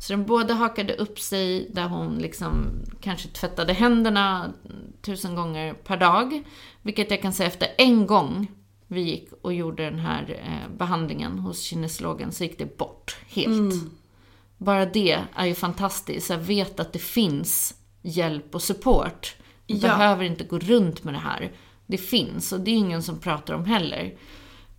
Så 0.00 0.12
den 0.12 0.26
både 0.26 0.54
hakade 0.54 0.94
upp 0.94 1.18
sig 1.20 1.68
där 1.72 1.88
hon 1.88 2.18
liksom 2.18 2.66
kanske 3.00 3.28
tvättade 3.28 3.72
händerna 3.72 4.52
tusen 5.02 5.34
gånger 5.34 5.74
per 5.74 5.96
dag. 5.96 6.42
Vilket 6.82 7.10
jag 7.10 7.22
kan 7.22 7.32
säga 7.32 7.46
efter 7.46 7.68
en 7.78 8.06
gång 8.06 8.46
vi 8.86 9.00
gick 9.00 9.28
och 9.42 9.52
gjorde 9.54 9.84
den 9.84 9.98
här 9.98 10.40
eh, 10.46 10.76
behandlingen 10.76 11.38
hos 11.38 11.62
kinesologen 11.62 12.32
så 12.32 12.44
gick 12.44 12.58
det 12.58 12.76
bort 12.78 13.16
helt. 13.28 13.74
Bara 14.58 14.86
det 14.86 15.18
är 15.34 15.46
ju 15.46 15.54
fantastiskt. 15.54 16.30
Jag 16.30 16.38
vet 16.38 16.80
att 16.80 16.92
det 16.92 16.98
finns 16.98 17.74
hjälp 18.02 18.54
och 18.54 18.62
support. 18.62 19.36
Du 19.66 19.74
Ja. 19.74 19.80
behöver 19.80 20.24
inte 20.24 20.44
gå 20.44 20.58
runt 20.58 21.04
med 21.04 21.14
det 21.14 21.18
här. 21.18 21.52
Det 21.86 21.98
finns 21.98 22.52
och 22.52 22.60
det 22.60 22.70
är 22.70 22.74
ingen 22.76 23.02
som 23.02 23.18
pratar 23.18 23.54
om 23.54 23.64
heller. 23.64 24.14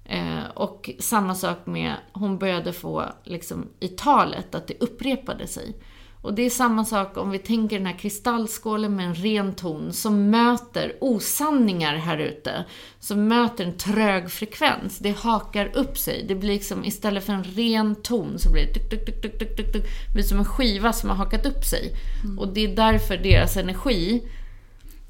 Eh, 0.05 0.43
och 0.53 0.89
samma 0.99 1.35
sak 1.35 1.65
med, 1.65 1.95
hon 2.13 2.37
började 2.37 2.73
få 2.73 3.05
liksom 3.23 3.67
i 3.79 3.87
talet 3.87 4.55
att 4.55 4.67
det 4.67 4.73
upprepade 4.79 5.47
sig. 5.47 5.75
Och 6.21 6.33
det 6.33 6.41
är 6.41 6.49
samma 6.49 6.85
sak 6.85 7.17
om 7.17 7.31
vi 7.31 7.39
tänker 7.39 7.77
den 7.77 7.85
här 7.85 7.97
kristallskålen 7.97 8.95
med 8.95 9.05
en 9.05 9.15
ren 9.15 9.53
ton 9.53 9.93
som 9.93 10.29
möter 10.29 10.97
osanningar 11.01 11.95
här 11.95 12.17
ute. 12.17 12.65
Som 12.99 13.27
möter 13.27 13.65
en 13.65 13.77
trög 13.77 14.31
frekvens. 14.31 14.99
Det 14.99 15.17
hakar 15.17 15.71
upp 15.77 15.97
sig. 15.97 16.25
Det 16.27 16.35
blir 16.35 16.49
liksom, 16.49 16.85
istället 16.85 17.23
för 17.23 17.33
en 17.33 17.43
ren 17.43 17.95
ton 17.95 18.39
så 18.39 18.51
blir 18.51 18.65
det 18.65 18.73
tuk, 18.73 18.89
tuk, 18.89 19.05
tuk, 19.05 19.21
tuk, 19.21 19.39
tuk, 19.39 19.57
tuk, 19.57 19.73
tuk. 19.73 19.83
Det 20.07 20.13
blir 20.13 20.23
som 20.23 20.37
en 20.37 20.45
skiva 20.45 20.93
som 20.93 21.09
har 21.09 21.17
hakat 21.17 21.45
upp 21.45 21.63
sig. 21.63 21.95
Och 22.39 22.53
det 22.53 22.61
är 22.61 22.75
därför 22.75 23.17
deras 23.17 23.57
energi 23.57 24.23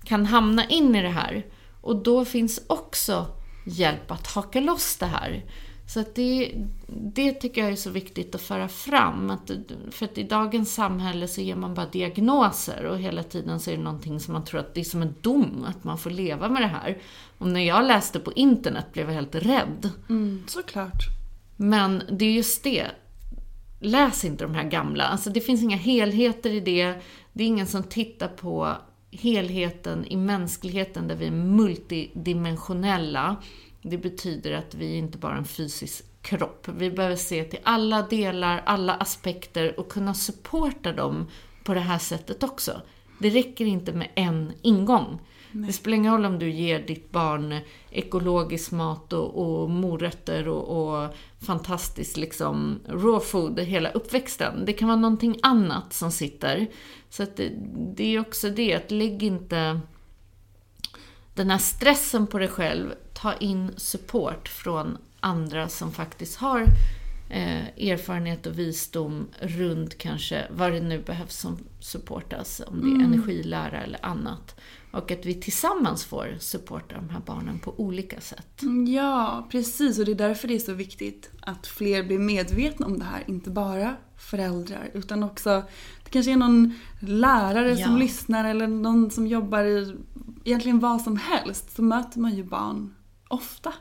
kan 0.03 0.25
hamna 0.25 0.65
in 0.65 0.95
i 0.95 1.01
det 1.01 1.09
här. 1.09 1.45
Och 1.81 2.03
då 2.03 2.25
finns 2.25 2.61
också 2.67 3.25
hjälp 3.65 4.11
att 4.11 4.27
haka 4.27 4.59
loss 4.59 4.97
det 4.97 5.05
här. 5.05 5.45
Så 5.93 6.03
det, 6.15 6.55
det 6.87 7.33
tycker 7.33 7.61
jag 7.61 7.71
är 7.71 7.75
så 7.75 7.89
viktigt 7.89 8.35
att 8.35 8.41
föra 8.41 8.67
fram. 8.67 9.29
Att, 9.29 9.51
för 9.91 10.05
att 10.05 10.17
i 10.17 10.23
dagens 10.23 10.73
samhälle 10.73 11.27
så 11.27 11.41
ger 11.41 11.55
man 11.55 11.73
bara 11.73 11.85
diagnoser 11.85 12.85
och 12.85 12.99
hela 12.99 13.23
tiden 13.23 13.59
så 13.59 13.71
är 13.71 13.77
det 13.77 13.83
någonting 13.83 14.19
som 14.19 14.33
man 14.33 14.43
tror 14.43 14.59
att 14.59 14.73
det 14.73 14.81
är 14.81 14.85
som 14.85 15.01
en 15.01 15.15
dom, 15.21 15.65
att 15.67 15.83
man 15.83 15.97
får 15.97 16.09
leva 16.09 16.49
med 16.49 16.61
det 16.61 16.67
här. 16.67 16.97
Och 17.37 17.47
när 17.47 17.61
jag 17.61 17.85
läste 17.85 18.19
på 18.19 18.33
internet 18.33 18.85
blev 18.93 19.07
jag 19.07 19.13
helt 19.13 19.35
rädd. 19.35 19.89
Mm, 20.09 20.43
såklart. 20.47 21.03
Men 21.57 22.03
det 22.11 22.25
är 22.25 22.31
just 22.31 22.63
det. 22.63 22.87
Läs 23.79 24.25
inte 24.25 24.43
de 24.43 24.55
här 24.55 24.69
gamla. 24.69 25.03
Alltså 25.03 25.29
det 25.29 25.41
finns 25.41 25.63
inga 25.63 25.77
helheter 25.77 26.49
i 26.49 26.59
det. 26.59 26.93
Det 27.33 27.43
är 27.43 27.47
ingen 27.47 27.67
som 27.67 27.83
tittar 27.83 28.27
på 28.27 28.77
helheten 29.11 30.05
i 30.05 30.15
mänskligheten 30.15 31.07
där 31.07 31.15
vi 31.15 31.27
är 31.27 31.31
multidimensionella. 31.31 33.35
Det 33.81 33.97
betyder 33.97 34.51
att 34.51 34.75
vi 34.75 34.97
inte 34.97 35.17
bara 35.17 35.33
är 35.33 35.37
en 35.37 35.45
fysisk 35.45 36.05
kropp. 36.21 36.67
Vi 36.67 36.91
behöver 36.91 37.15
se 37.15 37.43
till 37.43 37.59
alla 37.63 38.01
delar, 38.01 38.61
alla 38.65 38.93
aspekter 38.93 39.79
och 39.79 39.91
kunna 39.91 40.13
supporta 40.13 40.93
dem 40.93 41.27
på 41.63 41.73
det 41.73 41.79
här 41.79 41.97
sättet 41.97 42.43
också. 42.43 42.81
Det 43.19 43.29
räcker 43.29 43.65
inte 43.65 43.93
med 43.93 44.07
en 44.15 44.53
ingång. 44.61 45.19
Nej. 45.51 45.67
Det 45.67 45.73
spelar 45.73 45.97
ingen 45.97 46.13
roll 46.13 46.25
om 46.25 46.39
du 46.39 46.49
ger 46.49 46.79
ditt 46.79 47.11
barn 47.11 47.59
ekologisk 47.89 48.71
mat 48.71 49.13
och, 49.13 49.61
och 49.61 49.69
morötter 49.69 50.47
och, 50.47 50.93
och 51.03 51.13
fantastiskt 51.39 52.17
liksom 52.17 52.79
raw 52.87 53.25
food 53.25 53.59
hela 53.59 53.89
uppväxten. 53.89 54.65
Det 54.65 54.73
kan 54.73 54.87
vara 54.87 54.99
någonting 54.99 55.39
annat 55.41 55.93
som 55.93 56.11
sitter. 56.11 56.67
Så 57.09 57.23
att 57.23 57.37
det, 57.37 57.51
det 57.95 58.15
är 58.15 58.19
också 58.19 58.49
det, 58.49 58.73
att 58.73 58.91
lägg 58.91 59.23
inte 59.23 59.79
den 61.33 61.49
här 61.49 61.57
stressen 61.57 62.27
på 62.27 62.39
dig 62.39 62.47
själv. 62.47 62.93
Ta 63.13 63.33
in 63.33 63.71
support 63.77 64.47
från 64.47 64.97
andra 65.19 65.67
som 65.67 65.91
faktiskt 65.91 66.37
har 66.37 66.65
eh, 67.31 67.89
erfarenhet 67.89 68.45
och 68.45 68.59
visdom 68.59 69.27
runt 69.39 69.97
kanske 69.97 70.47
vad 70.51 70.71
det 70.71 70.81
nu 70.81 71.01
behövs 71.01 71.37
som 71.37 71.57
supportas. 71.79 72.61
Om 72.67 72.81
det 72.81 72.87
är 72.87 72.95
mm. 72.95 73.13
energilära 73.13 73.83
eller 73.83 74.05
annat. 74.05 74.59
Och 74.91 75.11
att 75.11 75.25
vi 75.25 75.33
tillsammans 75.33 76.05
får 76.05 76.35
supporta 76.39 76.95
de 76.95 77.09
här 77.09 77.21
barnen 77.25 77.59
på 77.59 77.79
olika 77.79 78.21
sätt. 78.21 78.61
Ja, 78.87 79.47
precis. 79.51 79.99
Och 79.99 80.05
det 80.05 80.11
är 80.11 80.15
därför 80.15 80.47
det 80.47 80.55
är 80.55 80.59
så 80.59 80.73
viktigt 80.73 81.29
att 81.39 81.67
fler 81.67 82.03
blir 82.03 82.19
medvetna 82.19 82.85
om 82.85 82.99
det 82.99 83.05
här. 83.05 83.23
Inte 83.27 83.49
bara 83.49 83.95
föräldrar, 84.17 84.91
utan 84.93 85.23
också 85.23 85.63
det 86.03 86.09
kanske 86.09 86.31
är 86.31 86.37
någon 86.37 86.73
lärare 86.99 87.73
ja. 87.73 87.85
som 87.85 87.97
lyssnar 87.97 88.49
eller 88.49 88.67
någon 88.67 89.11
som 89.11 89.27
jobbar 89.27 89.63
i 89.63 89.95
egentligen 90.43 90.79
vad 90.79 91.01
som 91.01 91.17
helst. 91.17 91.75
Så 91.75 91.81
möter 91.81 92.19
man 92.19 92.35
ju 92.35 92.43
barn 92.43 92.95
ofta. 93.27 93.73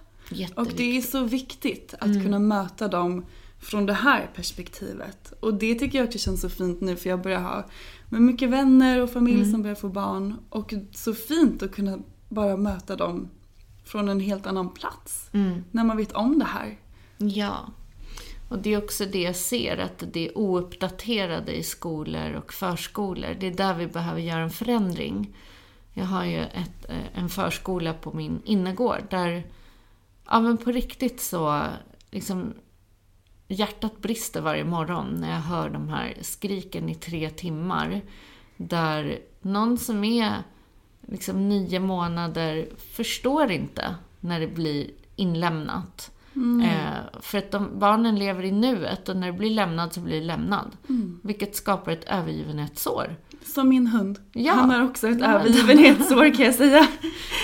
Och 0.55 0.67
det 0.77 0.97
är 0.97 1.03
så 1.03 1.25
viktigt 1.25 1.95
att 1.95 2.07
mm. 2.07 2.23
kunna 2.23 2.39
möta 2.39 2.89
dem 2.89 3.25
från 3.61 3.87
det 3.87 3.93
här 3.93 4.31
perspektivet. 4.35 5.33
Och 5.41 5.55
det 5.55 5.75
tycker 5.75 5.99
jag 5.99 6.07
också 6.07 6.19
känns 6.19 6.41
så 6.41 6.49
fint 6.49 6.81
nu 6.81 6.97
för 6.97 7.11
jag 7.11 7.23
börjar 7.23 7.41
ha 7.41 7.67
med 8.09 8.23
mycket 8.23 8.51
vänner 8.51 9.03
och 9.03 9.11
familj 9.11 9.41
mm. 9.41 9.53
som 9.53 9.63
börjar 9.63 9.77
få 9.77 9.89
barn. 9.89 10.37
Och 10.49 10.75
så 10.93 11.15
fint 11.15 11.63
att 11.63 11.73
kunna 11.73 11.99
bara 12.29 12.57
möta 12.57 12.97
dem 12.97 13.29
från 13.85 14.09
en 14.09 14.21
helt 14.21 14.47
annan 14.47 14.75
plats. 14.75 15.31
Mm. 15.33 15.65
När 15.71 15.85
man 15.85 15.97
vet 15.97 16.13
om 16.13 16.39
det 16.39 16.45
här. 16.45 16.79
Ja. 17.19 17.69
Och 18.49 18.59
det 18.59 18.75
är 18.75 18.79
också 18.79 19.05
det 19.05 19.23
jag 19.23 19.37
ser, 19.37 19.79
att 19.79 20.05
det 20.13 20.29
är 20.29 20.39
ouppdaterade 20.39 21.53
i 21.53 21.63
skolor 21.63 22.33
och 22.33 22.53
förskolor. 22.53 23.37
Det 23.41 23.47
är 23.47 23.55
där 23.55 23.75
vi 23.75 23.87
behöver 23.87 24.21
göra 24.21 24.43
en 24.43 24.51
förändring. 24.51 25.37
Jag 25.93 26.05
har 26.05 26.25
ju 26.25 26.39
ett, 26.39 26.89
eh, 26.89 27.19
en 27.19 27.29
förskola 27.29 27.95
på 27.95 28.13
min 28.13 28.43
innergård 28.45 29.03
där, 29.11 29.47
ja 30.27 30.41
men 30.41 30.57
på 30.57 30.71
riktigt 30.71 31.21
så, 31.21 31.63
liksom 32.11 32.55
hjärtat 33.51 34.01
brister 34.01 34.41
varje 34.41 34.65
morgon 34.65 35.17
när 35.21 35.31
jag 35.31 35.41
hör 35.41 35.71
de 35.71 35.89
här 35.89 36.15
skriken 36.21 36.89
i 36.89 36.95
tre 36.95 37.31
timmar. 37.31 38.01
Där 38.57 39.19
någon 39.41 39.79
som 39.79 40.05
är 40.05 40.35
liksom 41.01 41.49
nio 41.49 41.81
månader 41.81 42.69
förstår 42.93 43.51
inte 43.51 43.95
när 44.21 44.41
det 44.41 44.49
blir 44.49 44.91
inlämnat. 45.17 46.11
Mm. 46.37 46.61
Eh, 46.61 47.21
för 47.21 47.39
att 47.39 47.51
de, 47.51 47.79
barnen 47.79 48.19
lever 48.19 48.45
i 48.45 48.53
nuet 48.53 49.09
och 49.09 49.17
när 49.17 49.27
det 49.27 49.39
blir 49.39 49.51
lämnad 49.51 49.93
så 49.93 50.01
blir 50.01 50.21
det 50.21 50.27
lämnad. 50.27 50.77
Mm. 50.89 51.21
Vilket 51.23 51.57
skapar 51.57 51.93
ett 51.93 52.05
övergivenhetssår. 52.05 53.17
Som 53.45 53.69
min 53.69 53.87
hund. 53.87 54.19
Ja. 54.33 54.53
Han 54.53 54.71
har 54.71 54.85
också 54.85 55.09
ett 55.09 55.21
ja. 55.21 55.27
övergivenhetssår 55.27 56.35
kan 56.35 56.45
jag 56.45 56.55
säga. 56.55 56.87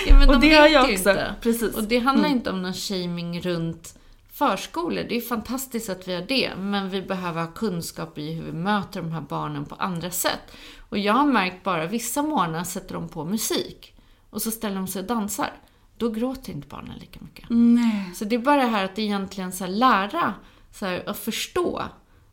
Ja, 0.07 0.35
och 0.35 0.39
det 0.39 0.53
har 0.53 0.67
jag 0.67 0.83
också. 0.83 1.09
Inte. 1.09 1.35
Precis. 1.41 1.75
Och 1.75 1.83
det 1.83 1.99
handlar 1.99 2.25
mm. 2.25 2.37
inte 2.37 2.49
om 2.49 2.61
någon 2.61 2.73
shaming 2.73 3.41
runt 3.41 3.99
förskolor. 4.37 5.03
Det 5.03 5.17
är 5.17 5.21
fantastiskt 5.21 5.89
att 5.89 6.07
vi 6.07 6.15
har 6.15 6.21
det, 6.21 6.55
men 6.57 6.89
vi 6.89 7.01
behöver 7.01 7.41
ha 7.41 7.51
kunskap 7.51 8.17
i 8.17 8.33
hur 8.33 8.43
vi 8.43 8.51
möter 8.51 9.01
de 9.01 9.11
här 9.11 9.21
barnen 9.21 9.65
på 9.65 9.75
andra 9.75 10.11
sätt. 10.11 10.51
Och 10.89 10.97
jag 10.97 11.13
har 11.13 11.25
märkt 11.25 11.63
bara 11.63 11.85
vissa 11.85 12.21
månader 12.21 12.63
sätter 12.63 12.93
de 12.93 13.09
på 13.09 13.25
musik 13.25 13.93
och 14.29 14.41
så 14.41 14.51
ställer 14.51 14.75
de 14.75 14.87
sig 14.87 15.01
och 15.01 15.07
dansar. 15.07 15.49
Då 15.97 16.09
gråter 16.09 16.53
inte 16.53 16.67
barnen 16.67 16.97
lika 16.99 17.19
mycket. 17.19 17.45
Nej. 17.49 18.11
Så 18.15 18.25
det 18.25 18.35
är 18.35 18.39
bara 18.39 18.61
det 18.61 18.67
här 18.67 18.85
att 18.85 18.99
egentligen 18.99 19.51
så 19.51 19.67
lära, 19.67 20.33
så 20.71 20.85
här, 20.85 21.09
att 21.09 21.17
förstå 21.17 21.83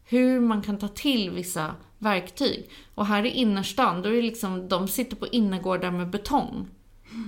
hur 0.04 0.40
man 0.40 0.62
kan 0.62 0.78
ta 0.78 0.88
till 0.88 1.30
vissa 1.30 1.74
verktyg. 1.98 2.70
Och 2.94 3.06
här 3.06 3.26
i 3.26 3.30
innerstan, 3.30 4.02
då 4.02 4.08
är 4.08 4.12
det 4.12 4.22
liksom, 4.22 4.68
de 4.68 4.88
sitter 4.88 5.16
på 5.16 5.26
innergårdar 5.26 5.90
med 5.90 6.10
betong. 6.10 6.68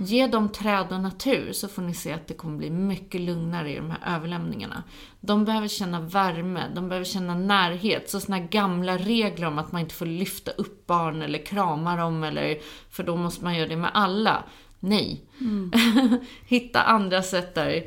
Ge 0.01 0.27
dem 0.27 0.49
träd 0.49 0.87
och 0.91 1.01
natur 1.01 1.51
så 1.53 1.67
får 1.67 1.81
ni 1.81 1.93
se 1.93 2.13
att 2.13 2.27
det 2.27 2.33
kommer 2.33 2.57
bli 2.57 2.69
mycket 2.69 3.21
lugnare 3.21 3.71
i 3.71 3.75
de 3.75 3.91
här 3.91 4.15
överlämningarna. 4.15 4.83
De 5.19 5.45
behöver 5.45 5.67
känna 5.67 5.99
värme, 5.99 6.63
de 6.75 6.89
behöver 6.89 7.05
känna 7.05 7.35
närhet. 7.35 8.09
Så 8.09 8.19
såna 8.19 8.39
gamla 8.39 8.97
regler 8.97 9.47
om 9.47 9.57
att 9.57 9.71
man 9.71 9.81
inte 9.81 9.95
får 9.95 10.05
lyfta 10.05 10.51
upp 10.51 10.87
barn 10.87 11.21
eller 11.21 11.45
krama 11.45 11.95
dem 11.95 12.23
eller 12.23 12.57
för 12.89 13.03
då 13.03 13.15
måste 13.15 13.43
man 13.43 13.55
göra 13.55 13.67
det 13.67 13.75
med 13.75 13.91
alla. 13.93 14.43
Nej. 14.79 15.21
Mm. 15.41 15.71
Hitta 16.47 16.81
andra 16.81 17.23
sätt 17.23 17.55
där 17.55 17.83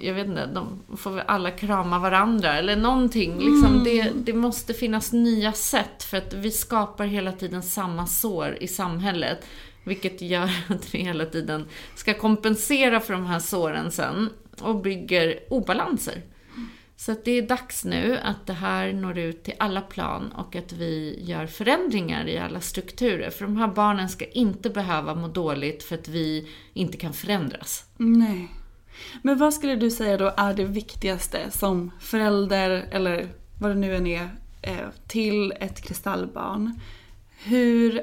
jag 0.00 0.14
vet 0.14 0.26
inte, 0.26 0.46
de 0.46 0.96
får 0.96 1.10
väl 1.10 1.24
alla 1.28 1.50
krama 1.50 1.98
varandra 1.98 2.58
eller 2.58 2.76
någonting. 2.76 3.38
Liksom, 3.38 3.66
mm. 3.66 3.84
det, 3.84 4.12
det 4.14 4.32
måste 4.32 4.74
finnas 4.74 5.12
nya 5.12 5.52
sätt 5.52 6.02
för 6.02 6.16
att 6.16 6.32
vi 6.32 6.50
skapar 6.50 7.04
hela 7.04 7.32
tiden 7.32 7.62
samma 7.62 8.06
sår 8.06 8.58
i 8.60 8.68
samhället. 8.68 9.46
Vilket 9.84 10.22
gör 10.22 10.50
att 10.68 10.94
vi 10.94 10.98
hela 10.98 11.26
tiden 11.26 11.68
ska 11.94 12.14
kompensera 12.14 13.00
för 13.00 13.12
de 13.12 13.26
här 13.26 13.38
såren 13.38 13.90
sen 13.90 14.30
och 14.60 14.82
bygger 14.82 15.38
obalanser. 15.48 16.22
Så 16.96 17.12
att 17.12 17.24
det 17.24 17.30
är 17.30 17.42
dags 17.42 17.84
nu 17.84 18.18
att 18.22 18.46
det 18.46 18.52
här 18.52 18.92
når 18.92 19.18
ut 19.18 19.44
till 19.44 19.54
alla 19.58 19.80
plan 19.80 20.32
och 20.32 20.56
att 20.56 20.72
vi 20.72 21.18
gör 21.22 21.46
förändringar 21.46 22.28
i 22.28 22.38
alla 22.38 22.60
strukturer. 22.60 23.30
För 23.30 23.44
de 23.44 23.56
här 23.56 23.68
barnen 23.68 24.08
ska 24.08 24.24
inte 24.24 24.70
behöva 24.70 25.14
må 25.14 25.28
dåligt 25.28 25.82
för 25.82 25.94
att 25.94 26.08
vi 26.08 26.48
inte 26.72 26.96
kan 26.96 27.12
förändras. 27.12 27.84
Nej. 27.96 28.48
Men 29.22 29.38
vad 29.38 29.54
skulle 29.54 29.76
du 29.76 29.90
säga 29.90 30.16
då 30.16 30.34
är 30.36 30.54
det 30.54 30.64
viktigaste 30.64 31.50
som 31.50 31.90
förälder, 32.00 32.70
eller 32.90 33.28
vad 33.60 33.70
det 33.70 33.74
nu 33.74 33.96
än 33.96 34.06
är, 34.06 34.28
eh, 34.62 34.76
till 35.06 35.52
ett 35.60 35.82
kristallbarn? 35.82 36.80
Hur 37.44 38.02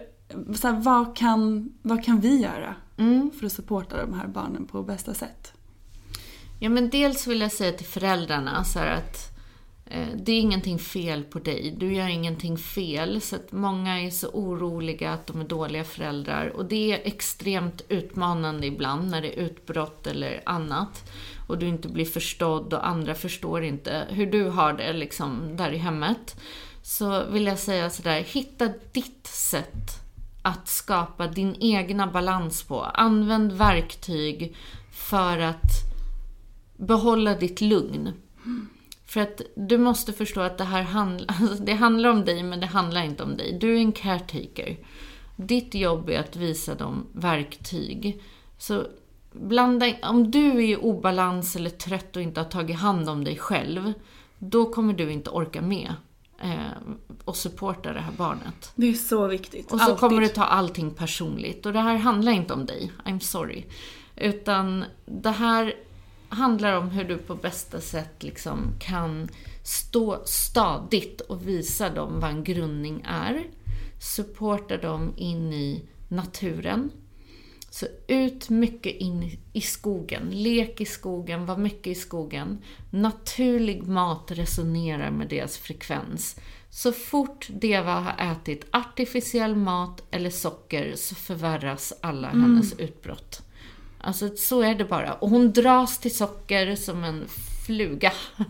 så 0.56 0.68
här, 0.68 0.82
vad, 0.82 1.16
kan, 1.16 1.74
vad 1.82 2.04
kan 2.04 2.20
vi 2.20 2.42
göra 2.42 2.76
mm. 2.98 3.32
för 3.40 3.46
att 3.46 3.52
supporta 3.52 4.06
de 4.06 4.14
här 4.14 4.28
barnen 4.28 4.68
på 4.68 4.84
bästa 4.84 5.14
sätt? 5.14 5.54
Ja, 6.60 6.70
men 6.70 6.90
dels 6.90 7.28
vill 7.28 7.42
jag 7.42 7.52
säga 7.52 7.72
till 7.72 7.86
föräldrarna 7.86 8.64
så 8.64 8.80
att 8.80 9.38
eh, 9.86 10.08
det 10.16 10.32
är 10.32 10.40
ingenting 10.40 10.80
fel 10.80 11.24
på 11.24 11.40
dig. 11.40 11.76
Du 11.78 11.94
gör 11.94 12.08
ingenting 12.08 12.58
fel. 12.58 13.22
Så 13.22 13.36
att 13.36 13.52
många 13.52 14.00
är 14.00 14.10
så 14.10 14.28
oroliga 14.28 15.12
att 15.12 15.28
de 15.28 15.42
är 15.42 15.46
dåliga 15.46 15.84
föräldrar. 15.84 16.48
Och 16.48 16.66
det 16.66 16.92
är 16.92 17.00
extremt 17.04 17.82
utmanande 17.90 18.68
ibland 18.68 19.12
när 19.12 19.22
det 19.22 19.40
är 19.40 19.44
utbrott 19.44 20.08
eller 20.08 20.42
annat. 20.46 21.12
Och 21.48 21.58
du 21.58 21.68
inte 21.68 21.88
blir 21.88 22.06
förstådd 22.06 22.74
och 22.74 22.88
andra 22.88 23.16
förstår 23.16 23.64
inte 23.64 24.08
hur 24.10 24.32
du 24.32 24.50
har 24.50 24.74
det 24.74 24.94
liksom 24.94 25.58
där 25.58 25.72
i 25.72 25.78
hemmet. 25.78 26.42
Så 26.84 27.26
vill 27.26 27.46
jag 27.46 27.60
säga 27.60 27.90
sådär, 27.90 28.22
hitta 28.22 28.70
ditt 28.92 29.28
sätt 29.28 30.09
att 30.42 30.68
skapa 30.68 31.28
din 31.28 31.56
egna 31.60 32.08
balans 32.08 32.64
på. 32.64 32.84
Använd 32.84 33.52
verktyg 33.52 34.56
för 34.92 35.40
att 35.40 35.72
behålla 36.78 37.36
ditt 37.36 37.62
lugn. 37.62 38.14
För 39.06 39.20
att 39.20 39.42
du 39.56 39.78
måste 39.78 40.14
förstå 40.14 40.42
att 40.42 40.58
det 40.58 40.64
här 40.64 40.84
handl 40.84 41.24
alltså 41.28 41.64
det 41.64 41.74
handlar 41.74 42.10
om 42.10 42.26
dig, 42.26 42.44
men 42.44 42.60
det 42.60 42.66
handlar 42.66 43.04
inte 43.04 43.24
om 43.24 43.38
dig. 43.38 43.58
Du 43.62 43.76
är 43.76 43.80
en 43.80 43.92
caretaker. 43.92 44.78
Ditt 45.36 45.76
jobb 45.76 46.10
är 46.10 46.20
att 46.20 46.36
visa 46.36 46.76
dem 46.76 47.06
verktyg. 47.12 48.22
Så 48.58 48.86
blanda 49.32 49.94
om 50.04 50.32
du 50.32 50.50
är 50.50 50.60
i 50.60 50.76
obalans 50.76 51.56
eller 51.56 51.70
trött 51.70 52.16
och 52.16 52.22
inte 52.22 52.40
har 52.40 52.50
tagit 52.50 52.78
hand 52.78 53.10
om 53.10 53.24
dig 53.24 53.38
själv, 53.38 53.94
då 54.38 54.74
kommer 54.74 54.94
du 54.94 55.12
inte 55.12 55.30
orka 55.30 55.62
med 55.62 55.94
och 57.26 57.36
supporta 57.36 57.94
det 57.94 58.00
här 58.00 58.12
barnet. 58.12 58.72
Det 58.76 58.90
är 58.90 58.94
så 58.94 59.28
viktigt. 59.28 59.72
Och 59.72 59.80
så 59.80 59.86
Alltid. 59.86 60.00
kommer 60.00 60.22
du 60.22 60.28
ta 60.28 60.44
allting 60.44 60.92
personligt. 60.92 61.66
Och 61.66 61.74
det 61.74 61.80
här 61.80 61.98
handlar 61.98 62.32
inte 62.32 62.54
om 62.54 62.66
dig, 62.66 62.92
I'm 63.06 63.20
sorry. 63.20 63.66
Utan 64.16 64.86
det 65.06 65.32
här 65.32 65.74
handlar 66.30 66.74
om 66.78 66.90
hur 66.90 67.04
du 67.04 67.18
på 67.18 67.36
bästa 67.36 67.82
sätt 67.82 68.24
liksom 68.24 68.74
kan 68.80 69.30
stå 69.64 70.22
stadigt 70.26 71.22
och 71.22 71.48
visa 71.48 71.90
dem 71.90 72.20
vad 72.20 72.30
en 72.30 72.44
grundning 72.44 73.02
är. 73.08 73.44
Supporta 74.02 74.78
dem 74.78 75.14
in 75.18 75.54
i 75.54 75.90
naturen. 76.08 76.92
Så 77.70 77.86
ut 78.08 78.50
mycket 78.50 78.96
in 78.96 79.38
i 79.54 79.62
skogen, 79.62 80.30
lek 80.32 80.82
i 80.82 80.86
skogen, 80.86 81.46
var 81.46 81.58
mycket 81.58 81.88
i 81.88 81.96
skogen. 81.96 82.58
Naturlig 82.90 83.84
mat 83.84 84.32
resonerar 84.32 85.12
med 85.12 85.30
deras 85.30 85.58
frekvens. 85.58 86.36
Så 86.70 86.92
fort 86.92 87.48
Deva 87.50 87.94
har 87.94 88.32
ätit 88.32 88.66
artificiell 88.72 89.56
mat 89.56 90.04
eller 90.12 90.30
socker 90.30 90.94
så 90.96 91.16
förvärras 91.16 91.94
alla 92.02 92.28
hennes 92.28 92.80
utbrott. 92.80 93.42
Alltså 94.02 94.30
så 94.36 94.62
är 94.62 94.76
det 94.76 94.86
bara. 94.86 95.14
Och 95.14 95.30
hon 95.30 95.52
dras 95.52 96.00
till 96.00 96.16
socker 96.16 96.76
som 96.76 97.04
en 97.04 97.26
fluga. 97.66 98.12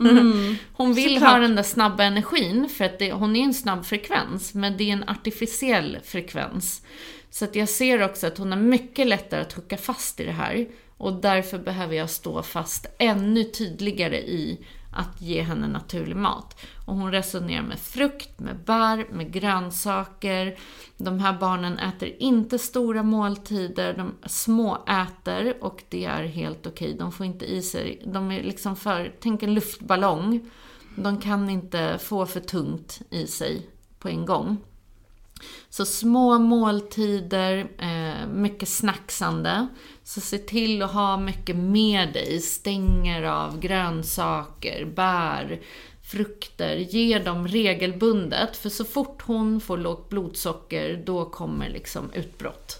hon 0.73 0.93
vill 0.93 1.13
Såklart. 1.13 1.31
ha 1.31 1.39
den 1.39 1.55
där 1.55 1.63
snabba 1.63 2.03
energin 2.03 2.69
för 2.69 2.85
att 2.85 2.99
det, 2.99 3.11
hon 3.11 3.35
är 3.35 3.43
en 3.43 3.53
snabb 3.53 3.85
frekvens, 3.85 4.53
men 4.53 4.77
det 4.77 4.83
är 4.83 4.93
en 4.93 5.09
artificiell 5.09 5.97
frekvens. 6.03 6.81
Så 7.29 7.45
att 7.45 7.55
jag 7.55 7.69
ser 7.69 8.03
också 8.03 8.27
att 8.27 8.37
hon 8.37 8.51
har 8.51 8.59
mycket 8.59 9.07
lättare 9.07 9.41
att 9.41 9.53
hucka 9.53 9.77
fast 9.77 10.19
i 10.19 10.25
det 10.25 10.31
här. 10.31 10.67
Och 10.97 11.13
därför 11.13 11.59
behöver 11.59 11.95
jag 11.95 12.09
stå 12.09 12.43
fast 12.43 12.85
ännu 12.97 13.43
tydligare 13.43 14.17
i 14.17 14.65
att 14.91 15.21
ge 15.21 15.41
henne 15.41 15.67
naturlig 15.67 16.15
mat. 16.15 16.59
Och 16.85 16.95
hon 16.95 17.11
resonerar 17.11 17.61
med 17.61 17.79
frukt, 17.79 18.39
med 18.39 18.57
bär, 18.65 19.07
med 19.11 19.31
grönsaker. 19.31 20.59
De 20.97 21.19
här 21.19 21.37
barnen 21.39 21.79
äter 21.79 22.15
inte 22.19 22.59
stora 22.59 23.03
måltider, 23.03 23.93
de 23.93 24.13
små 24.25 24.85
äter 24.87 25.53
och 25.61 25.83
det 25.89 26.05
är 26.05 26.23
helt 26.23 26.67
okej. 26.67 26.95
De 26.99 27.11
får 27.11 27.25
inte 27.25 27.45
i 27.45 27.61
sig, 27.61 28.01
de 28.05 28.31
är 28.31 28.43
liksom 28.43 28.75
för, 28.75 29.15
tänk 29.19 29.43
en 29.43 29.53
luftballong. 29.53 30.49
De 30.95 31.21
kan 31.21 31.49
inte 31.49 31.97
få 32.01 32.25
för 32.25 32.39
tungt 32.39 33.01
i 33.09 33.27
sig 33.27 33.69
på 33.99 34.09
en 34.09 34.25
gång. 34.25 34.57
Så 35.69 35.85
små 35.85 36.39
måltider, 36.39 37.57
eh, 37.77 38.27
mycket 38.27 38.69
snacksande. 38.69 39.67
Så 40.03 40.21
se 40.21 40.37
till 40.37 40.81
att 40.81 40.91
ha 40.91 41.17
mycket 41.17 41.55
med 41.55 42.13
dig. 42.13 42.39
Stänger 42.39 43.23
av 43.23 43.59
grönsaker, 43.59 44.85
bär, 44.85 45.61
frukter. 46.03 46.75
Ge 46.75 47.19
dem 47.19 47.47
regelbundet. 47.47 48.57
För 48.57 48.69
så 48.69 48.85
fort 48.85 49.21
hon 49.21 49.61
får 49.61 49.77
lågt 49.77 50.09
blodsocker, 50.09 51.03
då 51.05 51.25
kommer 51.25 51.69
liksom 51.69 52.11
utbrott. 52.13 52.78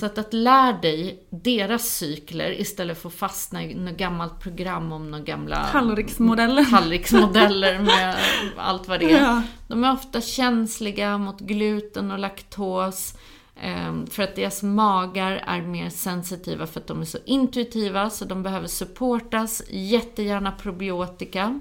Så 0.00 0.06
att, 0.06 0.18
att 0.18 0.32
lär 0.32 0.72
dig 0.82 1.26
deras 1.30 1.88
cykler 1.96 2.60
istället 2.60 3.02
för 3.02 3.08
att 3.08 3.14
fastna 3.14 3.64
i 3.64 3.74
något 3.74 3.96
gammalt 3.96 4.40
program 4.40 4.92
om 4.92 5.10
några 5.10 5.24
gamla 5.24 5.68
Tallriksmodellen. 5.72 6.66
tallriksmodeller 6.70 7.78
med 7.78 8.16
allt 8.56 8.88
vad 8.88 9.00
det 9.00 9.12
är. 9.12 9.20
Ja. 9.20 9.42
De 9.68 9.84
är 9.84 9.92
ofta 9.92 10.20
känsliga 10.20 11.18
mot 11.18 11.40
gluten 11.40 12.10
och 12.10 12.18
laktos. 12.18 13.14
ehm, 13.60 14.06
För 14.06 14.22
att 14.22 14.36
deras 14.36 14.62
magar 14.62 15.44
är 15.46 15.62
mer 15.62 15.90
sensitiva 15.90 16.66
för 16.66 16.80
att 16.80 16.86
de 16.86 17.00
är 17.00 17.04
så 17.04 17.18
intuitiva 17.24 18.10
så 18.10 18.24
de 18.24 18.42
behöver 18.42 18.66
supportas. 18.66 19.62
Jättegärna 19.70 20.52
probiotika. 20.52 21.60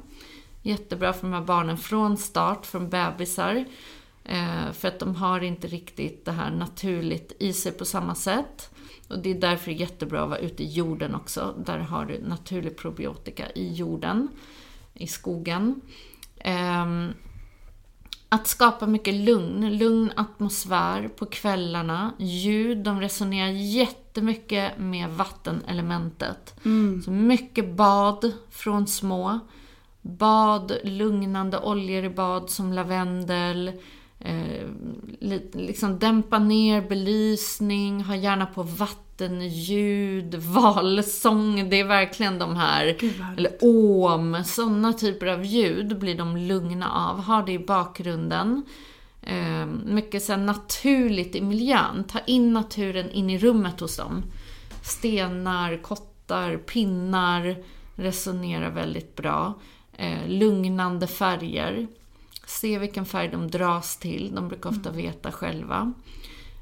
Jättebra 0.62 1.14
för 1.14 1.22
de 1.28 1.34
här 1.34 1.42
barnen 1.42 1.78
från 1.78 2.18
start, 2.18 2.66
från 2.66 2.90
bebisar. 2.90 3.66
Eh, 4.26 4.72
För 4.72 4.88
att 4.88 5.00
de 5.00 5.16
har 5.16 5.44
inte 5.44 5.68
riktigt 5.68 6.26
det 6.26 6.32
här 6.32 6.52
naturligt 6.52 7.36
i 7.40 7.54
sig 7.54 7.72
på 7.72 7.86
samma 7.86 8.16
sätt. 8.16 8.70
Och 9.08 9.20
det 9.20 9.30
är 9.32 9.36
därför 9.36 9.72
det 9.72 9.78
är 9.78 9.80
jättebra 9.80 10.24
att 10.24 10.30
vara 10.30 10.40
ute 10.40 10.64
i 10.64 10.68
jorden 10.72 11.16
också. 11.16 11.56
Där 11.66 11.78
har 11.80 12.06
du 12.06 12.22
naturlig 12.22 12.78
probiotika 12.78 13.50
i 13.56 13.74
jorden, 13.74 14.28
i 14.94 15.08
skogen. 15.08 15.82
Ehm, 16.38 17.14
att 18.30 18.48
skapa 18.48 18.88
mycket 18.88 19.14
lugn, 19.14 19.78
lugn 19.78 20.12
atmosfär 20.16 21.08
på 21.08 21.26
kvällarna, 21.26 22.14
ljud, 22.20 22.78
de 22.78 23.02
resonerar 23.02 23.50
jättemycket 23.50 24.78
med 24.78 25.10
vattenelementet. 25.10 26.56
Så 27.06 27.12
mycket 27.12 27.76
bad 27.76 28.32
från 28.50 28.88
små. 28.88 29.40
Bad, 30.02 30.72
lugnande 30.84 31.60
oljor 31.60 32.04
i 32.04 32.10
bad 32.10 32.50
som 32.50 32.74
lavendel. 32.74 33.72
Eh, 34.26 34.68
li- 35.20 35.50
liksom 35.54 36.00
dämpa 36.00 36.40
ner 36.40 36.82
belysning, 36.82 38.04
ha 38.04 38.16
gärna 38.16 38.46
på 38.46 38.64
vattenljud, 38.64 40.36
valsång. 40.54 41.70
Det 41.70 41.80
är 41.80 41.84
verkligen 41.88 42.40
de 42.40 42.56
här, 42.56 42.98
eller 43.38 43.52
om, 44.06 44.44
sådana 44.46 44.94
typer 44.94 45.28
av 45.28 45.46
ljud 45.46 46.00
blir 46.00 46.16
de 46.18 46.38
lugna 46.38 46.92
av. 46.92 47.22
Ha 47.24 47.42
det 47.42 47.52
i 47.52 47.60
bakgrunden. 47.60 48.64
Eh, 49.22 49.66
mycket 49.86 50.24
så 50.24 50.36
naturligt 50.36 51.36
i 51.36 51.42
miljön. 51.42 52.04
Ta 52.08 52.20
in 52.20 52.54
naturen 52.54 53.12
in 53.12 53.30
i 53.30 53.38
rummet 53.38 53.80
hos 53.80 53.98
dem. 53.98 54.24
Stenar, 54.84 55.78
kottar, 55.84 56.58
pinnar 56.58 57.56
resonerar 57.96 58.70
väldigt 58.70 59.16
bra. 59.16 59.54
Eh, 59.98 60.28
lugnande 60.28 61.08
färger. 61.08 61.88
Se 62.46 62.80
vilken 62.80 63.06
färg 63.06 63.30
de 63.30 63.52
dras 63.52 63.98
till. 63.98 64.36
De 64.36 64.48
brukar 64.48 64.70
ofta 64.70 64.92
veta 64.92 65.32
själva. 65.32 65.94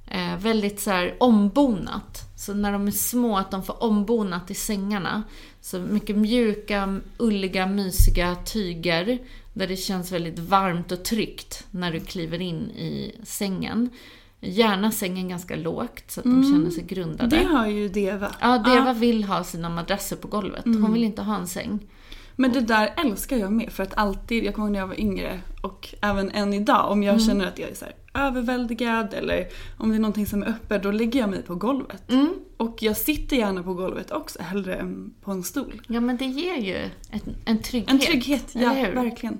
Eh, 0.07 0.37
väldigt 0.37 0.79
så 0.79 0.91
här 0.91 1.15
ombonat. 1.19 2.21
Så 2.35 2.53
när 2.53 2.71
de 2.71 2.87
är 2.87 2.91
små, 2.91 3.37
att 3.37 3.51
de 3.51 3.63
får 3.63 3.83
ombonat 3.83 4.51
i 4.51 4.53
sängarna. 4.53 5.23
Så 5.61 5.79
mycket 5.79 6.15
mjuka, 6.15 6.99
ulliga, 7.17 7.67
mysiga 7.67 8.35
tyger. 8.35 9.19
Där 9.53 9.67
det 9.67 9.75
känns 9.75 10.11
väldigt 10.11 10.39
varmt 10.39 10.91
och 10.91 11.05
tryggt 11.05 11.67
när 11.71 11.91
du 11.91 11.99
kliver 11.99 12.41
in 12.41 12.71
i 12.71 13.15
sängen. 13.23 13.89
Gärna 14.39 14.91
sängen 14.91 15.29
ganska 15.29 15.55
lågt 15.55 16.03
så 16.07 16.19
att 16.19 16.23
de 16.23 16.43
känner 16.43 16.69
sig 16.69 16.83
grundade. 16.83 17.37
Det 17.37 17.43
har 17.43 17.67
ju 17.67 17.89
Deva. 17.89 18.35
Ja, 18.41 18.57
Deva 18.57 18.93
vill 18.93 19.23
ha 19.23 19.43
sina 19.43 19.69
madrasser 19.69 20.15
på 20.15 20.27
golvet. 20.27 20.65
Hon 20.65 20.93
vill 20.93 21.03
inte 21.03 21.21
ha 21.21 21.35
en 21.35 21.47
säng. 21.47 21.79
Men 22.35 22.51
det 22.51 22.61
där 22.61 22.93
älskar 22.97 23.37
jag 23.37 23.51
med 23.51 23.71
för 23.71 23.83
att 23.83 23.97
alltid, 23.97 24.43
jag 24.43 24.53
kommer 24.53 24.67
ihåg 24.67 24.71
när 24.71 24.79
jag 24.79 24.87
var 24.87 24.99
yngre 24.99 25.41
och 25.63 25.95
även 26.01 26.31
än 26.31 26.53
idag, 26.53 26.91
om 26.91 27.03
jag 27.03 27.21
känner 27.21 27.47
att 27.47 27.59
jag 27.59 27.69
är 27.69 27.75
så 27.75 27.85
överväldigad 28.13 29.13
eller 29.13 29.47
om 29.77 29.89
det 29.89 29.95
är 29.95 29.99
någonting 29.99 30.27
som 30.27 30.43
är 30.43 30.47
öppet, 30.47 30.83
då 30.83 30.91
lägger 30.91 31.19
jag 31.19 31.29
mig 31.29 31.41
på 31.41 31.55
golvet. 31.55 32.03
Och 32.57 32.83
jag 32.83 32.97
sitter 32.97 33.37
gärna 33.37 33.63
på 33.63 33.73
golvet 33.73 34.11
också, 34.11 34.41
hellre 34.41 34.75
än 34.75 35.13
på 35.21 35.31
en 35.31 35.43
stol. 35.43 35.81
Ja, 35.87 35.99
men 35.99 36.17
det 36.17 36.25
ger 36.25 36.57
ju 36.57 36.75
ett, 37.11 37.23
en 37.45 37.61
trygghet. 37.61 37.91
En 37.91 37.99
trygghet, 37.99 38.51
ja 38.53 38.73
verkligen. 38.73 39.39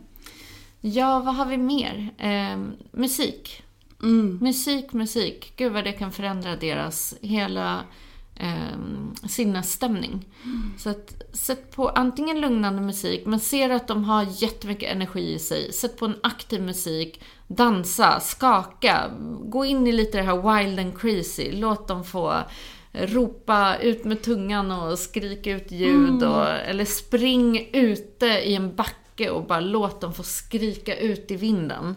Ja, 0.81 1.19
vad 1.19 1.35
har 1.35 1.45
vi 1.45 1.57
mer? 1.57 2.09
Ehm, 2.17 2.71
musik. 2.91 3.63
Mm. 4.01 4.37
Musik, 4.41 4.93
musik. 4.93 5.53
Gud 5.55 5.71
vad 5.71 5.83
det 5.83 5.91
kan 5.91 6.11
förändra 6.11 6.55
deras 6.55 7.15
hela 7.21 7.83
um, 8.43 9.15
sinnesstämning. 9.29 10.25
Så 10.77 10.89
att, 10.89 11.21
sätt 11.33 11.75
på 11.75 11.89
antingen 11.89 12.41
lugnande 12.41 12.81
musik, 12.81 13.25
men 13.25 13.39
ser 13.39 13.69
att 13.69 13.87
de 13.87 14.03
har 14.03 14.27
jättemycket 14.43 14.91
energi 14.91 15.33
i 15.33 15.39
sig. 15.39 15.73
Sätt 15.73 15.97
på 15.97 16.05
en 16.05 16.15
aktiv 16.23 16.61
musik, 16.61 17.21
dansa, 17.47 18.19
skaka, 18.19 19.11
gå 19.41 19.65
in 19.65 19.87
i 19.87 19.91
lite 19.91 20.17
det 20.17 20.23
här 20.23 20.57
wild 20.57 20.79
and 20.79 20.99
crazy. 20.99 21.51
Låt 21.51 21.87
dem 21.87 22.03
få 22.03 22.43
ropa 22.93 23.77
ut 23.77 24.05
med 24.05 24.21
tungan 24.21 24.71
och 24.71 24.99
skrika 24.99 25.51
ut 25.51 25.71
ljud. 25.71 26.23
Och, 26.23 26.49
eller 26.49 26.85
spring 26.85 27.69
ute 27.73 28.25
i 28.25 28.55
en 28.55 28.75
backe 28.75 29.29
och 29.29 29.47
bara 29.47 29.59
låt 29.59 30.01
dem 30.01 30.13
få 30.13 30.23
skrika 30.23 30.97
ut 30.97 31.31
i 31.31 31.35
vinden. 31.35 31.95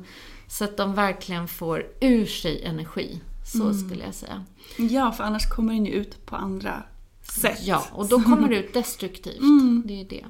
Så 0.49 0.64
att 0.64 0.76
de 0.76 0.94
verkligen 0.94 1.49
får 1.49 1.86
ur 2.01 2.26
sig 2.26 2.64
energi. 2.64 3.20
Så 3.47 3.74
skulle 3.74 4.05
jag 4.05 4.14
säga. 4.14 4.44
Ja, 4.78 5.12
för 5.12 5.24
annars 5.24 5.49
kommer 5.51 5.72
den 5.74 5.86
ju 5.86 5.92
ut 5.92 6.26
på 6.26 6.36
andra 6.36 6.82
sätt. 7.22 7.59
Ja, 7.62 7.84
och 7.92 8.09
då 8.09 8.20
kommer 8.22 8.49
det 8.49 8.57
ut 8.57 8.74
destruktivt. 8.74 9.40
Det 9.84 9.92
är 9.94 9.99
ju 9.99 10.05
det. 10.05 10.24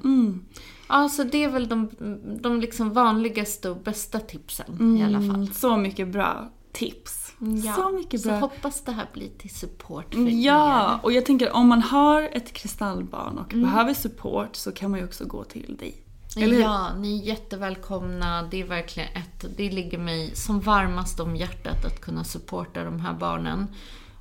Ja, 0.89 1.09
så 1.09 1.23
det 1.23 1.43
är 1.43 1.49
väl 1.49 1.67
de, 1.67 1.89
de 2.41 2.59
liksom 2.61 2.93
vanligaste 2.93 3.69
och 3.69 3.77
bästa 3.77 4.19
tipsen 4.19 4.97
i 4.97 5.03
alla 5.03 5.17
fall. 5.19 5.29
Mm, 5.35 5.53
Så 5.53 5.77
mycket 5.77 6.07
bra 6.07 6.51
tips. 6.71 7.33
Ja, 7.65 7.73
Så 7.75 7.91
mycket 7.91 8.21
Så 8.21 8.27
bra. 8.29 8.37
hoppas 8.39 8.81
det 8.81 8.91
här 8.91 9.09
blir 9.13 9.29
till 9.37 9.49
support 9.55 10.13
för 10.13 10.21
Ja, 10.29 10.93
er. 10.93 10.99
och 11.05 11.11
jag 11.11 11.25
tänker 11.25 11.51
om 11.55 11.67
man 11.67 11.81
har 11.81 12.29
ett 12.33 12.53
kristallbarn 12.53 13.37
och 13.37 13.53
Mm. 13.53 13.65
behöver 13.65 13.93
support 13.93 14.55
så 14.55 14.71
kan 14.71 14.91
man 14.91 14.99
ju 14.99 15.05
också 15.05 15.25
gå 15.25 15.43
till 15.43 15.77
dig. 15.79 15.95
Eller? 16.43 16.59
Ja, 16.59 16.93
ni 16.97 17.19
är 17.21 17.25
jättevälkomna. 17.25 18.43
Det 18.43 18.61
är 18.61 18.65
verkligen 18.65 19.09
ett, 19.09 19.45
det 19.57 19.69
ligger 19.69 19.97
mig 19.97 20.35
som 20.35 20.59
varmast 20.59 21.19
om 21.19 21.35
hjärtat 21.35 21.85
att 21.85 22.01
kunna 22.01 22.23
supporta 22.23 22.83
de 22.83 22.99
här 22.99 23.13
barnen. 23.13 23.67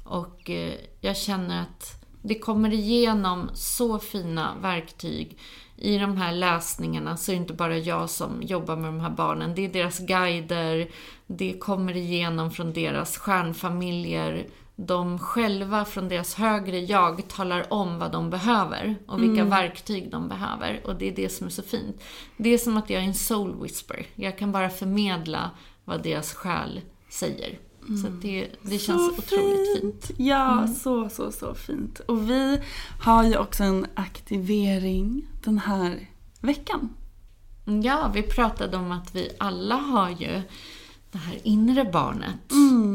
Och 0.05 0.51
eh, 0.51 0.73
jag 1.01 1.17
känner 1.17 1.63
att 1.63 2.05
det 2.23 2.39
kommer 2.39 2.73
igenom 2.73 3.51
så 3.55 3.99
fina 3.99 4.55
verktyg. 4.63 5.39
I 5.77 5.99
de 5.99 6.17
här 6.17 6.33
läsningarna 6.33 7.17
så 7.17 7.33
är 7.33 7.37
det 7.37 7.41
inte 7.41 7.53
bara 7.53 7.79
jag 7.79 8.11
som 8.11 8.43
jobbar 8.43 8.77
med 8.77 8.89
de 8.89 9.01
här 9.01 9.11
barnen. 9.11 9.55
Det 9.55 9.65
är 9.65 9.69
deras 9.69 9.99
guider, 9.99 10.89
det 11.27 11.59
kommer 11.59 11.97
igenom 11.97 12.51
från 12.51 12.73
deras 12.73 13.17
stjärnfamiljer 13.17 14.47
de 14.77 15.19
själva 15.19 15.85
från 15.85 16.09
deras 16.09 16.35
högre 16.35 16.79
jag 16.81 17.29
talar 17.29 17.73
om 17.73 17.99
vad 17.99 18.13
de 18.13 18.31
behöver 18.31 18.97
och 19.07 19.23
vilka 19.23 19.41
Mm. 19.41 19.51
verktyg 19.51 20.11
de 20.11 20.29
behöver. 20.29 20.81
Och 20.85 20.97
det 20.97 21.09
är 21.09 21.17
det 21.17 21.29
som 21.29 21.47
är 21.47 21.51
så 21.51 21.63
fint. 21.63 22.03
Det 22.37 22.49
är 22.55 22.59
som 22.59 22.77
att 22.77 22.91
jag 22.91 23.03
är 23.03 23.07
en 23.07 23.15
soul 23.15 23.63
whisper. 23.63 24.07
Jag 24.15 24.39
kan 24.39 24.53
bara 24.53 24.71
förmedla 24.71 25.51
vad 25.85 26.03
deras 26.03 26.35
själ 26.35 26.81
säger. 27.11 27.59
Så 28.03 28.07
att 28.09 28.23
det, 28.23 28.49
det 28.63 28.79
känns 28.79 29.19
otroligt 29.19 29.81
fint. 29.81 30.11
Ja, 30.17 30.67
så, 30.67 31.09
så, 31.09 31.33
så 31.33 31.55
fint. 31.55 31.99
Och 32.01 32.31
vi 32.31 32.61
har 33.03 33.25
ju 33.25 33.37
också 33.37 33.63
en 33.63 33.87
aktivering 33.95 35.27
den 35.45 35.59
här 35.59 36.09
veckan. 36.41 36.89
Ja, 37.85 38.11
vi 38.15 38.23
pratade 38.23 38.77
om 38.77 38.93
att 38.93 39.15
vi 39.15 39.31
alla 39.39 39.75
har 39.77 40.11
ju 40.11 40.43
det 41.11 41.19
här 41.19 41.39
inre 41.43 41.85
barnet. 41.85 42.53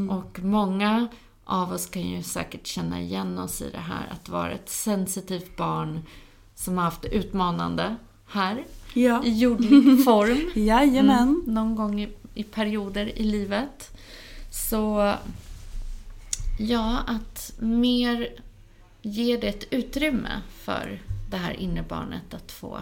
Och 0.10 0.40
många 0.40 1.08
av 1.46 1.72
oss 1.74 1.86
kan 1.86 2.02
ju 2.02 2.24
säkert 2.24 2.68
känna 2.68 3.02
igen 3.02 3.40
oss 3.40 3.62
i 3.62 3.70
det 3.72 3.78
här 3.80 4.08
att 4.12 4.30
vara 4.30 4.52
ett 4.52 4.70
sensitivt 4.70 5.58
barn 5.58 6.02
som 6.56 6.78
har 6.78 6.84
haft 6.86 7.06
utmanande 7.06 7.96
här 8.28 8.64
Ja. 8.94 9.24
i 9.24 9.38
jordlig 9.38 10.04
form. 10.06 10.52
Jajamän. 10.56 11.22
Mm, 11.28 11.44
någon 11.46 11.76
gång 11.76 12.02
i, 12.02 12.10
i 12.34 12.44
perioder 12.44 13.20
i 13.20 13.24
livet. 13.24 13.98
Så 14.52 15.14
ja, 16.60 16.98
att 17.08 17.54
mer 17.60 18.30
ge 19.02 19.38
det 19.38 19.48
ett 19.48 19.74
utrymme 19.74 20.42
för 20.50 21.02
det 21.30 21.38
här 21.38 21.54
inre 21.54 21.84
barnet 21.90 22.34
att 22.34 22.52
få 22.52 22.80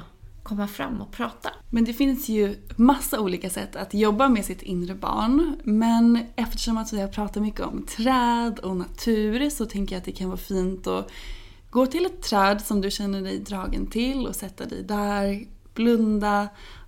komma 0.50 0.68
fram 0.68 1.02
och 1.02 1.12
prata. 1.12 1.50
Men 1.70 1.86
det 1.86 1.94
finns 1.94 2.30
ju 2.30 2.56
massa 2.76 3.20
olika 3.20 3.50
sätt 3.50 3.76
att 3.76 3.94
jobba 3.94 4.30
med 4.30 4.46
sitt 4.46 4.62
inre 4.62 4.96
barn. 4.96 5.56
Men 5.64 6.26
eftersom 6.36 6.78
att 6.78 6.94
vi 6.94 7.02
har 7.02 7.08
pratat 7.08 7.44
mycket 7.44 7.62
om 7.62 7.86
träd 7.86 8.60
och 8.60 8.78
natur 8.78 9.50
så 9.50 9.66
tänker 9.66 9.96
jag 9.96 10.00
att 10.00 10.06
det 10.06 10.12
kan 10.12 10.28
vara 10.28 10.38
fint 10.38 10.88
att 10.88 11.12
gå 11.70 11.86
till 11.86 12.06
ett 12.06 12.22
träd 12.22 12.62
som 12.62 12.82
du 12.82 12.92
känner 12.92 13.22
dig 13.22 13.40
dragen 13.40 13.88
till 13.88 14.28
och 14.28 14.36
sätta 14.36 14.66
dig 14.66 14.84
där, 14.84 15.46
blunda 15.74 16.48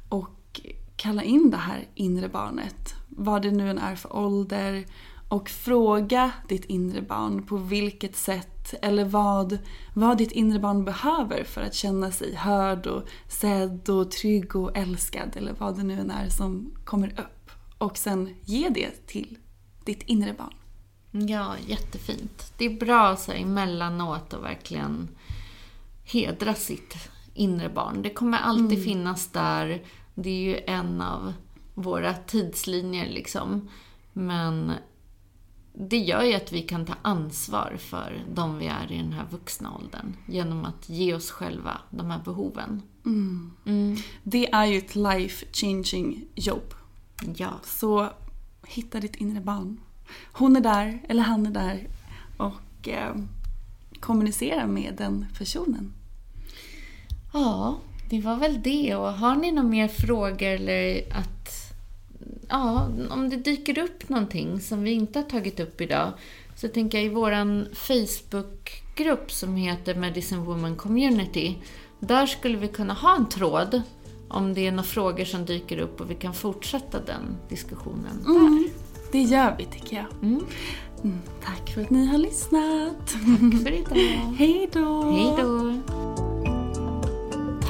och 0.10 0.62
kalla 0.96 1.24
in 1.24 1.52
det 1.52 1.58
här 1.58 1.88
inre 1.96 2.30
barnet. 2.30 2.96
Vad 3.10 3.42
det 3.42 3.52
nu 3.52 3.70
än 3.70 3.80
är 3.80 3.96
för 3.96 4.16
ålder. 4.16 4.86
Och 5.32 5.50
fråga 5.50 6.32
ditt 6.48 6.66
inre 6.66 7.02
barn 7.02 7.44
på 7.44 7.58
vilket 7.58 8.16
sätt 8.16 8.74
eller 8.82 9.06
vad, 9.06 9.58
vad 9.94 10.18
ditt 10.18 10.32
inre 10.32 10.60
barn 10.60 10.86
behöver 10.86 11.44
för 11.44 11.62
att 11.62 11.74
känna 11.74 12.12
sig 12.12 12.36
hörd 12.36 12.88
och 12.88 13.04
sedd 13.28 13.90
och 13.90 14.12
trygg 14.12 14.56
och 14.56 14.78
älskad 14.78 15.38
eller 15.38 15.54
vad 15.60 15.78
det 15.78 15.84
nu 15.84 16.00
än 16.00 16.12
är 16.12 16.30
som 16.30 16.72
kommer 16.86 17.08
upp. 17.20 17.52
Och 17.78 17.98
sen 17.98 18.36
ge 18.42 18.70
det 18.70 19.08
till 19.08 19.38
ditt 19.86 20.04
inre 20.04 20.34
barn. 20.34 20.54
Ja, 21.28 21.56
jättefint. 21.68 22.54
Det 22.58 22.66
är 22.66 22.80
bra 22.80 23.16
så 23.16 23.32
här, 23.32 23.40
emellanåt 23.40 24.34
att 24.34 24.44
verkligen 24.44 25.08
hedra 26.04 26.54
sitt 26.54 26.96
inre 27.34 27.70
barn. 27.70 28.02
Det 28.02 28.10
kommer 28.10 28.38
alltid 28.38 28.84
finnas 28.84 29.28
där. 29.28 29.84
Det 30.16 30.30
är 30.30 30.42
ju 30.42 30.60
en 30.68 31.02
av 31.02 31.34
våra 31.74 32.14
tidslinjer 32.14 33.10
liksom. 33.10 33.70
Men 34.14 34.72
det 35.74 35.98
gör 35.98 36.24
ju 36.24 36.34
att 36.34 36.52
vi 36.52 36.62
kan 36.62 36.86
ta 36.86 36.94
ansvar 37.02 37.78
för 37.80 38.24
de 38.34 38.58
vi 38.58 38.68
är 38.68 38.92
i 38.92 38.98
den 38.98 39.14
här 39.14 39.26
vuxna 39.30 39.76
åldern 39.76 40.16
genom 40.26 40.66
att 40.66 40.90
ge 40.90 41.14
oss 41.14 41.32
själva 41.32 41.82
de 41.90 42.12
här 42.12 42.22
behoven. 42.26 42.82
Mm. 43.06 43.98
Det 44.24 44.52
är 44.52 44.66
ju 44.66 44.78
ett 44.78 44.96
life 44.96 45.46
changing 45.52 46.26
jobb. 46.36 46.74
Ja. 47.36 47.50
Så 47.64 48.10
hitta 48.68 49.00
ditt 49.00 49.16
inre 49.16 49.42
barn. 49.42 49.80
Hon 50.32 50.56
är 50.56 50.62
där, 50.62 51.02
eller 51.10 51.24
han 51.24 51.46
är 51.46 51.52
där 51.52 51.88
och 52.38 52.88
eh, 52.88 53.16
kommunicera 54.00 54.68
med 54.68 54.96
den 54.98 55.26
personen. 55.38 55.94
Ja, 57.34 57.78
det 58.10 58.22
var 58.22 58.36
väl 58.36 58.62
det. 58.62 58.96
Och 58.96 59.14
har 59.14 59.36
ni 59.36 59.52
några 59.52 59.70
mer 59.70 59.88
frågor 59.88 60.48
eller 60.48 61.04
att... 61.12 61.41
Ja, 62.52 62.88
om 63.10 63.30
det 63.30 63.36
dyker 63.36 63.80
upp 63.80 64.10
någonting 64.10 64.60
som 64.60 64.84
vi 64.84 64.92
inte 64.92 65.20
har 65.20 65.24
tagit 65.24 65.60
upp 65.60 65.82
idag 65.82 66.14
så 66.56 66.68
tänker 66.68 66.98
jag 66.98 67.06
i 67.06 67.10
våran 67.10 67.68
Facebookgrupp 67.74 69.32
som 69.32 69.56
heter 69.56 69.96
Medicine 69.96 70.42
Woman 70.42 70.76
Community. 70.76 71.56
Där 72.00 72.26
skulle 72.26 72.58
vi 72.58 72.68
kunna 72.68 72.94
ha 72.94 73.16
en 73.16 73.30
tråd 73.30 73.82
om 74.28 74.54
det 74.54 74.68
är 74.68 74.72
några 74.72 74.84
frågor 74.84 75.26
som 75.26 75.46
dyker 75.46 75.78
upp 75.78 76.02
och 76.02 76.12
vi 76.12 76.16
kan 76.16 76.34
fortsätta 76.34 77.00
den 77.00 77.38
diskussionen 77.50 78.24
där. 78.26 78.70
Det 79.12 79.22
gör 79.22 79.56
vi 79.58 79.66
tycker 79.66 79.96
jag. 79.96 80.06
Mm. 80.22 80.46
Mm, 81.04 81.20
tack 81.46 81.70
för 81.70 81.82
att 81.82 81.90
ni 81.90 82.06
har 82.06 82.18
lyssnat. 82.18 83.08
Tack 83.08 83.64
för 83.64 83.72
idag. 83.72 84.34
Hej 84.38 84.70
då! 84.74 85.12
Hej 85.12 85.34
då! 85.38 86.31